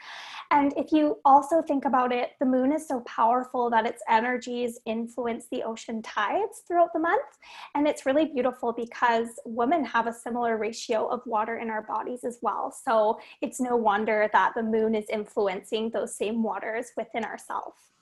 And 0.50 0.74
if 0.78 0.94
you 0.94 1.18
also 1.26 1.62
think 1.62 1.84
about 1.84 2.14
it, 2.14 2.32
the 2.40 2.46
moon 2.46 2.72
is 2.72 2.88
so 2.88 3.02
powerful 3.02 3.70
that 3.72 3.86
its 3.86 4.02
energies 4.10 4.80
influence 4.86 5.48
the 5.52 5.64
ocean 5.64 6.02
tides 6.02 6.64
throughout 6.66 6.94
the 6.94 7.00
month. 7.00 7.28
And 7.76 7.86
it's 7.86 8.06
really 8.06 8.28
beautiful 8.28 8.72
because 8.72 9.28
women 9.46 9.84
have 9.84 10.08
a 10.08 10.14
similar 10.14 10.58
ratio 10.58 11.08
of 11.08 11.22
water 11.26 11.58
in 11.58 11.70
our 11.70 11.82
bodies 11.82 12.24
as 12.24 12.40
well. 12.42 12.72
So 12.72 13.20
it's 13.42 13.60
no 13.60 13.76
wonder 13.76 14.30
that 14.32 14.54
the 14.56 14.64
moon 14.64 14.96
is 14.96 15.10
influencing 15.10 15.90
those 15.90 16.16
same 16.16 16.42
waters 16.42 16.94
within 16.96 17.26
ourselves. 17.26 17.97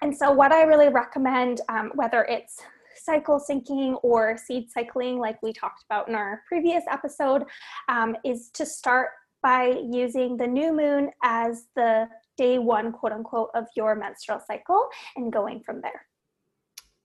And 0.00 0.16
so, 0.16 0.30
what 0.30 0.52
I 0.52 0.62
really 0.62 0.88
recommend, 0.88 1.60
um, 1.68 1.92
whether 1.94 2.24
it's 2.24 2.56
cycle 2.96 3.40
syncing 3.40 3.98
or 4.02 4.36
seed 4.36 4.70
cycling, 4.70 5.18
like 5.18 5.42
we 5.42 5.52
talked 5.52 5.84
about 5.84 6.08
in 6.08 6.14
our 6.14 6.42
previous 6.46 6.84
episode, 6.90 7.44
um, 7.88 8.16
is 8.24 8.50
to 8.54 8.64
start 8.64 9.08
by 9.42 9.80
using 9.90 10.36
the 10.36 10.46
new 10.46 10.72
moon 10.72 11.10
as 11.22 11.66
the 11.74 12.08
day 12.36 12.58
one, 12.58 12.92
quote 12.92 13.12
unquote, 13.12 13.50
of 13.54 13.66
your 13.76 13.94
menstrual 13.94 14.40
cycle 14.46 14.88
and 15.16 15.32
going 15.32 15.60
from 15.60 15.80
there. 15.80 16.06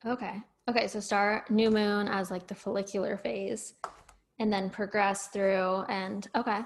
Okay. 0.05 0.41
Okay. 0.69 0.87
So 0.87 0.99
start 0.99 1.49
new 1.49 1.71
moon 1.71 2.07
as 2.07 2.29
like 2.29 2.47
the 2.47 2.55
follicular 2.55 3.17
phase 3.17 3.73
and 4.39 4.53
then 4.53 4.69
progress 4.69 5.27
through. 5.27 5.83
And 5.89 6.27
okay, 6.35 6.61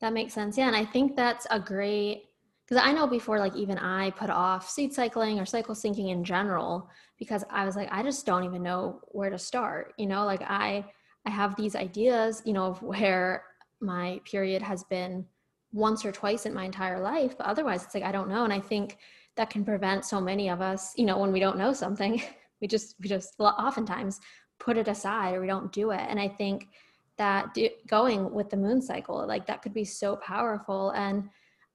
that 0.00 0.12
makes 0.12 0.32
sense. 0.32 0.56
Yeah. 0.56 0.68
And 0.68 0.76
I 0.76 0.84
think 0.84 1.16
that's 1.16 1.46
a 1.50 1.58
great, 1.58 2.24
because 2.70 2.84
I 2.86 2.92
know 2.92 3.08
before, 3.08 3.40
like 3.40 3.56
even 3.56 3.78
I 3.78 4.10
put 4.10 4.30
off 4.30 4.70
seed 4.70 4.92
cycling 4.92 5.40
or 5.40 5.44
cycle 5.44 5.74
syncing 5.74 6.10
in 6.10 6.22
general 6.22 6.88
because 7.18 7.44
I 7.50 7.64
was 7.64 7.74
like, 7.74 7.88
I 7.90 8.04
just 8.04 8.24
don't 8.24 8.44
even 8.44 8.62
know 8.62 9.00
where 9.08 9.28
to 9.28 9.38
start. 9.38 9.92
You 9.98 10.06
know, 10.06 10.24
like 10.24 10.42
I, 10.42 10.84
I 11.26 11.30
have 11.30 11.56
these 11.56 11.74
ideas, 11.74 12.42
you 12.44 12.52
know, 12.52 12.66
of 12.66 12.80
where 12.82 13.44
my 13.80 14.20
period 14.24 14.62
has 14.62 14.84
been 14.84 15.26
once 15.72 16.04
or 16.04 16.12
twice 16.12 16.46
in 16.46 16.54
my 16.54 16.64
entire 16.64 17.00
life, 17.00 17.36
but 17.36 17.46
otherwise 17.46 17.82
it's 17.82 17.94
like 17.94 18.04
I 18.04 18.12
don't 18.12 18.28
know. 18.28 18.44
And 18.44 18.52
I 18.52 18.60
think 18.60 18.98
that 19.36 19.50
can 19.50 19.64
prevent 19.64 20.04
so 20.04 20.20
many 20.20 20.48
of 20.48 20.60
us, 20.60 20.92
you 20.96 21.06
know, 21.06 21.18
when 21.18 21.32
we 21.32 21.40
don't 21.40 21.58
know 21.58 21.72
something, 21.72 22.22
we 22.60 22.68
just 22.68 22.94
we 23.00 23.08
just 23.08 23.34
oftentimes 23.40 24.20
put 24.60 24.76
it 24.76 24.86
aside 24.86 25.34
or 25.34 25.40
we 25.40 25.48
don't 25.48 25.72
do 25.72 25.90
it. 25.90 26.02
And 26.08 26.20
I 26.20 26.28
think 26.28 26.68
that 27.16 27.52
do, 27.52 27.68
going 27.88 28.32
with 28.32 28.48
the 28.48 28.56
moon 28.56 28.80
cycle, 28.80 29.26
like 29.26 29.46
that 29.46 29.60
could 29.60 29.74
be 29.74 29.84
so 29.84 30.14
powerful. 30.16 30.90
And 30.90 31.30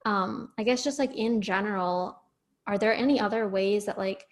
um, 0.05 0.49
I 0.57 0.63
guess 0.63 0.83
just 0.83 0.99
like 0.99 1.15
in 1.15 1.41
general, 1.41 2.21
are 2.67 2.77
there 2.77 2.93
any 2.93 3.19
other 3.19 3.47
ways 3.47 3.85
that 3.85 3.97
like 3.97 4.25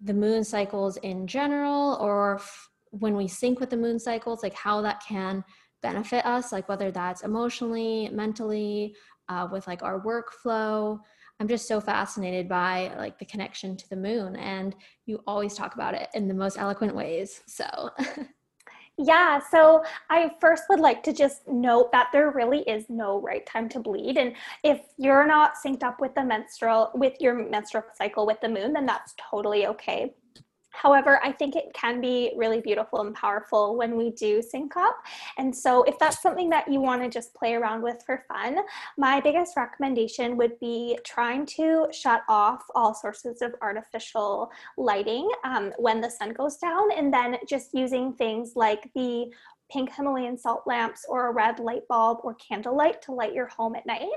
the 0.00 0.14
moon 0.14 0.44
cycles 0.44 0.96
in 0.98 1.26
general, 1.26 1.98
or 2.00 2.36
f- 2.36 2.68
when 2.90 3.16
we 3.16 3.28
sync 3.28 3.60
with 3.60 3.70
the 3.70 3.76
moon 3.76 3.98
cycles, 3.98 4.42
like 4.42 4.54
how 4.54 4.80
that 4.80 5.02
can 5.06 5.44
benefit 5.82 6.24
us, 6.24 6.52
like 6.52 6.68
whether 6.68 6.90
that's 6.90 7.22
emotionally, 7.22 8.08
mentally, 8.12 8.94
uh, 9.28 9.46
with 9.50 9.66
like 9.66 9.82
our 9.82 10.00
workflow. 10.00 10.98
I'm 11.38 11.48
just 11.48 11.68
so 11.68 11.80
fascinated 11.80 12.48
by 12.48 12.92
like 12.96 13.18
the 13.18 13.24
connection 13.24 13.76
to 13.76 13.88
the 13.88 13.96
moon, 13.96 14.36
and 14.36 14.74
you 15.06 15.22
always 15.26 15.54
talk 15.54 15.74
about 15.74 15.94
it 15.94 16.08
in 16.14 16.28
the 16.28 16.34
most 16.34 16.58
eloquent 16.58 16.94
ways. 16.94 17.42
So. 17.46 17.90
Yeah, 19.02 19.40
so 19.50 19.82
I 20.10 20.30
first 20.42 20.64
would 20.68 20.78
like 20.80 21.02
to 21.04 21.12
just 21.14 21.48
note 21.48 21.90
that 21.92 22.08
there 22.12 22.30
really 22.32 22.60
is 22.60 22.84
no 22.90 23.18
right 23.18 23.46
time 23.46 23.66
to 23.70 23.80
bleed. 23.80 24.18
And 24.18 24.34
if 24.62 24.82
you're 24.98 25.26
not 25.26 25.54
synced 25.54 25.82
up 25.82 26.00
with 26.02 26.14
the 26.14 26.22
menstrual, 26.22 26.90
with 26.94 27.14
your 27.18 27.48
menstrual 27.48 27.84
cycle 27.96 28.26
with 28.26 28.42
the 28.42 28.48
moon, 28.50 28.74
then 28.74 28.84
that's 28.84 29.14
totally 29.30 29.66
okay. 29.68 30.12
However, 30.70 31.20
I 31.22 31.32
think 31.32 31.56
it 31.56 31.72
can 31.74 32.00
be 32.00 32.32
really 32.36 32.60
beautiful 32.60 33.00
and 33.00 33.14
powerful 33.14 33.76
when 33.76 33.96
we 33.96 34.10
do 34.10 34.40
sync 34.40 34.76
up. 34.76 34.96
And 35.38 35.54
so, 35.54 35.82
if 35.84 35.98
that's 35.98 36.22
something 36.22 36.48
that 36.50 36.70
you 36.70 36.80
want 36.80 37.02
to 37.02 37.08
just 37.08 37.34
play 37.34 37.54
around 37.54 37.82
with 37.82 38.02
for 38.06 38.24
fun, 38.28 38.58
my 38.96 39.20
biggest 39.20 39.56
recommendation 39.56 40.36
would 40.36 40.58
be 40.60 40.98
trying 41.04 41.46
to 41.46 41.86
shut 41.92 42.22
off 42.28 42.62
all 42.74 42.94
sources 42.94 43.42
of 43.42 43.54
artificial 43.60 44.50
lighting 44.76 45.28
um, 45.44 45.72
when 45.78 46.00
the 46.00 46.10
sun 46.10 46.32
goes 46.32 46.56
down, 46.56 46.92
and 46.96 47.12
then 47.12 47.36
just 47.48 47.74
using 47.74 48.12
things 48.14 48.52
like 48.56 48.90
the 48.94 49.30
pink 49.70 49.92
Himalayan 49.94 50.36
salt 50.36 50.62
lamps 50.66 51.04
or 51.08 51.28
a 51.28 51.32
red 51.32 51.58
light 51.58 51.86
bulb 51.88 52.18
or 52.24 52.34
candlelight 52.34 53.00
to 53.02 53.12
light 53.12 53.32
your 53.32 53.46
home 53.46 53.76
at 53.76 53.86
night. 53.86 54.08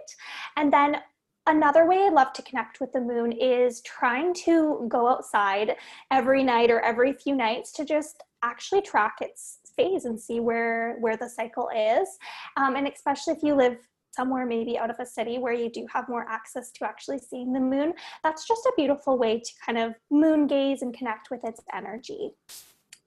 And 0.57 0.73
then 0.73 0.97
Another 1.45 1.85
way 1.85 2.05
I 2.05 2.09
love 2.09 2.31
to 2.33 2.41
connect 2.41 2.79
with 2.79 2.93
the 2.93 3.01
moon 3.01 3.33
is 3.33 3.81
trying 3.81 4.33
to 4.45 4.85
go 4.87 5.09
outside 5.09 5.75
every 6.09 6.41
night 6.41 6.71
or 6.71 6.79
every 6.79 7.11
few 7.11 7.35
nights 7.35 7.73
to 7.73 7.85
just 7.85 8.23
actually 8.43 8.81
track 8.81 9.15
its 9.19 9.59
phase 9.75 10.05
and 10.05 10.19
see 10.19 10.39
where 10.39 10.97
where 10.99 11.17
the 11.17 11.27
cycle 11.27 11.69
is. 11.75 12.07
Um, 12.55 12.77
and 12.77 12.87
especially 12.87 13.33
if 13.33 13.43
you 13.43 13.55
live 13.55 13.77
somewhere 14.11 14.45
maybe 14.45 14.77
out 14.77 14.89
of 14.89 14.99
a 14.99 15.05
city 15.05 15.37
where 15.37 15.53
you 15.53 15.69
do 15.69 15.85
have 15.91 16.07
more 16.07 16.25
access 16.29 16.71
to 16.71 16.85
actually 16.85 17.19
seeing 17.19 17.51
the 17.51 17.59
moon, 17.59 17.93
that's 18.23 18.47
just 18.47 18.65
a 18.65 18.73
beautiful 18.77 19.17
way 19.17 19.39
to 19.39 19.51
kind 19.65 19.77
of 19.77 19.95
moon 20.11 20.47
gaze 20.47 20.81
and 20.81 20.93
connect 20.93 21.29
with 21.29 21.43
its 21.43 21.61
energy. 21.73 22.31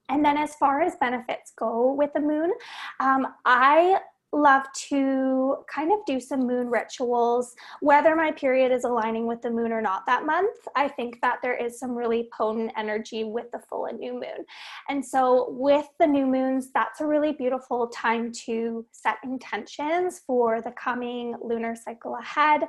And 0.09 0.25
then, 0.25 0.37
as 0.37 0.55
far 0.57 0.83
as 0.83 0.95
benefits 0.97 1.53
go 1.57 1.93
with 1.93 2.13
the 2.13 2.21
moon, 2.21 2.53
um, 3.01 3.27
I 3.45 4.01
love 4.33 4.65
to 4.89 5.57
kind 5.73 5.93
of 5.93 5.99
do 6.07 6.21
some 6.21 6.47
moon 6.47 6.69
rituals, 6.69 7.55
whether 7.81 8.15
my 8.15 8.33
period 8.33 8.73
is 8.73 8.85
aligning 8.85 9.27
with 9.27 9.41
the 9.43 9.51
moon 9.51 9.73
or 9.73 9.81
not 9.81 10.05
that 10.07 10.27
month. 10.27 10.57
I 10.75 10.89
think 10.89 11.21
that 11.23 11.39
there 11.43 11.57
is 11.57 11.79
some 11.79 11.93
really 11.93 12.29
potent 12.37 12.73
energy 12.77 13.25
with 13.25 13.51
the 13.53 13.59
full 13.59 13.87
and 13.87 13.99
new 13.99 14.15
moon. 14.15 14.45
And 14.89 15.05
so, 15.05 15.51
with 15.51 15.87
the 15.99 16.07
new 16.07 16.27
moons, 16.27 16.71
that's 16.73 17.01
a 17.01 17.07
really 17.07 17.33
beautiful 17.33 17.89
time 17.89 18.33
to 18.47 18.85
set 18.93 19.17
intentions 19.25 20.21
for 20.27 20.61
the 20.61 20.73
coming 20.73 21.35
lunar 21.43 21.75
cycle 21.77 22.17
ahead. 22.17 22.63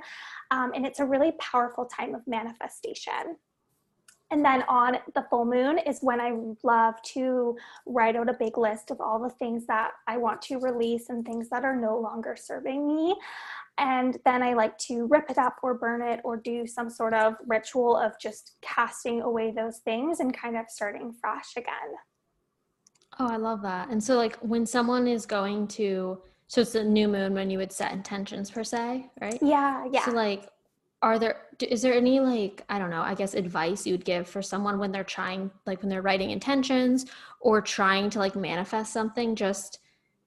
Um, 0.52 0.72
and 0.76 0.86
it's 0.86 1.00
a 1.00 1.06
really 1.06 1.34
powerful 1.40 1.86
time 1.86 2.16
of 2.16 2.22
manifestation. 2.28 3.38
And 4.30 4.44
then 4.44 4.64
on 4.68 4.98
the 5.16 5.26
full 5.30 5.46
moon 5.46 5.78
is 5.78 6.00
when 6.02 6.20
I 6.20 6.34
love 6.64 7.02
to 7.14 7.56
write 7.86 8.18
out 8.18 8.30
a 8.30 8.34
big 8.34 8.58
list 8.58 8.92
of 8.92 9.00
all 9.00 9.20
the 9.20 9.30
things 9.30 9.66
that 9.68 9.92
I 10.06 10.18
want 10.18 10.42
to 10.44 10.60
release 10.60 11.10
and 11.10 11.26
things 11.26 11.50
that 11.50 11.64
are 11.64 11.76
no 11.76 11.98
longer 11.98 12.36
serving 12.36 12.86
me. 12.86 13.16
And 13.78 14.18
then 14.26 14.42
I 14.42 14.54
like 14.54 14.78
to 14.80 15.06
rip 15.08 15.30
it 15.30 15.38
up 15.38 15.58
or 15.64 15.76
burn 15.76 16.02
it 16.02 16.20
or 16.24 16.36
do 16.36 16.66
some 16.66 16.90
sort 16.90 17.14
of 17.14 17.36
ritual 17.46 17.96
of 17.96 18.14
just 18.20 18.56
casting 18.62 19.22
away 19.22 19.52
those 19.52 19.78
things 19.80 20.20
and 20.20 20.36
kind 20.36 20.58
of 20.58 20.66
starting 20.68 21.14
fresh 21.22 21.56
again. 21.56 21.96
Oh, 23.20 23.28
I 23.28 23.38
love 23.38 23.62
that. 23.62 23.90
And 23.90 24.04
so, 24.04 24.16
like, 24.16 24.36
when 24.38 24.66
someone 24.66 25.08
is 25.08 25.26
going 25.26 25.68
to, 25.70 26.22
so 26.48 26.62
it's 26.62 26.76
a 26.76 26.84
new 26.84 27.08
moon 27.08 27.34
when 27.34 27.50
you 27.50 27.58
would 27.60 27.72
set 27.72 27.92
intentions 27.92 28.52
per 28.52 28.64
se, 28.64 29.10
right? 29.22 29.40
Yeah, 29.42 29.88
yeah. 29.92 30.06
So, 30.06 30.12
like, 30.12 30.50
are 31.02 31.20
there 31.20 31.44
is 31.62 31.82
there 31.82 31.94
any 31.94 32.20
like 32.20 32.64
i 32.70 32.80
don't 32.80 32.90
know 32.90 33.02
i 33.02 33.14
guess 33.14 33.34
advice 33.34 33.86
you 33.86 33.94
would 33.94 34.06
give 34.06 34.28
for 34.28 34.42
someone 34.42 34.80
when 34.80 34.92
they're 34.92 35.04
trying 35.04 35.52
like 35.66 35.82
when 35.82 35.90
they're 35.90 36.02
writing 36.02 36.32
intentions 36.32 37.06
or 37.40 37.62
trying 37.62 38.10
to 38.10 38.20
like 38.20 38.36
manifest 38.36 38.92
something? 38.92 39.36
Just 39.36 39.80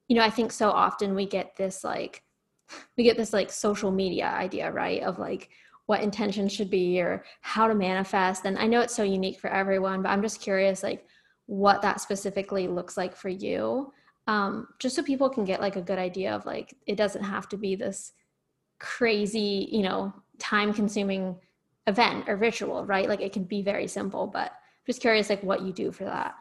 you 0.07 0.15
know 0.15 0.23
i 0.23 0.29
think 0.29 0.51
so 0.51 0.69
often 0.69 1.15
we 1.15 1.25
get 1.25 1.55
this 1.55 1.83
like 1.83 2.23
we 2.97 3.03
get 3.03 3.17
this 3.17 3.33
like 3.33 3.51
social 3.51 3.91
media 3.91 4.27
idea 4.27 4.71
right 4.71 5.03
of 5.03 5.19
like 5.19 5.49
what 5.87 6.01
intention 6.01 6.47
should 6.47 6.69
be 6.69 7.01
or 7.01 7.25
how 7.41 7.67
to 7.67 7.75
manifest. 7.75 8.45
And 8.45 8.57
i 8.57 8.67
know 8.67 8.81
it's 8.81 8.95
so 8.95 9.03
unique 9.03 9.39
for 9.39 9.49
everyone 9.49 10.01
but 10.01 10.09
i'm 10.09 10.21
just 10.21 10.41
curious 10.41 10.83
like 10.83 11.05
what 11.47 11.81
that 11.81 11.99
specifically 11.99 12.67
looks 12.67 12.97
like 12.97 13.15
for 13.15 13.29
you 13.29 13.91
um, 14.27 14.67
just 14.79 14.95
so 14.95 15.03
people 15.03 15.29
can 15.29 15.43
get 15.43 15.59
like 15.59 15.75
a 15.75 15.81
good 15.81 15.97
idea 15.97 16.33
of 16.33 16.45
like 16.45 16.73
it 16.85 16.95
doesn't 16.95 17.23
have 17.23 17.49
to 17.49 17.57
be 17.57 17.75
this 17.75 18.13
crazy 18.79 19.67
you 19.71 19.81
know 19.81 20.13
time 20.41 20.73
consuming 20.73 21.37
event 21.87 22.27
or 22.27 22.35
ritual, 22.35 22.85
right? 22.85 23.07
Like 23.07 23.21
it 23.21 23.31
can 23.31 23.43
be 23.43 23.61
very 23.61 23.87
simple, 23.87 24.27
but 24.27 24.51
just 24.85 25.01
curious 25.01 25.29
like 25.29 25.43
what 25.43 25.61
you 25.61 25.71
do 25.71 25.91
for 25.91 26.05
that. 26.05 26.35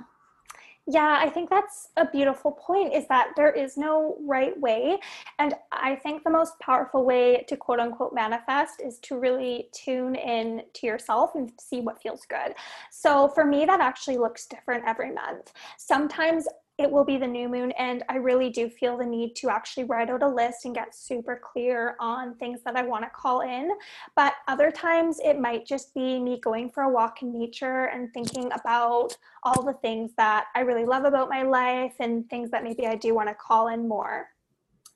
Yeah, 0.86 1.18
I 1.20 1.28
think 1.28 1.50
that's 1.50 1.90
a 1.96 2.06
beautiful 2.06 2.52
point 2.52 2.94
is 2.94 3.06
that 3.08 3.28
there 3.36 3.52
is 3.52 3.76
no 3.76 4.16
right 4.26 4.58
way. 4.58 4.98
And 5.38 5.54
I 5.70 5.94
think 5.94 6.24
the 6.24 6.30
most 6.30 6.58
powerful 6.58 7.04
way 7.04 7.44
to 7.48 7.56
quote 7.56 7.78
unquote 7.78 8.12
manifest 8.12 8.80
is 8.80 8.98
to 9.00 9.18
really 9.18 9.68
tune 9.72 10.16
in 10.16 10.62
to 10.74 10.86
yourself 10.86 11.36
and 11.36 11.52
see 11.60 11.80
what 11.80 12.02
feels 12.02 12.24
good. 12.24 12.54
So 12.90 13.28
for 13.28 13.44
me, 13.44 13.66
that 13.66 13.80
actually 13.80 14.16
looks 14.16 14.46
different 14.46 14.82
every 14.86 15.12
month. 15.12 15.52
Sometimes 15.76 16.48
it 16.80 16.90
will 16.90 17.04
be 17.04 17.18
the 17.18 17.26
new 17.26 17.46
moon 17.46 17.72
and 17.72 18.02
i 18.08 18.16
really 18.16 18.48
do 18.48 18.68
feel 18.68 18.96
the 18.96 19.04
need 19.04 19.36
to 19.36 19.50
actually 19.50 19.84
write 19.84 20.08
out 20.08 20.22
a 20.22 20.28
list 20.28 20.64
and 20.64 20.74
get 20.74 20.94
super 20.94 21.38
clear 21.42 21.94
on 22.00 22.34
things 22.36 22.60
that 22.64 22.74
i 22.74 22.82
want 22.82 23.04
to 23.04 23.10
call 23.10 23.42
in. 23.42 23.70
But 24.16 24.34
other 24.48 24.70
times 24.70 25.20
it 25.22 25.38
might 25.38 25.66
just 25.66 25.94
be 25.94 26.18
me 26.18 26.40
going 26.40 26.70
for 26.70 26.84
a 26.84 26.88
walk 26.88 27.22
in 27.22 27.38
nature 27.38 27.84
and 27.84 28.12
thinking 28.14 28.50
about 28.52 29.16
all 29.42 29.62
the 29.62 29.74
things 29.74 30.12
that 30.16 30.46
i 30.54 30.60
really 30.60 30.86
love 30.86 31.04
about 31.04 31.28
my 31.28 31.42
life 31.42 31.94
and 32.00 32.28
things 32.30 32.50
that 32.50 32.64
maybe 32.64 32.86
i 32.86 32.96
do 32.96 33.14
want 33.14 33.28
to 33.28 33.34
call 33.34 33.68
in 33.68 33.86
more. 33.86 34.28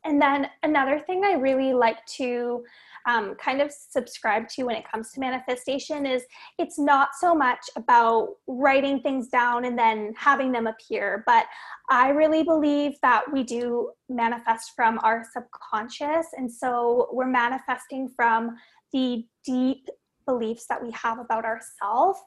And 0.05 0.20
then 0.20 0.49
another 0.62 1.01
thing 1.01 1.22
i 1.24 1.35
really 1.35 1.74
like 1.74 2.05
to 2.07 2.64
um, 3.07 3.34
kind 3.34 3.61
of 3.61 3.70
subscribe 3.70 4.48
to 4.48 4.64
when 4.64 4.76
it 4.76 4.84
comes 4.90 5.12
to 5.12 5.20
manifestation 5.20 6.07
is 6.07 6.22
it's 6.59 6.78
not 6.78 7.11
so 7.18 7.34
much 7.34 7.61
about 7.76 8.28
writing 8.46 9.00
things 9.00 9.28
down 9.28 9.64
and 9.64 9.78
then 9.78 10.14
having 10.16 10.52
them 10.52 10.66
appear, 10.66 11.22
but 11.26 11.46
I 11.90 12.11
really 12.11 12.42
believe 12.42 12.94
that 13.02 13.24
we 13.32 13.42
do 13.42 13.90
manifest 14.09 14.72
from 14.74 14.98
our 15.02 15.24
subconscious. 15.32 16.26
And 16.36 16.50
so 16.50 17.09
we're 17.12 17.26
manifesting 17.26 18.09
from 18.09 18.57
the 18.92 19.26
deep 19.44 19.88
beliefs 20.26 20.66
that 20.66 20.82
we 20.82 20.90
have 20.92 21.18
about 21.18 21.44
ourselves. 21.44 22.18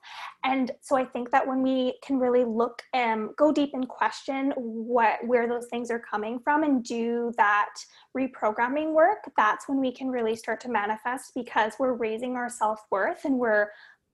And 0.44 0.72
so 0.82 0.96
I 0.96 1.06
think 1.06 1.32
that 1.32 1.48
when 1.48 1.62
we 1.62 1.98
can 2.04 2.20
really 2.20 2.44
look 2.44 2.82
and 2.94 3.30
go 3.36 3.52
deep 3.52 3.72
and 3.74 3.88
question 3.88 4.54
what 4.56 5.20
where 5.26 5.48
those 5.48 5.68
things 5.68 5.92
are 5.92 6.00
coming 6.00 6.40
from 6.40 6.64
and 6.64 6.84
do 6.84 7.34
that 7.38 7.74
reprogramming 8.16 8.94
work, 8.94 9.30
that's 9.36 9.68
when 9.68 9.80
we 9.80 9.92
can 9.92 10.10
really 10.10 10.36
start 10.36 10.60
to 10.62 10.70
manifest 10.70 11.32
because 11.36 11.74
we're 11.80 11.94
raising 11.94 12.36
our 12.36 12.50
self-worth 12.50 13.26
and 13.26 13.38
we're 13.38 13.70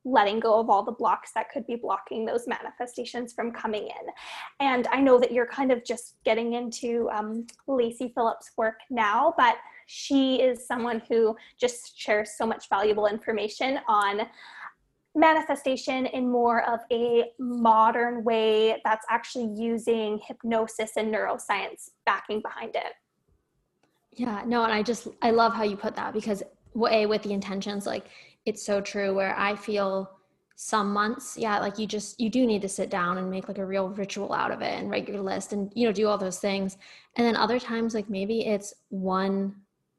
letting 0.06 0.40
go 0.40 0.60
of 0.60 0.70
all 0.70 0.84
the 0.84 0.92
blocks 0.92 1.32
that 1.34 1.50
could 1.50 1.66
be 1.66 1.76
blocking 1.76 2.26
those 2.26 2.48
manifestations 2.48 3.32
from 3.34 3.52
coming 3.52 3.84
in. 3.84 4.14
And 4.60 4.88
I 4.88 5.00
know 5.00 5.18
that 5.20 5.32
you're 5.32 5.48
kind 5.48 5.72
of 5.72 5.86
just 5.86 6.16
getting 6.26 6.54
into 6.54 7.10
um, 7.12 7.48
Lacy 7.68 8.12
Phillips' 8.14 8.52
work 8.58 8.80
now, 8.90 9.34
but 9.38 9.56
she 9.88 10.42
is 10.42 10.66
someone 10.66 11.02
who 11.10 11.36
just 11.60 12.00
shares 12.00 12.32
so 12.38 12.46
much 12.46 12.70
valuable 12.70 13.08
information 13.08 13.80
on 13.88 14.22
manifestation 15.16 16.08
in 16.08 16.30
more 16.30 16.68
of 16.68 16.80
a 16.92 17.26
modern 17.40 18.24
way 18.24 18.82
that's 18.84 19.06
actually 19.10 19.54
using 19.56 20.20
hypnosis 20.28 20.92
and 20.98 21.14
neuroscience 21.14 21.90
backing 22.06 22.42
behind 22.42 22.76
it. 22.76 22.94
Yeah, 24.16 24.44
no, 24.46 24.64
and 24.64 24.74
I 24.74 24.84
just 24.84 25.08
I 25.22 25.32
love 25.32 25.54
how 25.54 25.64
you 25.64 25.76
put 25.76 25.96
that 25.96 26.14
because 26.14 26.44
a 26.90 27.06
with 27.06 27.22
the 27.24 27.32
intentions 27.32 27.86
like 27.86 28.06
it's 28.46 28.64
so 28.64 28.82
true 28.82 29.14
where 29.14 29.38
I 29.38 29.56
feel 29.56 30.10
some 30.56 30.94
months 30.94 31.36
yeah 31.38 31.60
like 31.60 31.80
you 31.80 31.88
just 31.88 32.20
you 32.20 32.30
do 32.30 32.46
need 32.46 32.62
to 32.62 32.70
sit 32.70 32.90
down 32.90 33.18
and 33.18 33.30
make 33.30 33.48
like 33.48 33.58
a 33.58 33.66
real 33.66 33.90
ritual 33.90 34.32
out 34.34 34.52
of 34.52 34.62
it 34.62 34.80
and 34.80 34.90
write 34.90 35.08
your 35.08 35.22
list 35.22 35.52
and 35.52 35.72
you 35.76 35.86
know 35.86 35.92
do 35.92 36.08
all 36.08 36.18
those 36.18 36.40
things 36.40 36.78
and 37.16 37.26
then 37.26 37.36
other 37.36 37.60
times 37.60 37.96
like 37.96 38.10
maybe 38.10 38.46
it's 38.46 38.74
one 38.90 39.56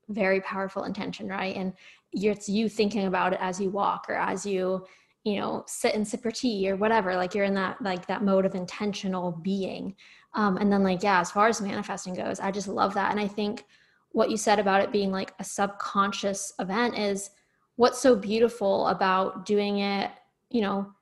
very 0.09 0.41
powerful 0.41 0.85
intention 0.85 1.29
right? 1.29 1.57
And 1.57 1.73
it's 2.13 2.49
you 2.49 2.69
thinking 2.69 3.07
about 3.07 3.33
it 3.33 3.39
as 3.41 3.61
you 3.61 3.71
walk 3.71 4.07
or 4.09 4.15
as 4.15 4.47
you 4.47 4.87
you 5.25 5.41
know 5.41 5.65
sit 5.67 5.95
and 5.95 6.07
sip 6.07 6.23
your 6.23 6.33
tea 6.33 6.71
or 6.71 6.77
whatever 6.77 7.17
like 7.17 7.35
you're 7.35 7.45
in 7.45 7.55
that 7.55 7.81
like 7.83 8.07
that 8.07 8.23
mode 8.23 8.47
of 8.47 8.55
intentional 8.55 9.33
being. 9.43 9.95
Um, 10.35 10.57
and 10.57 10.73
then 10.73 10.83
like 10.83 11.03
yeah 11.03 11.21
as 11.21 11.31
far 11.31 11.49
as 11.49 11.61
manifesting 11.61 12.15
goes 12.15 12.41
i 12.41 12.51
just 12.51 12.69
love 12.69 12.95
that. 12.95 13.11
And 13.11 13.21
i 13.21 13.29
think 13.29 13.65
what 14.11 14.31
you 14.31 14.37
said 14.37 14.59
about 14.59 14.81
it 14.81 14.93
being 14.93 15.11
like 15.11 15.35
a 15.41 15.45
subconscious 15.45 16.53
event 16.61 16.97
is 16.97 17.31
what's 17.77 18.01
so 18.01 18.15
beautiful 18.15 18.87
about 18.89 19.45
doing 19.45 19.79
it 19.79 20.11
you 20.51 20.61
know 20.61 20.93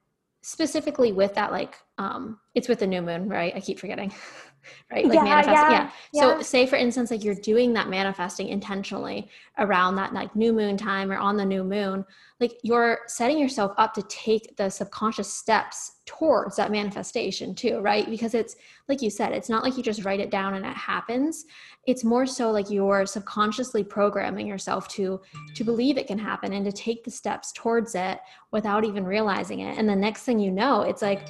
specifically 0.42 1.12
with 1.12 1.34
that 1.34 1.52
like 1.52 1.76
um 1.98 2.38
it's 2.54 2.68
with 2.68 2.80
the 2.80 2.86
new 2.86 3.02
moon 3.02 3.28
right? 3.28 3.54
I 3.54 3.60
keep 3.60 3.78
forgetting 3.78 4.12
right? 4.90 5.04
Like 5.04 5.14
yeah, 5.14 5.24
manifesting. 5.24 5.72
Yeah, 5.72 5.90
yeah. 6.12 6.20
So 6.20 6.36
yeah. 6.36 6.42
say 6.42 6.66
for 6.66 6.76
instance, 6.76 7.10
like 7.10 7.24
you're 7.24 7.34
doing 7.34 7.72
that 7.74 7.88
manifesting 7.88 8.48
intentionally 8.48 9.28
around 9.58 9.96
that 9.96 10.12
like 10.12 10.34
new 10.36 10.52
moon 10.52 10.76
time 10.76 11.10
or 11.10 11.16
on 11.16 11.36
the 11.36 11.44
new 11.44 11.64
moon, 11.64 12.04
like 12.40 12.58
you're 12.62 13.00
setting 13.06 13.38
yourself 13.38 13.72
up 13.78 13.94
to 13.94 14.02
take 14.04 14.56
the 14.56 14.68
subconscious 14.68 15.32
steps 15.32 16.00
towards 16.06 16.56
that 16.56 16.72
manifestation 16.72 17.54
too, 17.54 17.80
right? 17.80 18.08
Because 18.08 18.34
it's 18.34 18.56
like 18.88 19.02
you 19.02 19.10
said, 19.10 19.32
it's 19.32 19.48
not 19.48 19.62
like 19.62 19.76
you 19.76 19.82
just 19.82 20.04
write 20.04 20.20
it 20.20 20.30
down 20.30 20.54
and 20.54 20.66
it 20.66 20.76
happens. 20.76 21.44
It's 21.86 22.04
more 22.04 22.26
so 22.26 22.50
like 22.50 22.70
you're 22.70 23.06
subconsciously 23.06 23.84
programming 23.84 24.46
yourself 24.46 24.88
to 24.88 25.20
to 25.54 25.64
believe 25.64 25.98
it 25.98 26.06
can 26.06 26.18
happen 26.18 26.52
and 26.52 26.64
to 26.64 26.72
take 26.72 27.04
the 27.04 27.10
steps 27.10 27.52
towards 27.52 27.94
it 27.94 28.18
without 28.50 28.84
even 28.84 29.04
realizing 29.04 29.60
it. 29.60 29.78
And 29.78 29.88
the 29.88 29.96
next 29.96 30.22
thing 30.22 30.38
you 30.38 30.50
know, 30.50 30.82
it's 30.82 31.02
like 31.02 31.28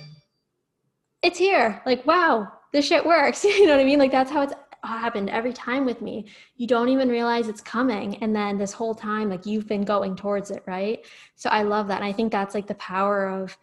it's 1.23 1.39
here. 1.39 1.81
Like, 1.87 2.05
wow, 2.05 2.53
this 2.73 2.87
shit 2.87 3.05
works. 3.05 3.45
you 3.45 3.67
know 3.67 3.77
what 3.77 3.81
I 3.81 3.85
mean? 3.85 3.99
Like 3.99 4.11
that's 4.11 4.31
how 4.31 4.43
it's 4.43 4.55
happened 4.83 5.31
every 5.31 5.53
time 5.53 5.85
with 5.85 6.03
me. 6.03 6.27
You 6.57 6.67
don't 6.67 6.89
even 6.89 7.09
realize 7.09 7.49
it's 7.49 7.61
coming. 7.61 8.17
And 8.23 8.35
then 8.35 8.59
this 8.59 8.73
whole 8.73 8.95
time, 8.95 9.31
like 9.31 9.47
you've 9.47 9.69
been 9.69 9.85
going 9.85 10.17
towards 10.17 10.51
it, 10.51 10.63
right? 10.67 11.05
So 11.37 11.51
I 11.51 11.63
love 11.63 11.89
that. 11.89 11.97
And 11.97 12.05
I 12.05 12.13
think 12.13 12.33
that's 12.33 12.55
like 12.55 12.67
the 12.67 12.75
power 12.75 13.29
of 13.29 13.57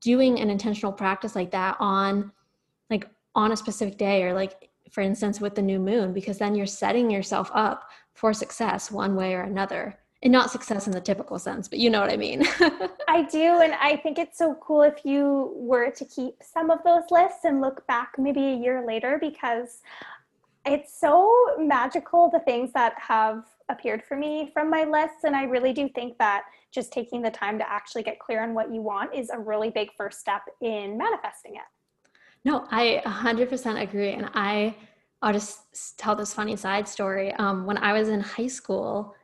doing 0.00 0.40
an 0.40 0.50
intentional 0.50 0.92
practice 0.92 1.36
like 1.36 1.50
that 1.52 1.76
on 1.78 2.32
like 2.88 3.08
on 3.34 3.52
a 3.52 3.56
specific 3.56 3.96
day 3.96 4.22
or 4.22 4.34
like 4.34 4.70
for 4.90 5.02
instance 5.02 5.40
with 5.40 5.54
the 5.54 5.62
new 5.62 5.78
moon 5.78 6.12
because 6.12 6.38
then 6.38 6.54
you're 6.54 6.66
setting 6.66 7.10
yourself 7.10 7.50
up 7.54 7.90
for 8.14 8.32
success 8.32 8.90
one 8.90 9.14
way 9.14 9.34
or 9.34 9.42
another 9.42 9.98
and 10.22 10.32
not 10.32 10.50
success 10.50 10.86
in 10.86 10.92
the 10.92 11.00
typical 11.00 11.38
sense, 11.38 11.66
but 11.66 11.78
you 11.78 11.88
know 11.88 12.00
what 12.00 12.10
I 12.10 12.16
mean. 12.16 12.44
I 13.08 13.22
do. 13.30 13.60
And 13.60 13.72
I 13.74 13.96
think 13.96 14.18
it's 14.18 14.36
so 14.36 14.54
cool 14.60 14.82
if 14.82 15.04
you 15.04 15.52
were 15.56 15.90
to 15.90 16.04
keep 16.04 16.34
some 16.42 16.70
of 16.70 16.80
those 16.84 17.04
lists 17.10 17.44
and 17.44 17.60
look 17.60 17.86
back 17.86 18.12
maybe 18.18 18.40
a 18.40 18.56
year 18.56 18.84
later 18.86 19.18
because 19.18 19.80
it's 20.66 20.98
so 20.98 21.34
magical 21.58 22.28
the 22.30 22.40
things 22.40 22.70
that 22.74 22.94
have 22.98 23.44
appeared 23.70 24.02
for 24.02 24.16
me 24.16 24.50
from 24.52 24.68
my 24.68 24.84
lists. 24.84 25.24
And 25.24 25.34
I 25.34 25.44
really 25.44 25.72
do 25.72 25.88
think 25.88 26.18
that 26.18 26.42
just 26.70 26.92
taking 26.92 27.22
the 27.22 27.30
time 27.30 27.58
to 27.58 27.70
actually 27.70 28.02
get 28.02 28.18
clear 28.18 28.42
on 28.42 28.52
what 28.52 28.72
you 28.72 28.82
want 28.82 29.14
is 29.14 29.30
a 29.30 29.38
really 29.38 29.70
big 29.70 29.88
first 29.96 30.20
step 30.20 30.42
in 30.60 30.98
manifesting 30.98 31.54
it. 31.54 31.62
No, 32.44 32.66
I 32.70 33.02
100% 33.06 33.80
agree. 33.80 34.12
And 34.12 34.28
I, 34.34 34.76
I'll 35.22 35.32
just 35.32 35.98
tell 35.98 36.14
this 36.14 36.34
funny 36.34 36.56
side 36.56 36.86
story. 36.86 37.32
Um, 37.34 37.64
when 37.64 37.78
I 37.78 37.92
was 37.92 38.08
in 38.08 38.20
high 38.20 38.46
school, 38.48 39.14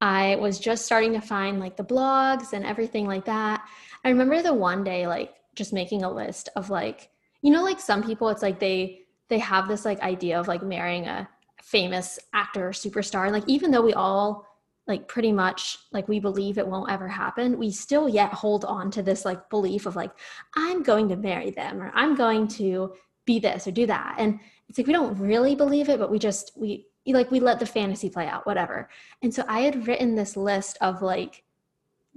I 0.00 0.36
was 0.36 0.58
just 0.58 0.84
starting 0.84 1.12
to 1.14 1.20
find 1.20 1.58
like 1.58 1.76
the 1.76 1.84
blogs 1.84 2.52
and 2.52 2.64
everything 2.64 3.06
like 3.06 3.24
that. 3.24 3.66
I 4.04 4.10
remember 4.10 4.42
the 4.42 4.52
one 4.52 4.84
day 4.84 5.06
like 5.06 5.34
just 5.54 5.72
making 5.72 6.04
a 6.04 6.12
list 6.12 6.48
of 6.56 6.70
like, 6.70 7.10
you 7.42 7.50
know, 7.50 7.64
like 7.64 7.80
some 7.80 8.02
people 8.02 8.28
it's 8.28 8.42
like 8.42 8.60
they 8.60 9.00
they 9.28 9.38
have 9.38 9.68
this 9.68 9.84
like 9.84 10.00
idea 10.00 10.38
of 10.38 10.48
like 10.48 10.62
marrying 10.62 11.06
a 11.06 11.28
famous 11.62 12.18
actor 12.32 12.68
or 12.68 12.72
superstar. 12.72 13.24
And 13.24 13.32
like 13.32 13.48
even 13.48 13.70
though 13.70 13.82
we 13.82 13.94
all 13.94 14.46
like 14.86 15.08
pretty 15.08 15.32
much 15.32 15.78
like 15.92 16.06
we 16.06 16.20
believe 16.20 16.58
it 16.58 16.66
won't 16.66 16.90
ever 16.90 17.08
happen, 17.08 17.58
we 17.58 17.70
still 17.70 18.08
yet 18.08 18.32
hold 18.32 18.64
on 18.64 18.90
to 18.92 19.02
this 19.02 19.24
like 19.24 19.50
belief 19.50 19.86
of 19.86 19.96
like, 19.96 20.12
I'm 20.54 20.82
going 20.82 21.08
to 21.08 21.16
marry 21.16 21.50
them 21.50 21.82
or 21.82 21.90
I'm 21.94 22.14
going 22.14 22.46
to 22.48 22.94
be 23.24 23.40
this 23.40 23.66
or 23.66 23.72
do 23.72 23.86
that. 23.86 24.14
And 24.18 24.38
it's 24.68 24.78
like 24.78 24.86
we 24.86 24.92
don't 24.92 25.18
really 25.18 25.54
believe 25.54 25.88
it, 25.88 25.98
but 25.98 26.10
we 26.10 26.18
just 26.18 26.52
we 26.56 26.86
like 27.14 27.30
we 27.30 27.40
let 27.40 27.58
the 27.58 27.66
fantasy 27.66 28.10
play 28.10 28.26
out 28.26 28.46
whatever. 28.46 28.88
And 29.22 29.32
so 29.32 29.44
i 29.48 29.60
had 29.60 29.86
written 29.86 30.14
this 30.14 30.36
list 30.36 30.78
of 30.80 31.02
like 31.02 31.44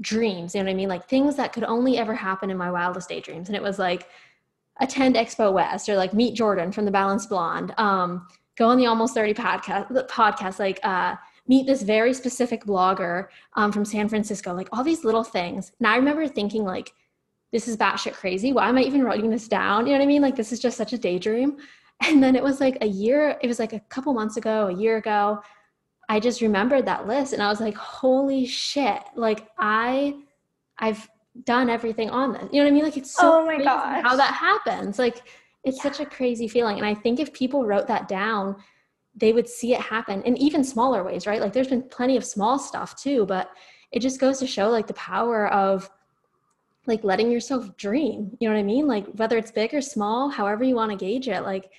dreams 0.02 0.56
you 0.56 0.62
know 0.62 0.66
what 0.66 0.72
i 0.72 0.76
mean? 0.76 0.90
Like 0.90 1.08
things 1.08 1.36
that 1.36 1.54
could 1.54 1.64
only 1.64 1.98
ever 1.98 2.14
happen 2.14 2.50
in 2.50 2.58
my 2.58 2.72
wildest 2.72 3.10
daydreams. 3.10 3.50
And 3.50 3.56
it 3.56 3.64
was 3.64 3.80
like 3.80 4.08
attend 4.82 5.16
expo 5.16 5.52
west 5.52 5.90
or 5.90 5.96
like 5.96 6.14
meet 6.14 6.34
jordan 6.34 6.72
from 6.72 6.86
the 6.86 6.92
balanced 6.92 7.28
blonde 7.28 7.74
um 7.78 8.26
go 8.56 8.70
on 8.70 8.78
the 8.78 8.86
almost 8.86 9.14
30 9.14 9.34
podcast 9.34 10.08
podcast 10.08 10.58
like 10.58 10.80
uh 10.84 11.16
meet 11.50 11.68
this 11.68 11.82
very 11.82 12.14
specific 12.14 12.64
blogger 12.64 13.28
um, 13.56 13.74
from 13.74 13.84
san 13.84 14.08
francisco 14.08 14.54
like 14.54 14.70
all 14.72 14.84
these 14.84 15.04
little 15.04 15.24
things. 15.24 15.72
And 15.80 15.88
i 15.88 15.96
remember 15.98 16.28
thinking 16.28 16.64
like 16.64 16.94
this 17.52 17.68
is 17.68 17.76
batshit 17.76 18.14
crazy. 18.14 18.54
Why 18.54 18.70
am 18.70 18.78
i 18.78 18.82
even 18.82 19.04
writing 19.04 19.30
this 19.30 19.48
down? 19.48 19.86
You 19.86 19.94
know 19.94 20.00
what 20.00 20.04
i 20.04 20.08
mean? 20.08 20.22
Like 20.22 20.36
this 20.36 20.52
is 20.52 20.60
just 20.60 20.78
such 20.78 20.94
a 20.94 20.98
daydream 20.98 21.58
and 22.02 22.24
then 22.24 22.36
it 22.36 22.44
was 22.44 22.60
like 22.60 22.78
a 22.82 22.88
year, 22.88 23.38
it 23.42 23.48
was 23.48 23.60
like 23.60 23.74
a 23.74 23.80
couple 23.82 24.14
months 24.14 24.38
ago, 24.38 24.68
a 24.68 24.74
year 24.74 24.98
ago. 24.98 25.42
I 26.08 26.20
just 26.20 26.42
remembered 26.42 26.86
that 26.86 27.08
list 27.08 27.34
and 27.34 27.44
I 27.44 27.50
was 27.50 27.62
like, 27.62 27.76
holy 27.76 28.46
shit. 28.46 29.02
Like 29.16 29.48
I 29.58 30.16
I've 30.80 31.08
done 31.44 31.70
everything 31.70 32.10
on 32.10 32.34
this. 32.34 32.48
You 32.52 32.60
know 32.60 32.66
what 32.66 32.72
I 32.72 32.74
mean? 32.74 32.84
Like 32.84 32.98
it's 32.98 33.12
so 33.12 33.42
oh 33.42 33.46
my 33.46 33.64
god 33.64 34.02
how 34.02 34.16
that 34.16 34.34
happens. 34.34 34.98
Like 34.98 35.22
it's 35.64 35.78
yeah. 35.78 35.84
such 35.84 36.00
a 36.00 36.06
crazy 36.06 36.48
feeling. 36.48 36.78
And 36.78 36.86
I 36.86 36.96
think 36.96 37.20
if 37.20 37.34
people 37.34 37.66
wrote 37.66 37.88
that 37.88 38.08
down, 38.08 38.56
they 39.16 39.34
would 39.34 39.48
see 39.48 39.74
it 39.74 39.82
happen 39.82 40.22
in 40.24 40.38
even 40.38 40.64
smaller 40.64 41.04
ways, 41.04 41.28
right? 41.28 41.42
Like 41.42 41.54
there's 41.54 41.68
been 41.68 41.84
plenty 41.84 42.18
of 42.18 42.26
small 42.26 42.58
stuff 42.58 42.96
too, 42.96 43.26
but 43.26 43.52
it 43.92 44.00
just 44.00 44.20
goes 44.20 44.40
to 44.40 44.48
show 44.48 44.70
like 44.70 44.88
the 44.88 44.94
power 44.94 45.48
of 45.48 45.90
like 46.88 47.04
letting 47.04 47.30
yourself 47.30 47.76
dream. 47.78 48.36
You 48.40 48.50
know 48.50 48.56
what 48.56 48.60
I 48.60 48.64
mean? 48.64 48.88
Like 48.88 49.06
whether 49.14 49.38
it's 49.38 49.52
big 49.52 49.74
or 49.74 49.82
small, 49.82 50.30
however 50.30 50.64
you 50.64 50.76
want 50.76 50.92
to 50.92 50.98
gauge 50.98 51.28
it, 51.28 51.42
like 51.42 51.70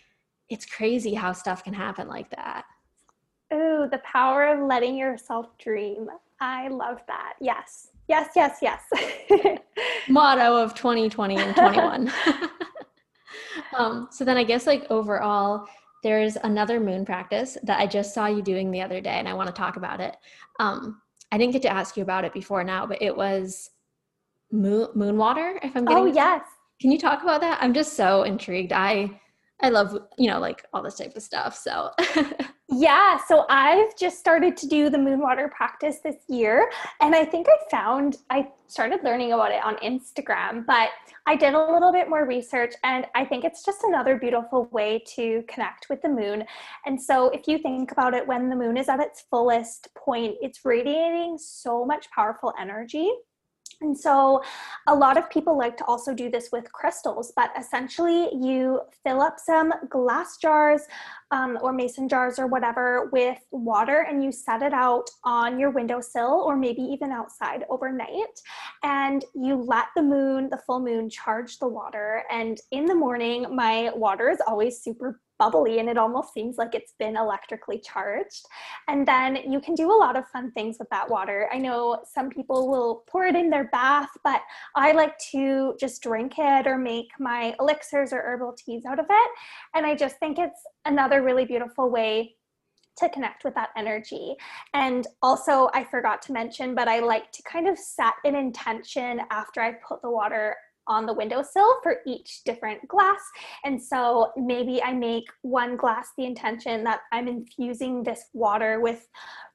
it's 0.50 0.66
crazy 0.66 1.14
how 1.14 1.32
stuff 1.32 1.64
can 1.64 1.72
happen 1.72 2.08
like 2.08 2.28
that. 2.30 2.64
Ooh, 3.52 3.88
the 3.90 4.00
power 4.04 4.46
of 4.46 4.66
letting 4.66 4.96
yourself 4.96 5.46
dream. 5.58 6.08
I 6.40 6.68
love 6.68 7.00
that. 7.06 7.34
Yes. 7.40 7.88
Yes, 8.08 8.30
yes, 8.34 8.58
yes. 8.60 8.82
Motto 10.08 10.56
of 10.56 10.74
2020 10.74 11.36
and 11.36 11.56
21. 11.56 12.12
um, 13.76 14.08
so 14.10 14.24
then 14.24 14.36
I 14.36 14.44
guess 14.44 14.66
like 14.66 14.86
overall, 14.90 15.66
there's 16.02 16.36
another 16.36 16.80
moon 16.80 17.04
practice 17.04 17.56
that 17.62 17.78
I 17.78 17.86
just 17.86 18.14
saw 18.14 18.26
you 18.26 18.42
doing 18.42 18.70
the 18.70 18.82
other 18.82 19.00
day, 19.00 19.10
and 19.10 19.28
I 19.28 19.34
want 19.34 19.48
to 19.48 19.52
talk 19.52 19.76
about 19.76 20.00
it. 20.00 20.16
Um, 20.58 21.00
I 21.30 21.38
didn't 21.38 21.52
get 21.52 21.62
to 21.62 21.72
ask 21.72 21.96
you 21.96 22.02
about 22.02 22.24
it 22.24 22.32
before 22.32 22.64
now, 22.64 22.86
but 22.86 23.00
it 23.02 23.16
was 23.16 23.70
moon 24.50 24.88
moon 24.94 25.16
water. 25.16 25.60
If 25.62 25.76
I'm 25.76 25.84
getting 25.84 26.04
oh 26.04 26.06
yes, 26.06 26.42
can 26.80 26.90
you 26.90 26.98
talk 26.98 27.22
about 27.22 27.42
that? 27.42 27.58
I'm 27.62 27.74
just 27.74 27.94
so 27.94 28.22
intrigued. 28.22 28.72
I 28.72 29.20
I 29.62 29.68
love, 29.68 29.96
you 30.18 30.28
know, 30.30 30.38
like 30.38 30.64
all 30.72 30.82
this 30.82 30.96
type 30.96 31.14
of 31.16 31.22
stuff. 31.22 31.56
So, 31.56 31.90
yeah. 32.68 33.18
So, 33.26 33.44
I've 33.48 33.96
just 33.96 34.18
started 34.18 34.56
to 34.58 34.66
do 34.66 34.88
the 34.88 34.98
moon 34.98 35.20
water 35.20 35.50
practice 35.54 35.98
this 36.02 36.16
year. 36.28 36.70
And 37.00 37.14
I 37.14 37.24
think 37.24 37.46
I 37.48 37.70
found, 37.70 38.18
I 38.30 38.48
started 38.68 39.00
learning 39.04 39.32
about 39.32 39.52
it 39.52 39.62
on 39.62 39.76
Instagram, 39.76 40.64
but 40.66 40.90
I 41.26 41.36
did 41.36 41.54
a 41.54 41.72
little 41.72 41.92
bit 41.92 42.08
more 42.08 42.26
research. 42.26 42.74
And 42.84 43.06
I 43.14 43.24
think 43.24 43.44
it's 43.44 43.64
just 43.64 43.84
another 43.84 44.16
beautiful 44.16 44.68
way 44.72 45.02
to 45.16 45.44
connect 45.48 45.88
with 45.90 46.00
the 46.02 46.08
moon. 46.08 46.44
And 46.86 47.00
so, 47.00 47.28
if 47.30 47.46
you 47.46 47.58
think 47.58 47.92
about 47.92 48.14
it, 48.14 48.26
when 48.26 48.48
the 48.48 48.56
moon 48.56 48.76
is 48.76 48.88
at 48.88 49.00
its 49.00 49.24
fullest 49.30 49.88
point, 49.94 50.36
it's 50.40 50.64
radiating 50.64 51.36
so 51.38 51.84
much 51.84 52.10
powerful 52.10 52.54
energy 52.58 53.10
And 53.80 53.96
so, 53.96 54.42
a 54.86 54.94
lot 54.94 55.16
of 55.16 55.30
people 55.30 55.56
like 55.56 55.76
to 55.78 55.84
also 55.86 56.14
do 56.14 56.30
this 56.30 56.50
with 56.52 56.70
crystals, 56.72 57.32
but 57.34 57.50
essentially, 57.58 58.28
you 58.34 58.80
fill 59.04 59.22
up 59.22 59.38
some 59.38 59.72
glass 59.88 60.36
jars 60.36 60.82
um, 61.30 61.58
or 61.62 61.72
mason 61.72 62.08
jars 62.08 62.38
or 62.38 62.46
whatever 62.46 63.08
with 63.12 63.38
water 63.52 64.06
and 64.08 64.22
you 64.22 64.32
set 64.32 64.62
it 64.62 64.72
out 64.72 65.08
on 65.24 65.58
your 65.58 65.70
windowsill 65.70 66.42
or 66.46 66.56
maybe 66.56 66.82
even 66.82 67.12
outside 67.12 67.64
overnight. 67.70 68.40
And 68.82 69.24
you 69.34 69.56
let 69.56 69.86
the 69.96 70.02
moon, 70.02 70.48
the 70.50 70.60
full 70.66 70.80
moon, 70.80 71.08
charge 71.08 71.58
the 71.58 71.68
water. 71.68 72.24
And 72.30 72.60
in 72.72 72.86
the 72.86 72.94
morning, 72.94 73.46
my 73.54 73.90
water 73.94 74.28
is 74.28 74.38
always 74.46 74.80
super 74.80 75.20
bubbly 75.40 75.78
and 75.78 75.88
it 75.88 75.96
almost 75.96 76.34
seems 76.34 76.58
like 76.58 76.74
it's 76.74 76.92
been 76.98 77.16
electrically 77.16 77.80
charged. 77.80 78.44
And 78.88 79.08
then 79.08 79.36
you 79.50 79.58
can 79.58 79.74
do 79.74 79.90
a 79.90 79.96
lot 79.96 80.14
of 80.16 80.28
fun 80.28 80.52
things 80.52 80.76
with 80.78 80.88
that 80.90 81.10
water. 81.10 81.48
I 81.50 81.58
know 81.58 82.02
some 82.04 82.28
people 82.28 82.68
will 82.68 83.04
pour 83.10 83.24
it 83.24 83.34
in 83.34 83.48
their 83.48 83.68
bath, 83.72 84.10
but 84.22 84.42
I 84.76 84.92
like 84.92 85.16
to 85.32 85.74
just 85.80 86.02
drink 86.02 86.34
it 86.36 86.66
or 86.66 86.76
make 86.76 87.08
my 87.18 87.56
elixirs 87.58 88.12
or 88.12 88.20
herbal 88.20 88.52
teas 88.52 88.84
out 88.84 89.00
of 89.00 89.06
it. 89.08 89.30
And 89.74 89.86
I 89.86 89.94
just 89.96 90.18
think 90.18 90.38
it's 90.38 90.60
another 90.84 91.22
really 91.22 91.46
beautiful 91.46 91.90
way 91.90 92.36
to 92.98 93.08
connect 93.08 93.44
with 93.44 93.54
that 93.54 93.70
energy. 93.78 94.34
And 94.74 95.06
also, 95.22 95.70
I 95.72 95.84
forgot 95.84 96.20
to 96.22 96.32
mention, 96.32 96.74
but 96.74 96.86
I 96.86 97.00
like 97.00 97.32
to 97.32 97.42
kind 97.44 97.66
of 97.66 97.78
set 97.78 98.12
an 98.24 98.34
intention 98.34 99.22
after 99.30 99.62
I 99.62 99.72
put 99.88 100.02
the 100.02 100.10
water 100.10 100.54
on 100.90 101.06
the 101.06 101.14
windowsill 101.14 101.76
for 101.82 101.98
each 102.04 102.42
different 102.44 102.86
glass. 102.88 103.20
And 103.64 103.80
so 103.80 104.32
maybe 104.36 104.82
I 104.82 104.92
make 104.92 105.24
one 105.42 105.76
glass 105.76 106.10
the 106.18 106.26
intention 106.26 106.82
that 106.84 107.02
I'm 107.12 107.28
infusing 107.28 108.02
this 108.02 108.24
water 108.34 108.80
with 108.80 109.06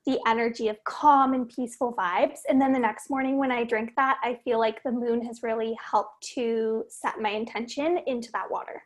the 0.05 0.17
energy 0.25 0.69
of 0.69 0.77
calm 0.85 1.33
and 1.33 1.49
peaceful 1.49 1.93
vibes. 1.93 2.39
And 2.47 2.61
then 2.61 2.71
the 2.71 2.79
next 2.79 3.09
morning 3.09 3.37
when 3.37 3.51
I 3.51 3.65
drink 3.65 3.91
that, 3.97 4.17
I 4.23 4.39
feel 4.45 4.59
like 4.59 4.81
the 4.83 4.91
moon 4.91 5.25
has 5.25 5.43
really 5.43 5.75
helped 5.91 6.25
to 6.35 6.85
set 6.87 7.19
my 7.19 7.31
intention 7.31 7.99
into 8.07 8.31
that 8.31 8.49
water. 8.49 8.81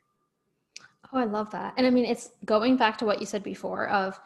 Oh, 1.13 1.19
I 1.19 1.25
love 1.25 1.51
that. 1.51 1.73
And 1.77 1.85
I 1.85 1.91
mean, 1.91 2.05
it's 2.05 2.31
going 2.45 2.77
back 2.77 2.97
to 2.99 3.05
what 3.05 3.19
you 3.19 3.25
said 3.25 3.43
before 3.43 3.87
of 3.89 4.19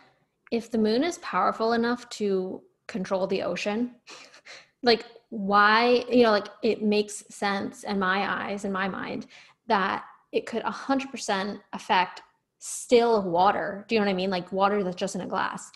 if 0.52 0.72
the 0.72 0.78
moon 0.78 1.04
is 1.04 1.18
powerful 1.20 1.74
enough 1.74 2.08
to 2.10 2.62
control 2.88 3.28
the 3.28 3.42
ocean, 3.42 3.96
like 4.84 5.06
why 5.34 6.06
you 6.12 6.22
know 6.22 6.30
like 6.30 6.48
it 6.62 6.84
makes 6.84 7.24
sense 7.28 7.84
in 7.86 7.98
my 7.98 8.46
eyes 8.46 8.66
in 8.66 8.72
my 8.72 8.88
mind 8.88 9.26
that 9.66 10.04
it 10.32 10.46
could 10.46 10.62
100% 10.62 11.60
affect 11.74 12.22
still 12.60 13.24
water. 13.24 13.84
Do 13.88 13.96
you 13.96 14.00
know 14.00 14.06
what 14.06 14.12
i 14.12 14.16
mean? 14.16 14.30
Like 14.30 14.52
water 14.52 14.84
that's 14.84 14.96
just 14.96 15.16
in 15.16 15.22
a 15.22 15.28
glass 15.28 15.72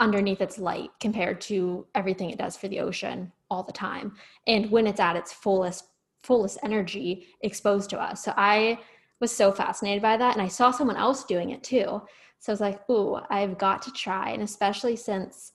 underneath 0.00 0.40
its 0.40 0.56
light 0.58 0.90
compared 1.00 1.42
to 1.42 1.86
everything 1.94 2.30
it 2.30 2.38
does 2.38 2.56
for 2.56 2.68
the 2.68 2.80
ocean 2.80 3.30
all 3.50 3.62
the 3.62 3.72
time. 3.72 4.14
And 4.46 4.70
when 4.70 4.86
it's 4.86 5.00
at 5.00 5.16
its 5.16 5.34
fullest 5.34 5.84
fullest 6.22 6.56
energy 6.62 7.26
exposed 7.42 7.90
to 7.90 8.00
us. 8.00 8.24
So 8.24 8.32
i 8.38 8.78
was 9.20 9.30
so 9.30 9.52
fascinated 9.52 10.00
by 10.00 10.16
that 10.16 10.32
and 10.32 10.40
i 10.40 10.48
saw 10.48 10.70
someone 10.70 10.96
else 10.96 11.24
doing 11.24 11.50
it 11.50 11.62
too. 11.62 12.00
So 12.38 12.52
i 12.52 12.54
was 12.54 12.60
like 12.62 12.88
ooh 12.88 13.18
i've 13.28 13.58
got 13.58 13.82
to 13.82 13.92
try 13.92 14.30
and 14.30 14.42
especially 14.42 14.96
since 14.96 15.52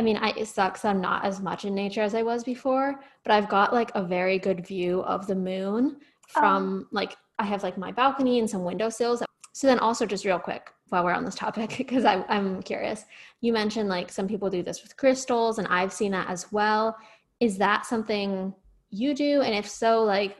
I 0.00 0.02
mean, 0.02 0.16
I, 0.16 0.30
it 0.30 0.48
sucks 0.48 0.86
I'm 0.86 0.98
not 0.98 1.26
as 1.26 1.42
much 1.42 1.66
in 1.66 1.74
nature 1.74 2.00
as 2.00 2.14
I 2.14 2.22
was 2.22 2.42
before, 2.42 2.98
but 3.22 3.34
I've 3.34 3.50
got 3.50 3.74
like 3.74 3.92
a 3.94 4.02
very 4.02 4.38
good 4.38 4.66
view 4.66 5.02
of 5.02 5.26
the 5.26 5.34
moon 5.34 5.98
from 6.26 6.86
oh. 6.86 6.88
like 6.90 7.18
I 7.38 7.44
have 7.44 7.62
like 7.62 7.76
my 7.76 7.92
balcony 7.92 8.38
and 8.38 8.48
some 8.48 8.64
windowsills. 8.64 9.22
So 9.52 9.66
then 9.66 9.78
also 9.78 10.06
just 10.06 10.24
real 10.24 10.38
quick 10.38 10.70
while 10.88 11.04
we're 11.04 11.12
on 11.12 11.26
this 11.26 11.34
topic 11.34 11.74
because 11.76 12.06
I'm 12.06 12.62
curious. 12.62 13.04
You 13.42 13.52
mentioned 13.52 13.90
like 13.90 14.10
some 14.10 14.26
people 14.26 14.48
do 14.48 14.62
this 14.62 14.82
with 14.82 14.96
crystals 14.96 15.58
and 15.58 15.68
I've 15.68 15.92
seen 15.92 16.12
that 16.12 16.30
as 16.30 16.50
well. 16.50 16.96
Is 17.38 17.58
that 17.58 17.84
something 17.84 18.54
you 18.88 19.12
do? 19.12 19.42
And 19.42 19.54
if 19.54 19.68
so, 19.68 20.02
like 20.02 20.38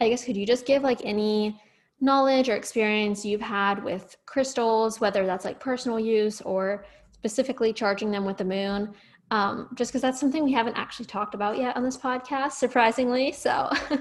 I 0.00 0.08
guess 0.08 0.24
could 0.24 0.38
you 0.38 0.46
just 0.46 0.64
give 0.64 0.82
like 0.82 1.04
any 1.04 1.60
knowledge 2.00 2.48
or 2.48 2.56
experience 2.56 3.22
you've 3.22 3.42
had 3.42 3.84
with 3.84 4.16
crystals, 4.24 4.98
whether 4.98 5.26
that's 5.26 5.44
like 5.44 5.60
personal 5.60 6.00
use 6.00 6.40
or 6.40 6.86
specifically 7.22 7.72
charging 7.72 8.10
them 8.10 8.24
with 8.24 8.36
the 8.36 8.44
moon, 8.44 8.92
um, 9.30 9.68
just 9.76 9.92
because 9.92 10.02
that's 10.02 10.18
something 10.18 10.42
we 10.42 10.52
haven't 10.52 10.76
actually 10.76 11.06
talked 11.06 11.36
about 11.36 11.56
yet 11.56 11.76
on 11.76 11.84
this 11.84 11.96
podcast, 11.96 12.52
surprisingly. 12.52 13.30
So. 13.30 13.70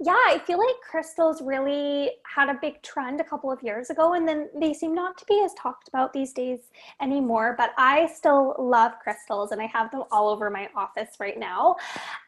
yeah, 0.00 0.16
I 0.28 0.40
feel 0.46 0.56
like 0.56 0.76
crystals 0.80 1.42
really 1.42 2.12
had 2.24 2.48
a 2.48 2.54
big 2.54 2.80
trend 2.80 3.20
a 3.20 3.24
couple 3.24 3.52
of 3.52 3.62
years 3.62 3.90
ago, 3.90 4.14
and 4.14 4.26
then 4.26 4.48
they 4.58 4.72
seem 4.72 4.94
not 4.94 5.18
to 5.18 5.26
be 5.26 5.42
as 5.44 5.52
talked 5.52 5.88
about 5.88 6.14
these 6.14 6.32
days 6.32 6.60
anymore. 7.02 7.54
But 7.58 7.72
I 7.76 8.06
still 8.06 8.56
love 8.58 8.92
crystals, 9.02 9.52
and 9.52 9.60
I 9.60 9.66
have 9.66 9.90
them 9.90 10.04
all 10.10 10.30
over 10.30 10.48
my 10.48 10.70
office 10.74 11.16
right 11.20 11.38
now. 11.38 11.76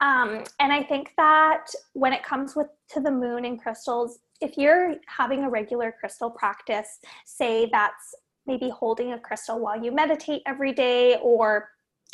Um, 0.03 0.45
and 0.61 0.71
I 0.71 0.83
think 0.83 1.15
that 1.17 1.69
when 1.95 2.13
it 2.13 2.23
comes 2.23 2.55
with 2.55 2.67
to 2.91 3.01
the 3.01 3.11
moon 3.11 3.47
and 3.47 3.59
crystals, 3.59 4.19
if 4.43 4.59
you're 4.59 4.97
having 5.07 5.45
a 5.45 5.49
regular 5.49 5.95
crystal 5.99 6.31
practice, 6.31 6.99
say 7.25 7.71
that's 7.73 8.15
maybe 8.47 8.69
holding 8.69 9.13
a 9.13 9.19
crystal 9.19 9.59
while 9.59 9.83
you 9.83 9.93
meditate 9.93 10.43
every 10.47 10.73
day 10.73 11.17
or 11.23 11.69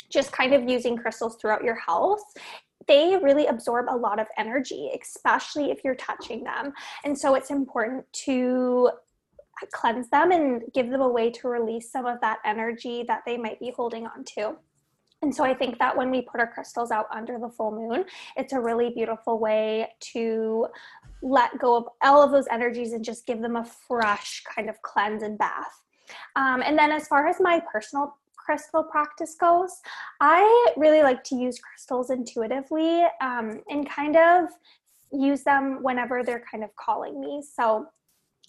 just 0.09 0.31
kind 0.31 0.53
of 0.53 0.67
using 0.69 0.97
crystals 0.97 1.37
throughout 1.37 1.63
your 1.63 1.75
house 1.75 2.23
they 2.87 3.17
really 3.21 3.45
absorb 3.47 3.87
a 3.89 3.95
lot 3.95 4.19
of 4.19 4.27
energy, 4.37 4.89
especially 4.99 5.71
if 5.71 5.83
you're 5.83 5.95
touching 5.95 6.43
them. 6.43 6.73
And 7.03 7.17
so 7.17 7.35
it's 7.35 7.51
important 7.51 8.05
to 8.25 8.89
cleanse 9.71 10.09
them 10.09 10.31
and 10.31 10.63
give 10.73 10.89
them 10.89 11.01
a 11.01 11.07
way 11.07 11.29
to 11.29 11.47
release 11.47 11.91
some 11.91 12.05
of 12.05 12.19
that 12.21 12.39
energy 12.45 13.03
that 13.07 13.21
they 13.25 13.37
might 13.37 13.59
be 13.59 13.71
holding 13.75 14.07
on 14.07 14.23
to. 14.35 14.55
And 15.21 15.33
so 15.33 15.43
I 15.43 15.53
think 15.53 15.77
that 15.77 15.95
when 15.95 16.09
we 16.09 16.23
put 16.23 16.39
our 16.39 16.51
crystals 16.51 16.89
out 16.89 17.05
under 17.13 17.37
the 17.37 17.49
full 17.49 17.71
moon, 17.71 18.05
it's 18.35 18.53
a 18.53 18.59
really 18.59 18.89
beautiful 18.89 19.37
way 19.37 19.87
to 20.13 20.67
let 21.21 21.59
go 21.59 21.77
of 21.77 21.85
all 22.01 22.23
of 22.23 22.31
those 22.31 22.47
energies 22.49 22.93
and 22.93 23.05
just 23.05 23.27
give 23.27 23.39
them 23.39 23.55
a 23.55 23.65
fresh 23.87 24.43
kind 24.55 24.67
of 24.67 24.81
cleanse 24.81 25.21
and 25.21 25.37
bath. 25.37 25.85
Um, 26.35 26.61
and 26.61 26.77
then 26.77 26.91
as 26.91 27.07
far 27.07 27.27
as 27.27 27.37
my 27.39 27.61
personal 27.71 28.17
crystal 28.37 28.83
practice 28.83 29.35
goes, 29.39 29.71
I 30.19 30.73
really 30.77 31.03
like 31.03 31.23
to 31.25 31.35
use 31.35 31.59
crystals 31.59 32.09
intuitively 32.09 33.03
um, 33.21 33.61
and 33.69 33.89
kind 33.89 34.15
of 34.17 34.49
use 35.11 35.43
them 35.43 35.79
whenever 35.81 36.23
they're 36.23 36.43
kind 36.49 36.63
of 36.63 36.75
calling 36.75 37.19
me. 37.19 37.43
So 37.43 37.87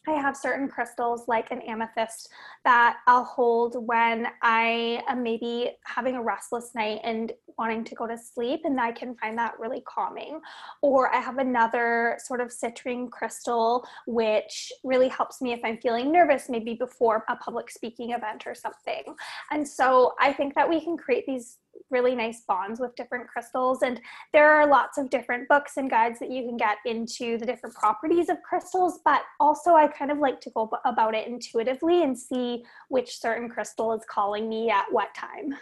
I 0.09 0.13
have 0.13 0.37
certain 0.37 0.69
crystals 0.69 1.29
like 1.29 1.51
an 1.51 1.63
amethyst 1.63 2.29
that 2.65 2.99
I'll 3.07 3.25
hold 3.25 3.87
when 3.87 4.27
I 4.43 5.03
am 5.09 5.23
maybe 5.23 5.73
having 5.85 6.17
a 6.17 6.23
restless 6.23 6.75
night 6.75 7.01
and 7.05 7.33
wanting 7.57 7.85
to 7.85 7.95
go 7.95 8.07
to 8.07 8.19
sleep, 8.19 8.63
and 8.65 8.81
I 8.81 8.93
can 8.93 9.15
find 9.17 9.39
that 9.39 9.59
really 9.61 9.83
calming. 9.83 10.41
Or 10.81 11.15
I 11.15 11.21
have 11.21 11.39
another 11.39 12.19
sort 12.25 12.41
of 12.41 12.49
citrine 12.49 13.11
crystal, 13.11 13.87
which 14.07 14.73
really 14.83 15.09
helps 15.09 15.41
me 15.41 15.53
if 15.53 15.61
I'm 15.65 15.79
feeling 15.79 16.11
nervous, 16.11 16.49
maybe 16.49 16.75
before 16.75 17.25
a 17.29 17.37
public 17.37 17.71
speaking 17.71 18.11
event 18.11 18.47
or 18.47 18.55
something. 18.55 19.15
And 19.51 19.67
so 19.67 20.15
I 20.21 20.33
think 20.33 20.55
that 20.55 20.69
we 20.69 20.81
can 20.81 20.97
create 20.97 21.27
these 21.27 21.59
really 21.91 22.15
nice 22.15 22.43
bonds 22.47 22.81
with 22.81 22.95
different 22.97 23.29
crystals. 23.29 23.83
And 23.83 24.01
there 24.33 24.51
are 24.51 24.67
lots 24.67 24.99
of 24.99 25.11
different 25.11 25.49
books 25.49 25.77
and 25.77 25.91
guides 25.91 26.19
that 26.21 26.31
you 26.31 26.43
can 26.43 26.57
get 26.57 26.79
into 26.87 27.39
the 27.39 27.47
different 27.47 27.75
properties 27.75 28.29
of 28.29 28.43
crystals. 28.43 29.01
But 29.05 29.23
also, 29.41 29.75
I 29.75 29.89
kind 29.89 30.11
of 30.11 30.19
like 30.19 30.41
to 30.43 30.51
go 30.51 30.71
about 30.85 31.15
it 31.15 31.27
intuitively 31.27 32.03
and 32.03 32.19
see 32.19 32.65
which 32.89 33.19
certain 33.19 33.49
crystal 33.49 33.93
is 33.93 34.03
calling 34.09 34.49
me 34.49 34.71
at 34.71 34.87
what 34.91 35.15
time. 35.15 35.55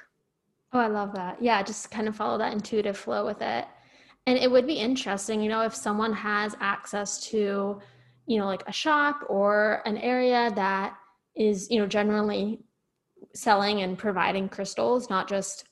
Oh, 0.73 0.79
I 0.79 0.87
love 0.87 1.13
that. 1.15 1.43
Yeah, 1.43 1.63
just 1.63 1.91
kind 1.91 2.07
of 2.07 2.15
follow 2.15 2.39
that 2.39 2.53
intuitive 2.53 2.97
flow 2.97 3.27
with 3.27 3.43
it. 3.43 3.67
And 4.27 4.39
it 4.39 4.51
would 4.51 4.67
be 4.67 4.75
interesting, 4.75 5.41
you 5.41 5.49
know, 5.49 5.63
if 5.63 5.75
someone 5.75 6.13
has 6.13 6.55
access 6.61 7.27
to, 7.31 7.81
you 8.27 8.39
know, 8.39 8.47
like 8.47 8.63
a 8.69 8.73
shop 8.73 9.23
or 9.29 9.83
an 9.87 9.97
area 9.99 10.53
that 10.55 10.95
is, 11.35 11.69
you 11.71 11.81
know, 11.81 11.87
generally 11.87 12.61
selling 13.35 13.83
and 13.83 13.99
providing 13.99 14.49
crystals, 14.49 15.11
not 15.11 15.29
just 15.29 15.65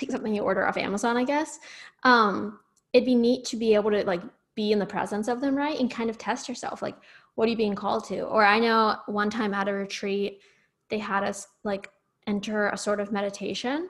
like 0.00 0.10
something 0.10 0.34
you 0.34 0.42
order 0.42 0.66
off 0.66 0.76
Amazon, 0.76 1.16
I 1.16 1.24
guess. 1.24 1.58
Um, 2.02 2.60
it'd 2.92 3.06
be 3.06 3.14
neat 3.14 3.44
to 3.46 3.56
be 3.56 3.74
able 3.74 3.90
to 3.90 4.04
like 4.04 4.22
be 4.54 4.72
in 4.72 4.78
the 4.78 4.86
presence 4.86 5.28
of 5.28 5.40
them, 5.40 5.54
right? 5.54 5.78
And 5.78 5.90
kind 5.90 6.10
of 6.10 6.18
test 6.18 6.48
yourself. 6.48 6.82
Like, 6.82 6.96
what 7.34 7.46
are 7.46 7.50
you 7.50 7.56
being 7.56 7.74
called 7.74 8.04
to? 8.06 8.22
Or 8.22 8.44
I 8.44 8.58
know 8.58 8.96
one 9.06 9.30
time 9.30 9.52
at 9.52 9.68
a 9.68 9.72
retreat, 9.72 10.40
they 10.88 10.98
had 10.98 11.22
us 11.22 11.46
like 11.64 11.90
enter 12.26 12.68
a 12.68 12.76
sort 12.76 13.00
of 13.00 13.12
meditation 13.12 13.88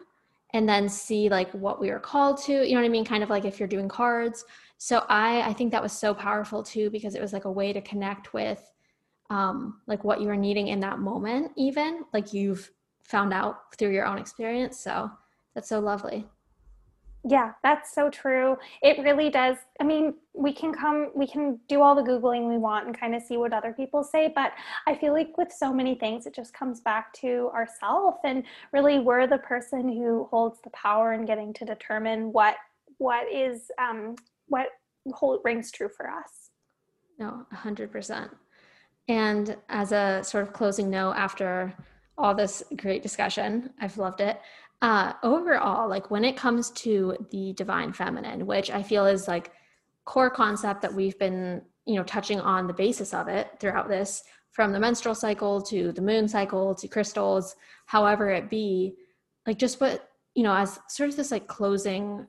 and 0.52 0.68
then 0.68 0.88
see 0.88 1.28
like 1.28 1.50
what 1.52 1.80
we 1.80 1.90
were 1.90 2.00
called 2.00 2.42
to. 2.44 2.52
You 2.52 2.74
know 2.74 2.80
what 2.80 2.86
I 2.86 2.90
mean? 2.90 3.04
Kind 3.04 3.22
of 3.22 3.30
like 3.30 3.44
if 3.44 3.59
you're 3.59 3.68
doing 3.68 3.88
cards. 3.88 4.44
So 4.78 5.04
I 5.09 5.42
I 5.42 5.52
think 5.52 5.72
that 5.72 5.82
was 5.82 5.92
so 5.92 6.12
powerful 6.12 6.62
too 6.62 6.90
because 6.90 7.14
it 7.14 7.22
was 7.22 7.32
like 7.32 7.44
a 7.44 7.50
way 7.50 7.72
to 7.72 7.80
connect 7.80 8.34
with 8.34 8.62
um 9.30 9.80
like 9.86 10.04
what 10.04 10.20
you 10.20 10.28
were 10.28 10.36
needing 10.36 10.68
in 10.68 10.78
that 10.78 11.00
moment 11.00 11.50
even 11.57 12.04
like 12.12 12.32
you've 12.32 12.70
found 13.07 13.32
out 13.32 13.76
through 13.76 13.92
your 13.92 14.07
own 14.07 14.18
experience. 14.18 14.78
So 14.80 15.11
that's 15.57 15.70
so 15.70 15.80
lovely. 15.80 16.26
Yeah, 17.24 17.52
that's 17.62 17.92
so 17.92 18.11
true. 18.11 18.57
It 18.82 19.02
really 19.02 19.30
does. 19.30 19.57
I 19.80 19.84
mean, 19.84 20.14
we 20.34 20.52
can 20.52 20.72
come, 20.72 21.11
we 21.14 21.26
can 21.26 21.59
do 21.66 21.80
all 21.80 21.94
the 21.94 22.02
Googling 22.02 22.46
we 22.46 22.59
want 22.59 22.86
and 22.86 22.96
kind 22.96 23.14
of 23.14 23.22
see 23.22 23.38
what 23.38 23.54
other 23.54 23.72
people 23.72 24.04
say, 24.04 24.30
but 24.32 24.52
I 24.86 24.94
feel 24.94 25.14
like 25.14 25.36
with 25.38 25.50
so 25.50 25.72
many 25.72 25.94
things, 25.94 26.26
it 26.26 26.34
just 26.34 26.52
comes 26.52 26.82
back 26.82 27.12
to 27.14 27.50
ourself 27.54 28.16
And 28.22 28.44
really, 28.72 29.00
we're 29.00 29.26
the 29.26 29.38
person 29.38 29.88
who 29.88 30.28
holds 30.30 30.61
the 30.62 30.70
power 30.70 31.14
in 31.14 31.24
getting 31.24 31.54
to 31.54 31.64
determine 31.64 32.32
what 32.32 32.57
what 32.98 33.26
is 33.32 33.70
um, 33.78 34.14
what 34.48 34.68
whole 35.12 35.40
rings 35.42 35.72
true 35.72 35.88
for 35.88 36.09
us. 36.11 36.50
No, 37.18 37.46
100%. 37.52 38.28
And 39.09 39.57
as 39.68 39.92
a 39.92 40.20
sort 40.22 40.42
of 40.42 40.52
closing 40.52 40.90
note 40.90 41.12
after 41.12 41.74
all 42.18 42.34
this 42.34 42.62
great 42.76 43.02
discussion, 43.02 43.70
I've 43.80 43.98
loved 43.98 44.20
it. 44.20 44.40
Uh, 44.82 45.14
overall, 45.22 45.88
like 45.88 46.10
when 46.10 46.24
it 46.24 46.36
comes 46.36 46.70
to 46.72 47.16
the 47.30 47.54
divine 47.54 47.92
feminine, 47.92 48.46
which 48.46 48.70
I 48.70 48.82
feel 48.82 49.06
is 49.06 49.26
like 49.26 49.50
core 50.04 50.30
concept 50.30 50.82
that 50.82 50.94
we've 50.94 51.18
been, 51.18 51.62
you 51.86 51.94
know, 51.94 52.04
touching 52.04 52.40
on 52.40 52.66
the 52.66 52.74
basis 52.74 53.14
of 53.14 53.28
it 53.28 53.48
throughout 53.58 53.88
this, 53.88 54.22
from 54.52 54.72
the 54.72 54.80
menstrual 54.80 55.14
cycle 55.14 55.62
to 55.62 55.92
the 55.92 56.02
moon 56.02 56.28
cycle 56.28 56.74
to 56.74 56.88
crystals, 56.88 57.56
however 57.86 58.28
it 58.30 58.50
be, 58.50 58.94
like 59.46 59.58
just 59.58 59.80
what, 59.80 60.10
you 60.34 60.42
know, 60.42 60.54
as 60.54 60.78
sort 60.88 61.08
of 61.08 61.16
this 61.16 61.30
like 61.30 61.46
closing 61.46 62.26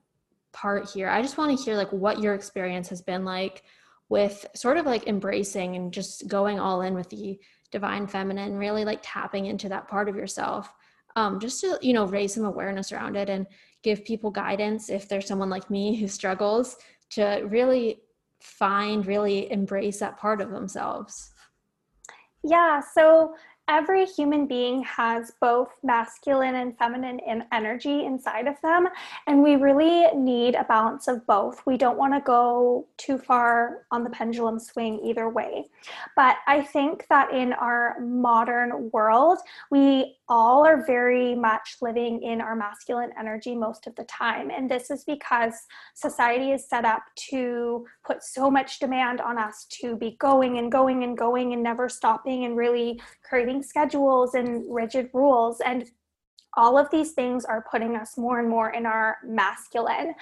part 0.54 0.90
here, 0.90 1.10
I 1.10 1.22
just 1.22 1.38
want 1.38 1.58
to 1.58 1.64
hear 1.64 1.76
like 1.76 1.92
what 1.92 2.22
your 2.22 2.34
experience 2.34 2.88
has 2.90 3.02
been 3.02 3.26
like 3.26 3.64
with 4.10 4.46
sort 4.56 4.78
of 4.78 4.86
like 4.86 5.08
embracing 5.08 5.76
and 5.76 5.94
just 5.94 6.28
going 6.28 6.60
all 6.60 6.82
in 6.82 6.94
with 6.94 7.10
the 7.10 7.40
divine 7.72 8.08
feminine, 8.08 8.58
really 8.58 8.86
like 8.86 9.00
tapping 9.04 9.48
into 9.48 9.68
that 9.70 9.90
part 9.90 10.08
of 10.08 10.16
yourself 10.16 10.74
um, 11.18 11.40
just 11.40 11.60
to 11.62 11.80
you 11.82 11.94
know 11.94 12.06
raise 12.06 12.36
some 12.36 12.46
awareness 12.46 12.92
around 12.92 13.18
it 13.18 13.28
and 13.28 13.48
give 13.82 14.06
people 14.06 14.30
guidance 14.30 14.90
if 14.90 15.10
there's 15.10 15.28
someone 15.28 15.50
like 15.50 15.70
me 15.70 15.96
who 15.96 16.08
struggles 16.08 16.78
to 17.10 17.42
really 17.48 18.02
find 18.40 19.06
really 19.06 19.52
embrace 19.52 20.00
that 20.00 20.18
part 20.18 20.40
of 20.40 20.52
themselves. 20.52 21.32
Yeah 22.44 22.82
so 22.94 23.34
every 23.68 24.06
human 24.06 24.46
being 24.46 24.84
has 24.84 25.32
both 25.42 25.70
masculine 25.84 26.56
and 26.56 26.78
feminine 26.78 27.20
in 27.20 27.44
energy 27.52 28.06
inside 28.06 28.48
of 28.48 28.56
them 28.62 28.88
and 29.26 29.42
we 29.42 29.56
really 29.56 30.08
need 30.16 30.54
a 30.54 30.64
balance 30.66 31.08
of 31.08 31.26
both. 31.26 31.66
We 31.66 31.78
don't 31.78 31.98
want 31.98 32.14
to 32.14 32.22
go 32.22 32.86
too 32.98 33.18
far 33.18 33.86
on 33.92 34.04
the 34.04 34.10
pendulum 34.12 34.60
swing 34.60 35.00
either 35.04 35.30
way. 35.30 35.66
But 36.16 36.38
i 36.46 36.62
think 36.62 37.08
that 37.10 37.34
in 37.34 37.54
our 37.54 38.00
modern 38.02 38.92
world 38.92 39.40
we 39.72 40.17
all 40.30 40.66
are 40.66 40.86
very 40.86 41.36
much 41.36 41.78
living 41.82 42.22
in 42.22 42.42
our 42.42 42.56
masculine 42.56 43.12
energy 43.18 43.56
most 43.56 43.88
of 43.88 43.96
the 43.96 44.04
time. 44.06 44.52
And 44.52 44.70
this 44.70 44.90
is 44.90 45.04
because 45.06 45.54
society 45.96 46.52
is 46.52 46.68
set 46.68 46.86
up 46.86 47.04
to 47.30 47.86
put 48.06 48.24
so 48.24 48.52
much 48.52 48.80
demand 48.80 49.22
on 49.22 49.38
us 49.38 49.66
to 49.82 49.96
be 49.96 50.18
going 50.20 50.58
and 50.58 50.72
going 50.72 51.04
and 51.04 51.18
going 51.18 51.54
and 51.54 51.64
never 51.64 51.88
stopping 51.88 52.46
and 52.46 52.58
really 52.58 53.00
creating 53.24 53.64
schedules 53.64 54.34
and 54.34 54.64
rigid 54.68 55.10
rules. 55.14 55.62
And 55.62 55.90
all 56.58 56.78
of 56.78 56.90
these 56.92 57.12
things 57.12 57.46
are 57.46 57.64
putting 57.72 57.96
us 57.96 58.18
more 58.18 58.40
and 58.40 58.50
more 58.50 58.72
in 58.72 58.86
our 58.86 59.18
masculine. 59.24 60.14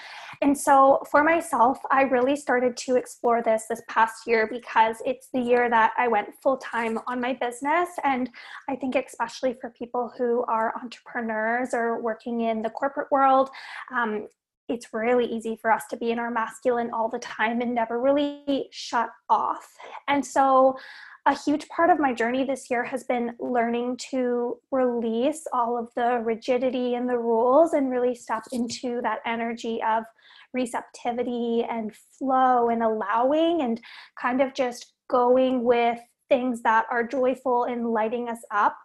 And 0.41 0.55
so 0.55 1.01
for 1.09 1.23
myself, 1.23 1.79
I 1.89 2.03
really 2.03 2.35
started 2.35 2.77
to 2.77 2.95
explore 2.95 3.41
this 3.41 3.65
this 3.69 3.81
past 3.87 4.27
year 4.27 4.47
because 4.51 4.97
it's 5.05 5.29
the 5.33 5.39
year 5.39 5.69
that 5.69 5.93
I 5.97 6.07
went 6.07 6.29
full 6.43 6.57
time 6.57 6.99
on 7.07 7.19
my 7.19 7.33
business. 7.33 7.89
And 8.03 8.29
I 8.69 8.75
think, 8.75 8.95
especially 8.95 9.55
for 9.59 9.71
people 9.71 10.13
who 10.17 10.43
are 10.43 10.75
entrepreneurs 10.81 11.73
or 11.73 12.01
working 12.01 12.41
in 12.41 12.61
the 12.61 12.69
corporate 12.69 13.11
world, 13.11 13.49
um, 13.91 14.27
it's 14.67 14.93
really 14.93 15.25
easy 15.25 15.57
for 15.61 15.71
us 15.71 15.83
to 15.91 15.97
be 15.97 16.11
in 16.11 16.19
our 16.19 16.31
masculine 16.31 16.89
all 16.91 17.07
the 17.07 17.19
time 17.19 17.61
and 17.61 17.73
never 17.73 18.01
really 18.01 18.67
shut 18.71 19.09
off. 19.29 19.67
And 20.07 20.25
so 20.25 20.75
a 21.27 21.35
huge 21.35 21.67
part 21.69 21.89
of 21.89 21.99
my 21.99 22.13
journey 22.13 22.43
this 22.43 22.69
year 22.69 22.83
has 22.83 23.03
been 23.03 23.35
learning 23.39 23.97
to 24.11 24.59
release 24.71 25.45
all 25.51 25.77
of 25.77 25.89
the 25.95 26.21
rigidity 26.23 26.93
and 26.93 27.09
the 27.09 27.17
rules 27.17 27.73
and 27.73 27.89
really 27.89 28.13
step 28.13 28.43
into 28.51 29.01
that 29.01 29.19
energy 29.25 29.81
of 29.81 30.03
receptivity 30.53 31.65
and 31.67 31.95
flow 32.17 32.69
and 32.69 32.83
allowing 32.83 33.61
and 33.61 33.81
kind 34.21 34.39
of 34.39 34.53
just 34.53 34.93
going 35.09 35.63
with 35.63 35.97
things 36.29 36.61
that 36.61 36.85
are 36.91 37.03
joyful 37.03 37.63
and 37.63 37.89
lighting 37.89 38.29
us 38.29 38.43
up 38.51 38.77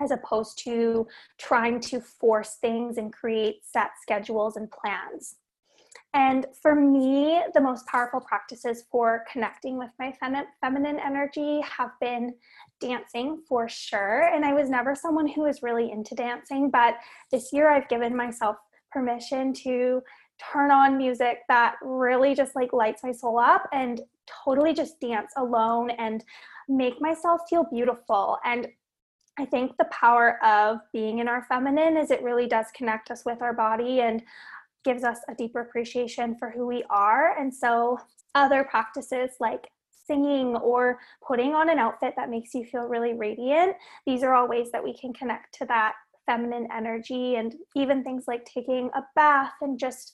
as 0.00 0.10
opposed 0.10 0.58
to 0.64 1.06
trying 1.38 1.78
to 1.78 2.00
force 2.00 2.56
things 2.60 2.96
and 2.96 3.12
create 3.12 3.60
set 3.64 3.90
schedules 4.02 4.56
and 4.56 4.70
plans. 4.70 5.36
And 6.12 6.46
for 6.60 6.74
me, 6.74 7.40
the 7.54 7.60
most 7.60 7.86
powerful 7.86 8.20
practices 8.20 8.84
for 8.90 9.24
connecting 9.30 9.78
with 9.78 9.90
my 9.98 10.12
fem- 10.12 10.46
feminine 10.60 10.98
energy 10.98 11.60
have 11.60 11.90
been 12.00 12.34
dancing 12.80 13.42
for 13.48 13.68
sure. 13.68 14.22
And 14.22 14.44
I 14.44 14.52
was 14.52 14.68
never 14.68 14.94
someone 14.96 15.28
who 15.28 15.42
was 15.42 15.62
really 15.62 15.92
into 15.92 16.16
dancing, 16.16 16.70
but 16.70 16.94
this 17.30 17.52
year 17.52 17.70
I've 17.70 17.88
given 17.88 18.16
myself 18.16 18.56
permission 18.90 19.52
to 19.52 20.02
turn 20.52 20.72
on 20.72 20.96
music 20.96 21.40
that 21.48 21.76
really 21.82 22.34
just 22.34 22.56
like 22.56 22.72
lights 22.72 23.04
my 23.04 23.12
soul 23.12 23.38
up 23.38 23.68
and 23.72 24.00
totally 24.44 24.72
just 24.72 25.00
dance 25.00 25.32
alone 25.36 25.90
and 25.90 26.24
make 26.68 27.00
myself 27.00 27.42
feel 27.48 27.64
beautiful. 27.70 28.38
And 28.44 28.66
I 29.38 29.46
think 29.46 29.76
the 29.76 29.86
power 29.86 30.42
of 30.44 30.80
being 30.92 31.18
in 31.20 31.28
our 31.28 31.44
feminine 31.44 31.96
is 31.96 32.10
it 32.10 32.22
really 32.22 32.46
does 32.46 32.66
connect 32.74 33.10
us 33.10 33.24
with 33.24 33.42
our 33.42 33.54
body 33.54 34.00
and 34.00 34.22
gives 34.84 35.04
us 35.04 35.18
a 35.28 35.34
deeper 35.34 35.60
appreciation 35.60 36.36
for 36.38 36.50
who 36.50 36.66
we 36.66 36.84
are. 36.90 37.38
And 37.38 37.54
so, 37.54 37.98
other 38.34 38.64
practices 38.64 39.30
like 39.40 39.68
singing 40.06 40.56
or 40.56 40.98
putting 41.26 41.54
on 41.54 41.68
an 41.68 41.78
outfit 41.78 42.14
that 42.16 42.30
makes 42.30 42.54
you 42.54 42.64
feel 42.64 42.88
really 42.88 43.14
radiant, 43.14 43.74
these 44.06 44.22
are 44.22 44.34
all 44.34 44.48
ways 44.48 44.70
that 44.72 44.82
we 44.82 44.96
can 44.96 45.12
connect 45.12 45.54
to 45.54 45.64
that 45.66 45.94
feminine 46.26 46.68
energy. 46.72 47.36
And 47.36 47.54
even 47.74 48.04
things 48.04 48.24
like 48.26 48.44
taking 48.44 48.90
a 48.94 49.02
bath 49.14 49.52
and 49.60 49.78
just 49.78 50.12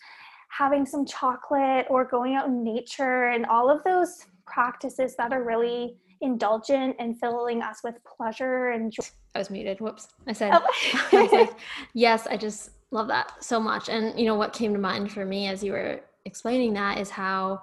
having 0.48 0.86
some 0.86 1.04
chocolate 1.04 1.86
or 1.90 2.04
going 2.04 2.34
out 2.34 2.46
in 2.46 2.62
nature 2.62 3.28
and 3.28 3.46
all 3.46 3.70
of 3.70 3.82
those 3.84 4.24
practices 4.46 5.14
that 5.16 5.32
are 5.32 5.42
really 5.42 5.96
indulgent 6.20 6.96
and 6.98 7.18
filling 7.18 7.62
us 7.62 7.80
with 7.84 7.96
pleasure 8.04 8.70
and 8.70 8.92
joy. 8.92 9.04
I 9.34 9.38
was 9.38 9.50
muted. 9.50 9.80
Whoops. 9.80 10.08
I 10.26 10.32
said, 10.32 10.52
oh. 10.54 11.08
I 11.12 11.26
like, 11.26 11.58
yes, 11.94 12.26
I 12.26 12.36
just 12.36 12.70
love 12.90 13.08
that 13.08 13.42
so 13.44 13.58
much. 13.58 13.88
And, 13.88 14.18
you 14.18 14.26
know, 14.26 14.36
what 14.36 14.52
came 14.52 14.72
to 14.72 14.78
mind 14.78 15.12
for 15.12 15.24
me 15.24 15.48
as 15.48 15.62
you 15.62 15.72
were 15.72 16.00
explaining 16.24 16.72
that 16.74 16.98
is 16.98 17.10
how, 17.10 17.62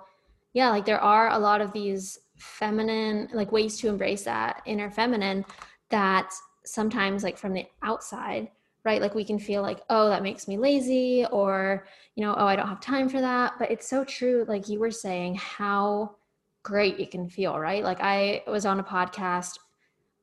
yeah, 0.54 0.70
like 0.70 0.86
there 0.86 1.02
are 1.02 1.32
a 1.32 1.40
lot 1.40 1.62
of 1.62 1.74
these 1.74 2.20
feminine, 2.38 3.30
like 3.34 3.52
ways 3.52 3.78
to 3.80 3.88
embrace 3.88 4.24
that 4.24 4.62
inner 4.66 4.92
feminine 4.92 5.46
that 5.90 6.32
sometimes, 6.66 7.24
like 7.24 7.38
from 7.38 7.54
the 7.54 7.66
outside, 7.82 8.50
right? 8.86 9.02
Like 9.02 9.16
we 9.16 9.24
can 9.24 9.40
feel 9.40 9.62
like, 9.62 9.82
oh, 9.90 10.10
that 10.10 10.24
makes 10.24 10.48
me 10.48 10.58
lazy, 10.58 11.26
or, 11.32 11.88
you 12.16 12.24
know, 12.24 12.36
oh, 12.38 12.46
I 12.46 12.56
don't 12.56 12.68
have 12.68 12.82
time 12.82 13.08
for 13.10 13.22
that. 13.22 13.54
But 13.60 13.72
it's 13.72 13.88
so 13.90 14.04
true, 14.04 14.46
like 14.48 14.68
you 14.68 14.80
were 14.80 14.92
saying, 14.92 15.36
how 15.36 16.16
great 16.64 17.00
it 17.00 17.12
can 17.12 17.30
feel, 17.30 17.58
right? 17.60 17.84
Like 17.84 18.00
I 18.02 18.44
was 18.48 18.66
on 18.66 18.80
a 18.80 18.84
podcast 18.84 19.58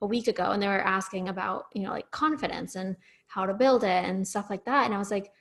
a 0.03 0.07
week 0.07 0.29
ago 0.29 0.53
and 0.53 0.63
they 0.63 0.69
were 0.69 0.81
asking 0.81 1.29
about, 1.29 1.67
you 1.75 1.83
know, 1.83 1.91
like 1.91 2.11
confidence 2.11 2.75
and 2.75 2.97
how 3.31 3.47
to 3.47 3.55
build 3.55 3.85
it 3.85 4.05
and 4.05 4.27
stuff 4.27 4.51
like 4.51 4.65
that. 4.65 4.85
And 4.85 4.95
i 4.95 4.99
was 4.99 5.11
like 5.11 5.33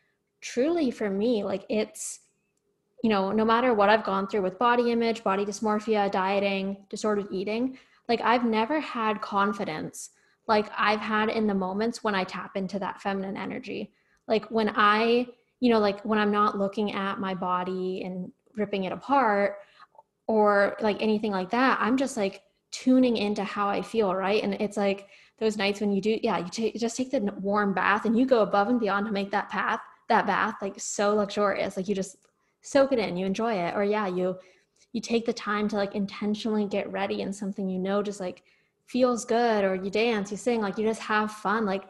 truly 0.41 0.89
for 0.89 1.09
me 1.09 1.43
like 1.43 1.65
it's 1.69 2.21
you 3.03 3.09
know 3.09 3.31
no 3.31 3.43
matter 3.43 3.73
what 3.73 3.89
i've 3.89 4.05
gone 4.05 4.27
through 4.27 4.41
with 4.41 4.57
body 4.57 4.91
image 4.91 5.23
body 5.23 5.45
dysmorphia 5.45 6.09
dieting 6.09 6.77
disordered 6.89 7.27
eating 7.31 7.77
like 8.07 8.21
i've 8.21 8.45
never 8.45 8.79
had 8.79 9.21
confidence 9.21 10.11
like 10.47 10.69
i've 10.77 11.01
had 11.01 11.29
in 11.29 11.45
the 11.45 11.53
moments 11.53 12.03
when 12.03 12.15
i 12.15 12.23
tap 12.23 12.55
into 12.55 12.79
that 12.79 13.01
feminine 13.01 13.37
energy. 13.37 13.91
Like 14.27 14.49
when 14.49 14.71
i 14.75 15.27
you 15.59 15.69
know 15.69 15.79
like 15.79 16.01
when 16.05 16.19
i'm 16.19 16.31
not 16.31 16.57
looking 16.57 16.93
at 16.93 17.19
my 17.19 17.33
body 17.33 18.03
and 18.05 18.31
ripping 18.55 18.85
it 18.85 18.93
apart 18.93 19.57
or 20.27 20.77
like 20.79 21.01
anything 21.01 21.31
like 21.31 21.49
that 21.49 21.79
i'm 21.81 21.97
just 21.97 22.15
like 22.15 22.43
tuning 22.71 23.17
into 23.17 23.43
how 23.43 23.67
i 23.67 23.81
feel 23.81 24.13
right? 24.15 24.43
And 24.43 24.53
it's 24.55 24.77
like 24.77 25.07
those 25.39 25.57
nights 25.57 25.79
when 25.79 25.91
you 25.91 26.01
do 26.01 26.19
yeah 26.21 26.37
you, 26.37 26.49
take, 26.49 26.75
just 26.75 26.97
take 26.97 27.11
the 27.11 27.19
warm 27.39 27.73
bath 27.73 28.05
and 28.05 28.17
you 28.17 28.25
go 28.25 28.41
above 28.41 28.67
and 28.67 28.79
beyond 28.79 29.05
to 29.05 29.11
make 29.11 29.31
that 29.31 29.49
path 29.49 29.79
that 30.09 30.25
bath 30.25 30.55
like 30.61 30.73
so 30.77 31.15
luxurious. 31.15 31.77
Like 31.77 31.87
you 31.87 31.95
just 31.95 32.17
soak 32.61 32.91
it 32.91 32.99
in 32.99 33.15
you 33.15 33.25
enjoy 33.25 33.53
it. 33.53 33.75
Or 33.75 33.83
yeah 33.83 34.07
you 34.07 34.37
you 34.91 34.99
take 34.99 35.25
the 35.25 35.33
time 35.33 35.67
to 35.69 35.75
like 35.75 35.95
intentionally 35.95 36.65
get 36.65 36.91
ready 36.91 37.21
in 37.21 37.31
something 37.31 37.69
you 37.69 37.79
know 37.79 38.03
just 38.03 38.19
like 38.19 38.43
feels 38.87 39.23
good 39.23 39.63
or 39.63 39.75
you 39.75 39.91
dance 39.91 40.31
you 40.31 40.37
sing 40.37 40.61
like 40.61 40.77
you 40.77 40.85
just 40.85 41.01
have 41.01 41.31
fun. 41.31 41.65
Like 41.65 41.85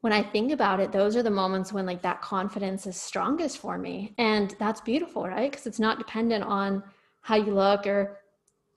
when 0.00 0.12
i 0.12 0.22
think 0.22 0.52
about 0.52 0.80
it 0.80 0.92
those 0.92 1.16
are 1.16 1.22
the 1.22 1.30
moments 1.30 1.72
when 1.72 1.86
like 1.86 2.02
that 2.02 2.20
confidence 2.20 2.86
is 2.86 2.96
strongest 2.96 3.58
for 3.58 3.76
me. 3.76 4.14
And 4.16 4.54
that's 4.58 4.80
beautiful 4.80 5.26
right? 5.26 5.50
Because 5.50 5.66
it's 5.66 5.80
not 5.80 5.98
dependent 5.98 6.44
on 6.44 6.82
how 7.20 7.36
you 7.36 7.52
look 7.54 7.86
or 7.86 8.20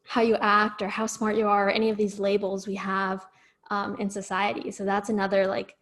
how 0.05 0.21
you 0.21 0.35
act 0.37 0.81
or 0.81 0.87
how 0.87 1.05
smart 1.05 1.35
you 1.35 1.47
are 1.47 1.67
or 1.67 1.71
any 1.71 1.89
of 1.89 1.97
these 1.97 2.17
labels 2.17 2.65
we 2.65 2.75
have 2.75 3.27
um, 3.69 3.95
in 3.99 4.09
society. 4.09 4.71
So 4.71 4.85
that's 4.85 5.09
another 5.09 5.47
like 5.47 5.75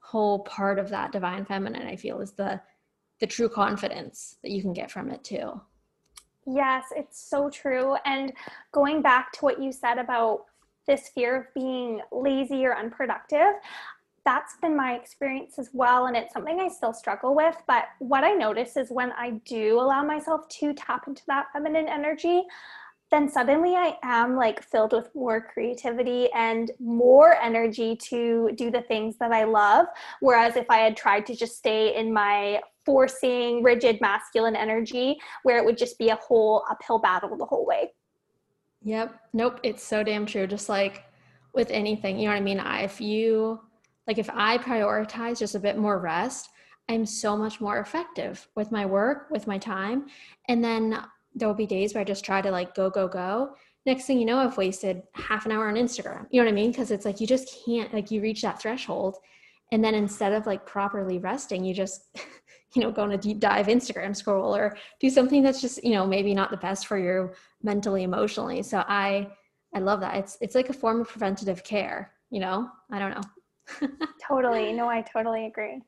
whole 0.00 0.40
part 0.40 0.78
of 0.78 0.88
that 0.90 1.12
divine 1.12 1.44
feminine. 1.44 1.86
I 1.86 1.96
feel 1.96 2.20
is 2.20 2.32
the 2.32 2.60
the 3.20 3.26
true 3.26 3.48
confidence 3.48 4.36
that 4.42 4.50
you 4.50 4.60
can 4.60 4.72
get 4.72 4.90
from 4.90 5.10
it 5.10 5.24
too. 5.24 5.60
Yes, 6.46 6.84
it's 6.94 7.28
so 7.28 7.50
true. 7.50 7.96
And 8.04 8.32
going 8.72 9.02
back 9.02 9.32
to 9.32 9.40
what 9.40 9.60
you 9.60 9.72
said 9.72 9.98
about 9.98 10.44
this 10.86 11.08
fear 11.08 11.36
of 11.36 11.54
being 11.54 12.00
lazy 12.12 12.64
or 12.64 12.76
unproductive, 12.76 13.54
that's 14.24 14.56
been 14.60 14.76
my 14.76 14.94
experience 14.94 15.58
as 15.58 15.70
well. 15.72 16.06
And 16.06 16.16
it's 16.16 16.32
something 16.32 16.60
I 16.60 16.68
still 16.68 16.92
struggle 16.92 17.34
with. 17.34 17.56
But 17.66 17.84
what 17.98 18.22
I 18.22 18.32
notice 18.32 18.76
is 18.76 18.90
when 18.90 19.12
I 19.12 19.40
do 19.44 19.80
allow 19.80 20.04
myself 20.04 20.48
to 20.60 20.74
tap 20.74 21.08
into 21.08 21.22
that 21.26 21.46
feminine 21.52 21.88
energy, 21.88 22.42
then 23.10 23.28
suddenly 23.28 23.74
I 23.74 23.96
am 24.02 24.36
like 24.36 24.62
filled 24.62 24.92
with 24.92 25.14
more 25.14 25.40
creativity 25.40 26.28
and 26.32 26.70
more 26.80 27.34
energy 27.34 27.96
to 28.08 28.50
do 28.56 28.70
the 28.70 28.82
things 28.82 29.16
that 29.18 29.32
I 29.32 29.44
love. 29.44 29.86
Whereas 30.20 30.56
if 30.56 30.68
I 30.68 30.78
had 30.78 30.96
tried 30.96 31.26
to 31.26 31.36
just 31.36 31.56
stay 31.56 31.94
in 31.94 32.12
my 32.12 32.60
forcing, 32.84 33.62
rigid 33.62 34.00
masculine 34.00 34.56
energy, 34.56 35.18
where 35.44 35.58
it 35.58 35.64
would 35.64 35.78
just 35.78 35.98
be 35.98 36.08
a 36.08 36.16
whole 36.16 36.64
uphill 36.70 36.98
battle 36.98 37.36
the 37.36 37.46
whole 37.46 37.64
way. 37.64 37.92
Yep. 38.82 39.20
Nope. 39.32 39.60
It's 39.62 39.84
so 39.84 40.02
damn 40.02 40.26
true. 40.26 40.46
Just 40.46 40.68
like 40.68 41.04
with 41.54 41.70
anything, 41.70 42.18
you 42.18 42.26
know 42.26 42.32
what 42.32 42.38
I 42.38 42.40
mean? 42.40 42.60
If 42.60 43.00
you 43.00 43.60
like 44.06 44.18
if 44.18 44.30
I 44.32 44.58
prioritize 44.58 45.38
just 45.38 45.54
a 45.54 45.60
bit 45.60 45.76
more 45.76 45.98
rest, 45.98 46.50
I'm 46.88 47.04
so 47.04 47.36
much 47.36 47.60
more 47.60 47.80
effective 47.80 48.46
with 48.54 48.70
my 48.70 48.86
work, 48.86 49.28
with 49.30 49.46
my 49.46 49.58
time. 49.58 50.06
And 50.48 50.62
then 50.62 51.02
there 51.36 51.46
will 51.46 51.54
be 51.54 51.66
days 51.66 51.94
where 51.94 52.00
I 52.00 52.04
just 52.04 52.24
try 52.24 52.40
to 52.40 52.50
like 52.50 52.74
go, 52.74 52.90
go, 52.90 53.06
go. 53.06 53.54
Next 53.84 54.06
thing 54.06 54.18
you 54.18 54.24
know, 54.24 54.38
I've 54.38 54.56
wasted 54.56 55.02
half 55.12 55.46
an 55.46 55.52
hour 55.52 55.68
on 55.68 55.74
Instagram. 55.74 56.26
You 56.30 56.40
know 56.40 56.46
what 56.46 56.52
I 56.52 56.54
mean? 56.54 56.72
Because 56.72 56.90
it's 56.90 57.04
like 57.04 57.20
you 57.20 57.26
just 57.26 57.56
can't, 57.64 57.94
like, 57.94 58.10
you 58.10 58.20
reach 58.20 58.42
that 58.42 58.60
threshold. 58.60 59.18
And 59.70 59.84
then 59.84 59.94
instead 59.94 60.32
of 60.32 60.46
like 60.46 60.66
properly 60.66 61.18
resting, 61.18 61.64
you 61.64 61.72
just, 61.72 62.08
you 62.74 62.82
know, 62.82 62.90
go 62.90 63.02
on 63.02 63.12
a 63.12 63.18
deep 63.18 63.38
dive 63.38 63.66
Instagram 63.66 64.16
scroll 64.16 64.56
or 64.56 64.76
do 64.98 65.08
something 65.08 65.42
that's 65.42 65.60
just, 65.60 65.84
you 65.84 65.92
know, 65.92 66.04
maybe 66.06 66.34
not 66.34 66.50
the 66.50 66.56
best 66.56 66.86
for 66.86 66.98
you 66.98 67.30
mentally, 67.62 68.02
emotionally. 68.02 68.62
So 68.62 68.82
I, 68.88 69.28
I 69.74 69.78
love 69.78 70.00
that. 70.00 70.16
It's, 70.16 70.36
it's 70.40 70.54
like 70.54 70.68
a 70.68 70.72
form 70.72 71.00
of 71.00 71.08
preventative 71.08 71.62
care, 71.62 72.12
you 72.30 72.40
know? 72.40 72.68
I 72.90 72.98
don't 72.98 73.10
know 73.10 73.88
totally. 74.26 74.72
No, 74.72 74.88
I 74.88 75.02
totally 75.02 75.46
agree. 75.46 75.82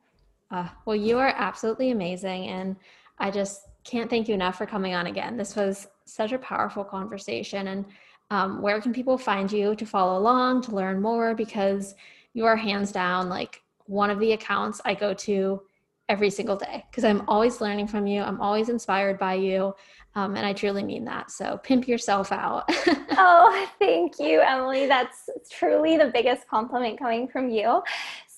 Uh, 0.51 0.69
well, 0.85 0.97
you 0.97 1.19
are 1.19 1.33
absolutely 1.37 1.91
amazing. 1.91 2.49
And 2.49 2.77
I 3.19 3.31
just 3.31 3.68
can't 3.85 4.11
thank 4.11 4.29
you 4.29 4.35
enough 4.35 4.57
for 4.57 4.67
coming 4.67 4.95
on 4.95 5.07
again. 5.07 5.37
This 5.37 5.57
was 5.57 5.89
such 6.05 6.33
a 6.33 6.39
powerful 6.39 6.85
conversation. 6.85 7.69
And 7.69 7.85
um, 8.31 8.61
where 8.61 8.81
can 8.81 8.93
people 8.93 9.17
find 9.17 9.51
you 9.51 9.75
to 9.75 9.87
follow 9.87 10.19
along, 10.19 10.63
to 10.63 10.75
learn 10.75 11.01
more? 11.01 11.35
Because 11.35 11.95
you 12.35 12.45
are 12.45 12.57
hands 12.57 12.93
down 12.93 13.29
like 13.29 13.63
one 13.87 14.11
of 14.11 14.21
the 14.21 14.33
accounts 14.33 14.81
I 14.85 14.95
go 14.95 15.15
to 15.15 15.63
every 16.09 16.31
single 16.31 16.57
day 16.57 16.85
because 16.91 17.05
I'm 17.05 17.23
always 17.29 17.61
learning 17.61 17.87
from 17.87 18.07
you. 18.07 18.23
I'm 18.23 18.41
always 18.41 18.69
inspired 18.69 19.19
by 19.19 19.35
you. 19.35 19.75
Um, 20.15 20.37
and 20.37 20.45
I 20.45 20.53
truly 20.53 20.83
mean 20.83 21.05
that. 21.05 21.31
So 21.31 21.59
pimp 21.63 21.87
yourself 21.87 22.33
out. 22.33 22.65
oh, 22.69 23.69
thank 23.79 24.19
you, 24.19 24.41
Emily. 24.41 24.87
That's 24.87 25.29
truly 25.51 25.97
the 25.97 26.11
biggest 26.13 26.49
compliment 26.49 26.99
coming 26.99 27.29
from 27.29 27.51
you. 27.51 27.83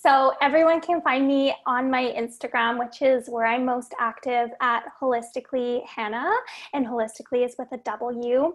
So 0.03 0.33
everyone 0.41 0.81
can 0.81 1.03
find 1.03 1.29
me 1.29 1.55
on 1.67 1.91
my 1.91 2.05
Instagram, 2.17 2.79
which 2.79 3.03
is 3.03 3.29
where 3.29 3.45
I'm 3.45 3.67
most 3.67 3.95
active 4.01 4.49
at 4.63 4.85
Wholistically 4.99 5.87
Hannah, 5.87 6.33
and 6.73 6.87
Wholistically 6.87 7.45
is 7.45 7.55
with 7.59 7.69
a 7.73 7.77
W. 7.85 8.55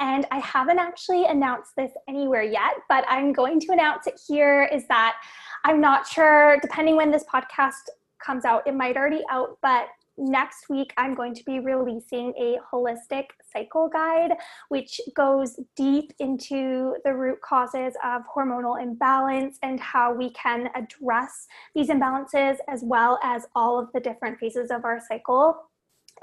And 0.00 0.26
I 0.30 0.38
haven't 0.38 0.78
actually 0.78 1.26
announced 1.26 1.72
this 1.76 1.92
anywhere 2.08 2.44
yet, 2.44 2.76
but 2.88 3.04
I'm 3.08 3.34
going 3.34 3.60
to 3.60 3.72
announce 3.72 4.06
it 4.06 4.18
here. 4.26 4.70
Is 4.72 4.88
that 4.88 5.16
I'm 5.64 5.82
not 5.82 6.08
sure, 6.08 6.56
depending 6.62 6.96
when 6.96 7.10
this 7.10 7.24
podcast 7.24 7.74
comes 8.18 8.46
out, 8.46 8.66
it 8.66 8.74
might 8.74 8.96
already 8.96 9.22
out, 9.30 9.58
but 9.60 9.88
next 10.18 10.68
week 10.68 10.92
I'm 10.96 11.14
going 11.14 11.34
to 11.34 11.44
be 11.44 11.58
releasing 11.60 12.32
a 12.38 12.58
holistic 12.72 13.26
cycle 13.52 13.88
guide, 13.88 14.32
which 14.68 15.00
goes 15.14 15.58
deep 15.76 16.12
into 16.18 16.96
the 17.04 17.14
root 17.14 17.40
causes 17.40 17.94
of 18.04 18.22
hormonal 18.34 18.82
imbalance 18.82 19.58
and 19.62 19.78
how 19.80 20.12
we 20.12 20.30
can 20.30 20.68
address 20.74 21.46
these 21.74 21.88
imbalances, 21.88 22.56
as 22.68 22.82
well 22.84 23.18
as 23.22 23.46
all 23.54 23.78
of 23.78 23.92
the 23.92 24.00
different 24.00 24.38
phases 24.38 24.70
of 24.70 24.84
our 24.84 25.00
cycle. 25.08 25.56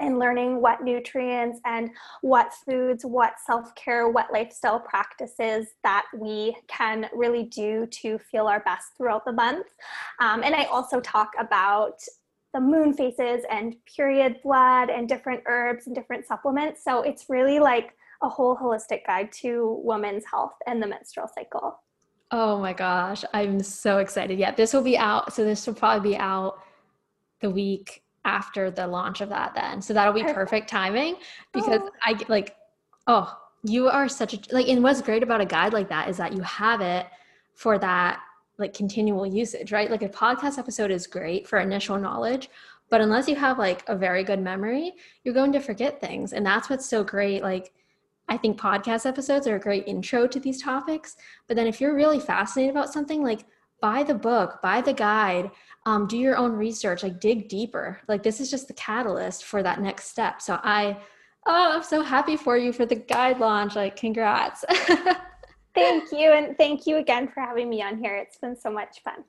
And 0.00 0.18
learning 0.18 0.60
what 0.60 0.82
nutrients 0.82 1.60
and 1.64 1.88
what 2.20 2.52
foods, 2.52 3.04
what 3.04 3.34
self 3.46 3.72
care, 3.76 4.08
what 4.08 4.32
lifestyle 4.32 4.80
practices 4.80 5.68
that 5.84 6.06
we 6.18 6.56
can 6.66 7.08
really 7.14 7.44
do 7.44 7.86
to 7.86 8.18
feel 8.18 8.48
our 8.48 8.58
best 8.58 8.88
throughout 8.96 9.24
the 9.24 9.30
month. 9.30 9.66
Um, 10.18 10.42
and 10.42 10.52
I 10.52 10.64
also 10.64 11.00
talk 11.00 11.30
about 11.38 12.00
the 12.54 12.60
moon 12.60 12.94
phases 12.94 13.44
and 13.50 13.74
period 13.84 14.40
blood 14.42 14.88
and 14.88 15.08
different 15.08 15.42
herbs 15.46 15.86
and 15.86 15.94
different 15.94 16.24
supplements. 16.24 16.82
So 16.84 17.02
it's 17.02 17.26
really 17.28 17.58
like 17.58 17.90
a 18.22 18.28
whole 18.28 18.56
holistic 18.56 19.04
guide 19.06 19.32
to 19.40 19.80
women's 19.84 20.24
health 20.24 20.54
and 20.66 20.80
the 20.80 20.86
menstrual 20.86 21.28
cycle. 21.34 21.82
Oh 22.30 22.58
my 22.58 22.72
gosh, 22.72 23.24
I'm 23.34 23.60
so 23.60 23.98
excited. 23.98 24.38
Yeah, 24.38 24.52
this 24.52 24.72
will 24.72 24.82
be 24.82 24.96
out. 24.96 25.34
So 25.34 25.44
this 25.44 25.66
will 25.66 25.74
probably 25.74 26.12
be 26.12 26.16
out 26.16 26.60
the 27.40 27.50
week 27.50 28.02
after 28.24 28.70
the 28.70 28.86
launch 28.86 29.20
of 29.20 29.28
that 29.28 29.54
then. 29.54 29.82
So 29.82 29.92
that'll 29.92 30.14
be 30.14 30.22
perfect, 30.22 30.36
perfect 30.36 30.70
timing 30.70 31.16
because 31.52 31.80
oh. 31.82 31.90
I 32.02 32.18
like 32.28 32.56
oh, 33.06 33.36
you 33.64 33.88
are 33.88 34.08
such 34.08 34.34
a 34.34 34.38
like 34.54 34.68
and 34.68 34.82
what's 34.82 35.02
great 35.02 35.22
about 35.22 35.40
a 35.40 35.44
guide 35.44 35.72
like 35.72 35.88
that 35.88 36.08
is 36.08 36.16
that 36.16 36.32
you 36.32 36.40
have 36.42 36.80
it 36.80 37.06
for 37.54 37.78
that 37.78 38.20
like 38.58 38.74
continual 38.74 39.26
usage, 39.26 39.72
right? 39.72 39.90
Like 39.90 40.02
a 40.02 40.08
podcast 40.08 40.58
episode 40.58 40.90
is 40.90 41.06
great 41.06 41.46
for 41.46 41.58
initial 41.58 41.98
knowledge, 41.98 42.48
but 42.90 43.00
unless 43.00 43.28
you 43.28 43.36
have 43.36 43.58
like 43.58 43.82
a 43.88 43.96
very 43.96 44.24
good 44.24 44.40
memory, 44.40 44.92
you're 45.24 45.34
going 45.34 45.52
to 45.52 45.60
forget 45.60 46.00
things. 46.00 46.32
And 46.32 46.44
that's 46.44 46.70
what's 46.70 46.88
so 46.88 47.02
great. 47.02 47.42
Like, 47.42 47.72
I 48.28 48.36
think 48.36 48.58
podcast 48.58 49.06
episodes 49.06 49.46
are 49.46 49.56
a 49.56 49.60
great 49.60 49.86
intro 49.86 50.26
to 50.26 50.40
these 50.40 50.62
topics. 50.62 51.16
But 51.46 51.56
then 51.56 51.66
if 51.66 51.80
you're 51.80 51.94
really 51.94 52.20
fascinated 52.20 52.74
about 52.74 52.92
something, 52.92 53.22
like 53.22 53.44
buy 53.80 54.02
the 54.02 54.14
book, 54.14 54.60
buy 54.62 54.80
the 54.80 54.92
guide, 54.92 55.50
um, 55.86 56.06
do 56.06 56.16
your 56.16 56.36
own 56.36 56.52
research, 56.52 57.02
like 57.02 57.20
dig 57.20 57.48
deeper. 57.48 58.00
Like 58.08 58.22
this 58.22 58.40
is 58.40 58.50
just 58.50 58.68
the 58.68 58.74
catalyst 58.74 59.44
for 59.44 59.62
that 59.62 59.80
next 59.80 60.04
step. 60.04 60.40
So 60.40 60.58
I, 60.62 60.96
oh, 61.46 61.72
I'm 61.74 61.82
so 61.82 62.00
happy 62.00 62.36
for 62.36 62.56
you 62.56 62.72
for 62.72 62.86
the 62.86 62.94
guide 62.94 63.40
launch. 63.40 63.76
Like, 63.76 63.96
congrats. 63.96 64.64
Thank 65.74 66.12
you. 66.12 66.32
And 66.32 66.56
thank 66.56 66.86
you 66.86 66.98
again 66.98 67.28
for 67.28 67.40
having 67.40 67.68
me 67.68 67.82
on 67.82 67.98
here. 67.98 68.16
It's 68.16 68.38
been 68.38 68.56
so 68.56 68.70
much 68.70 69.02
fun. 69.02 69.24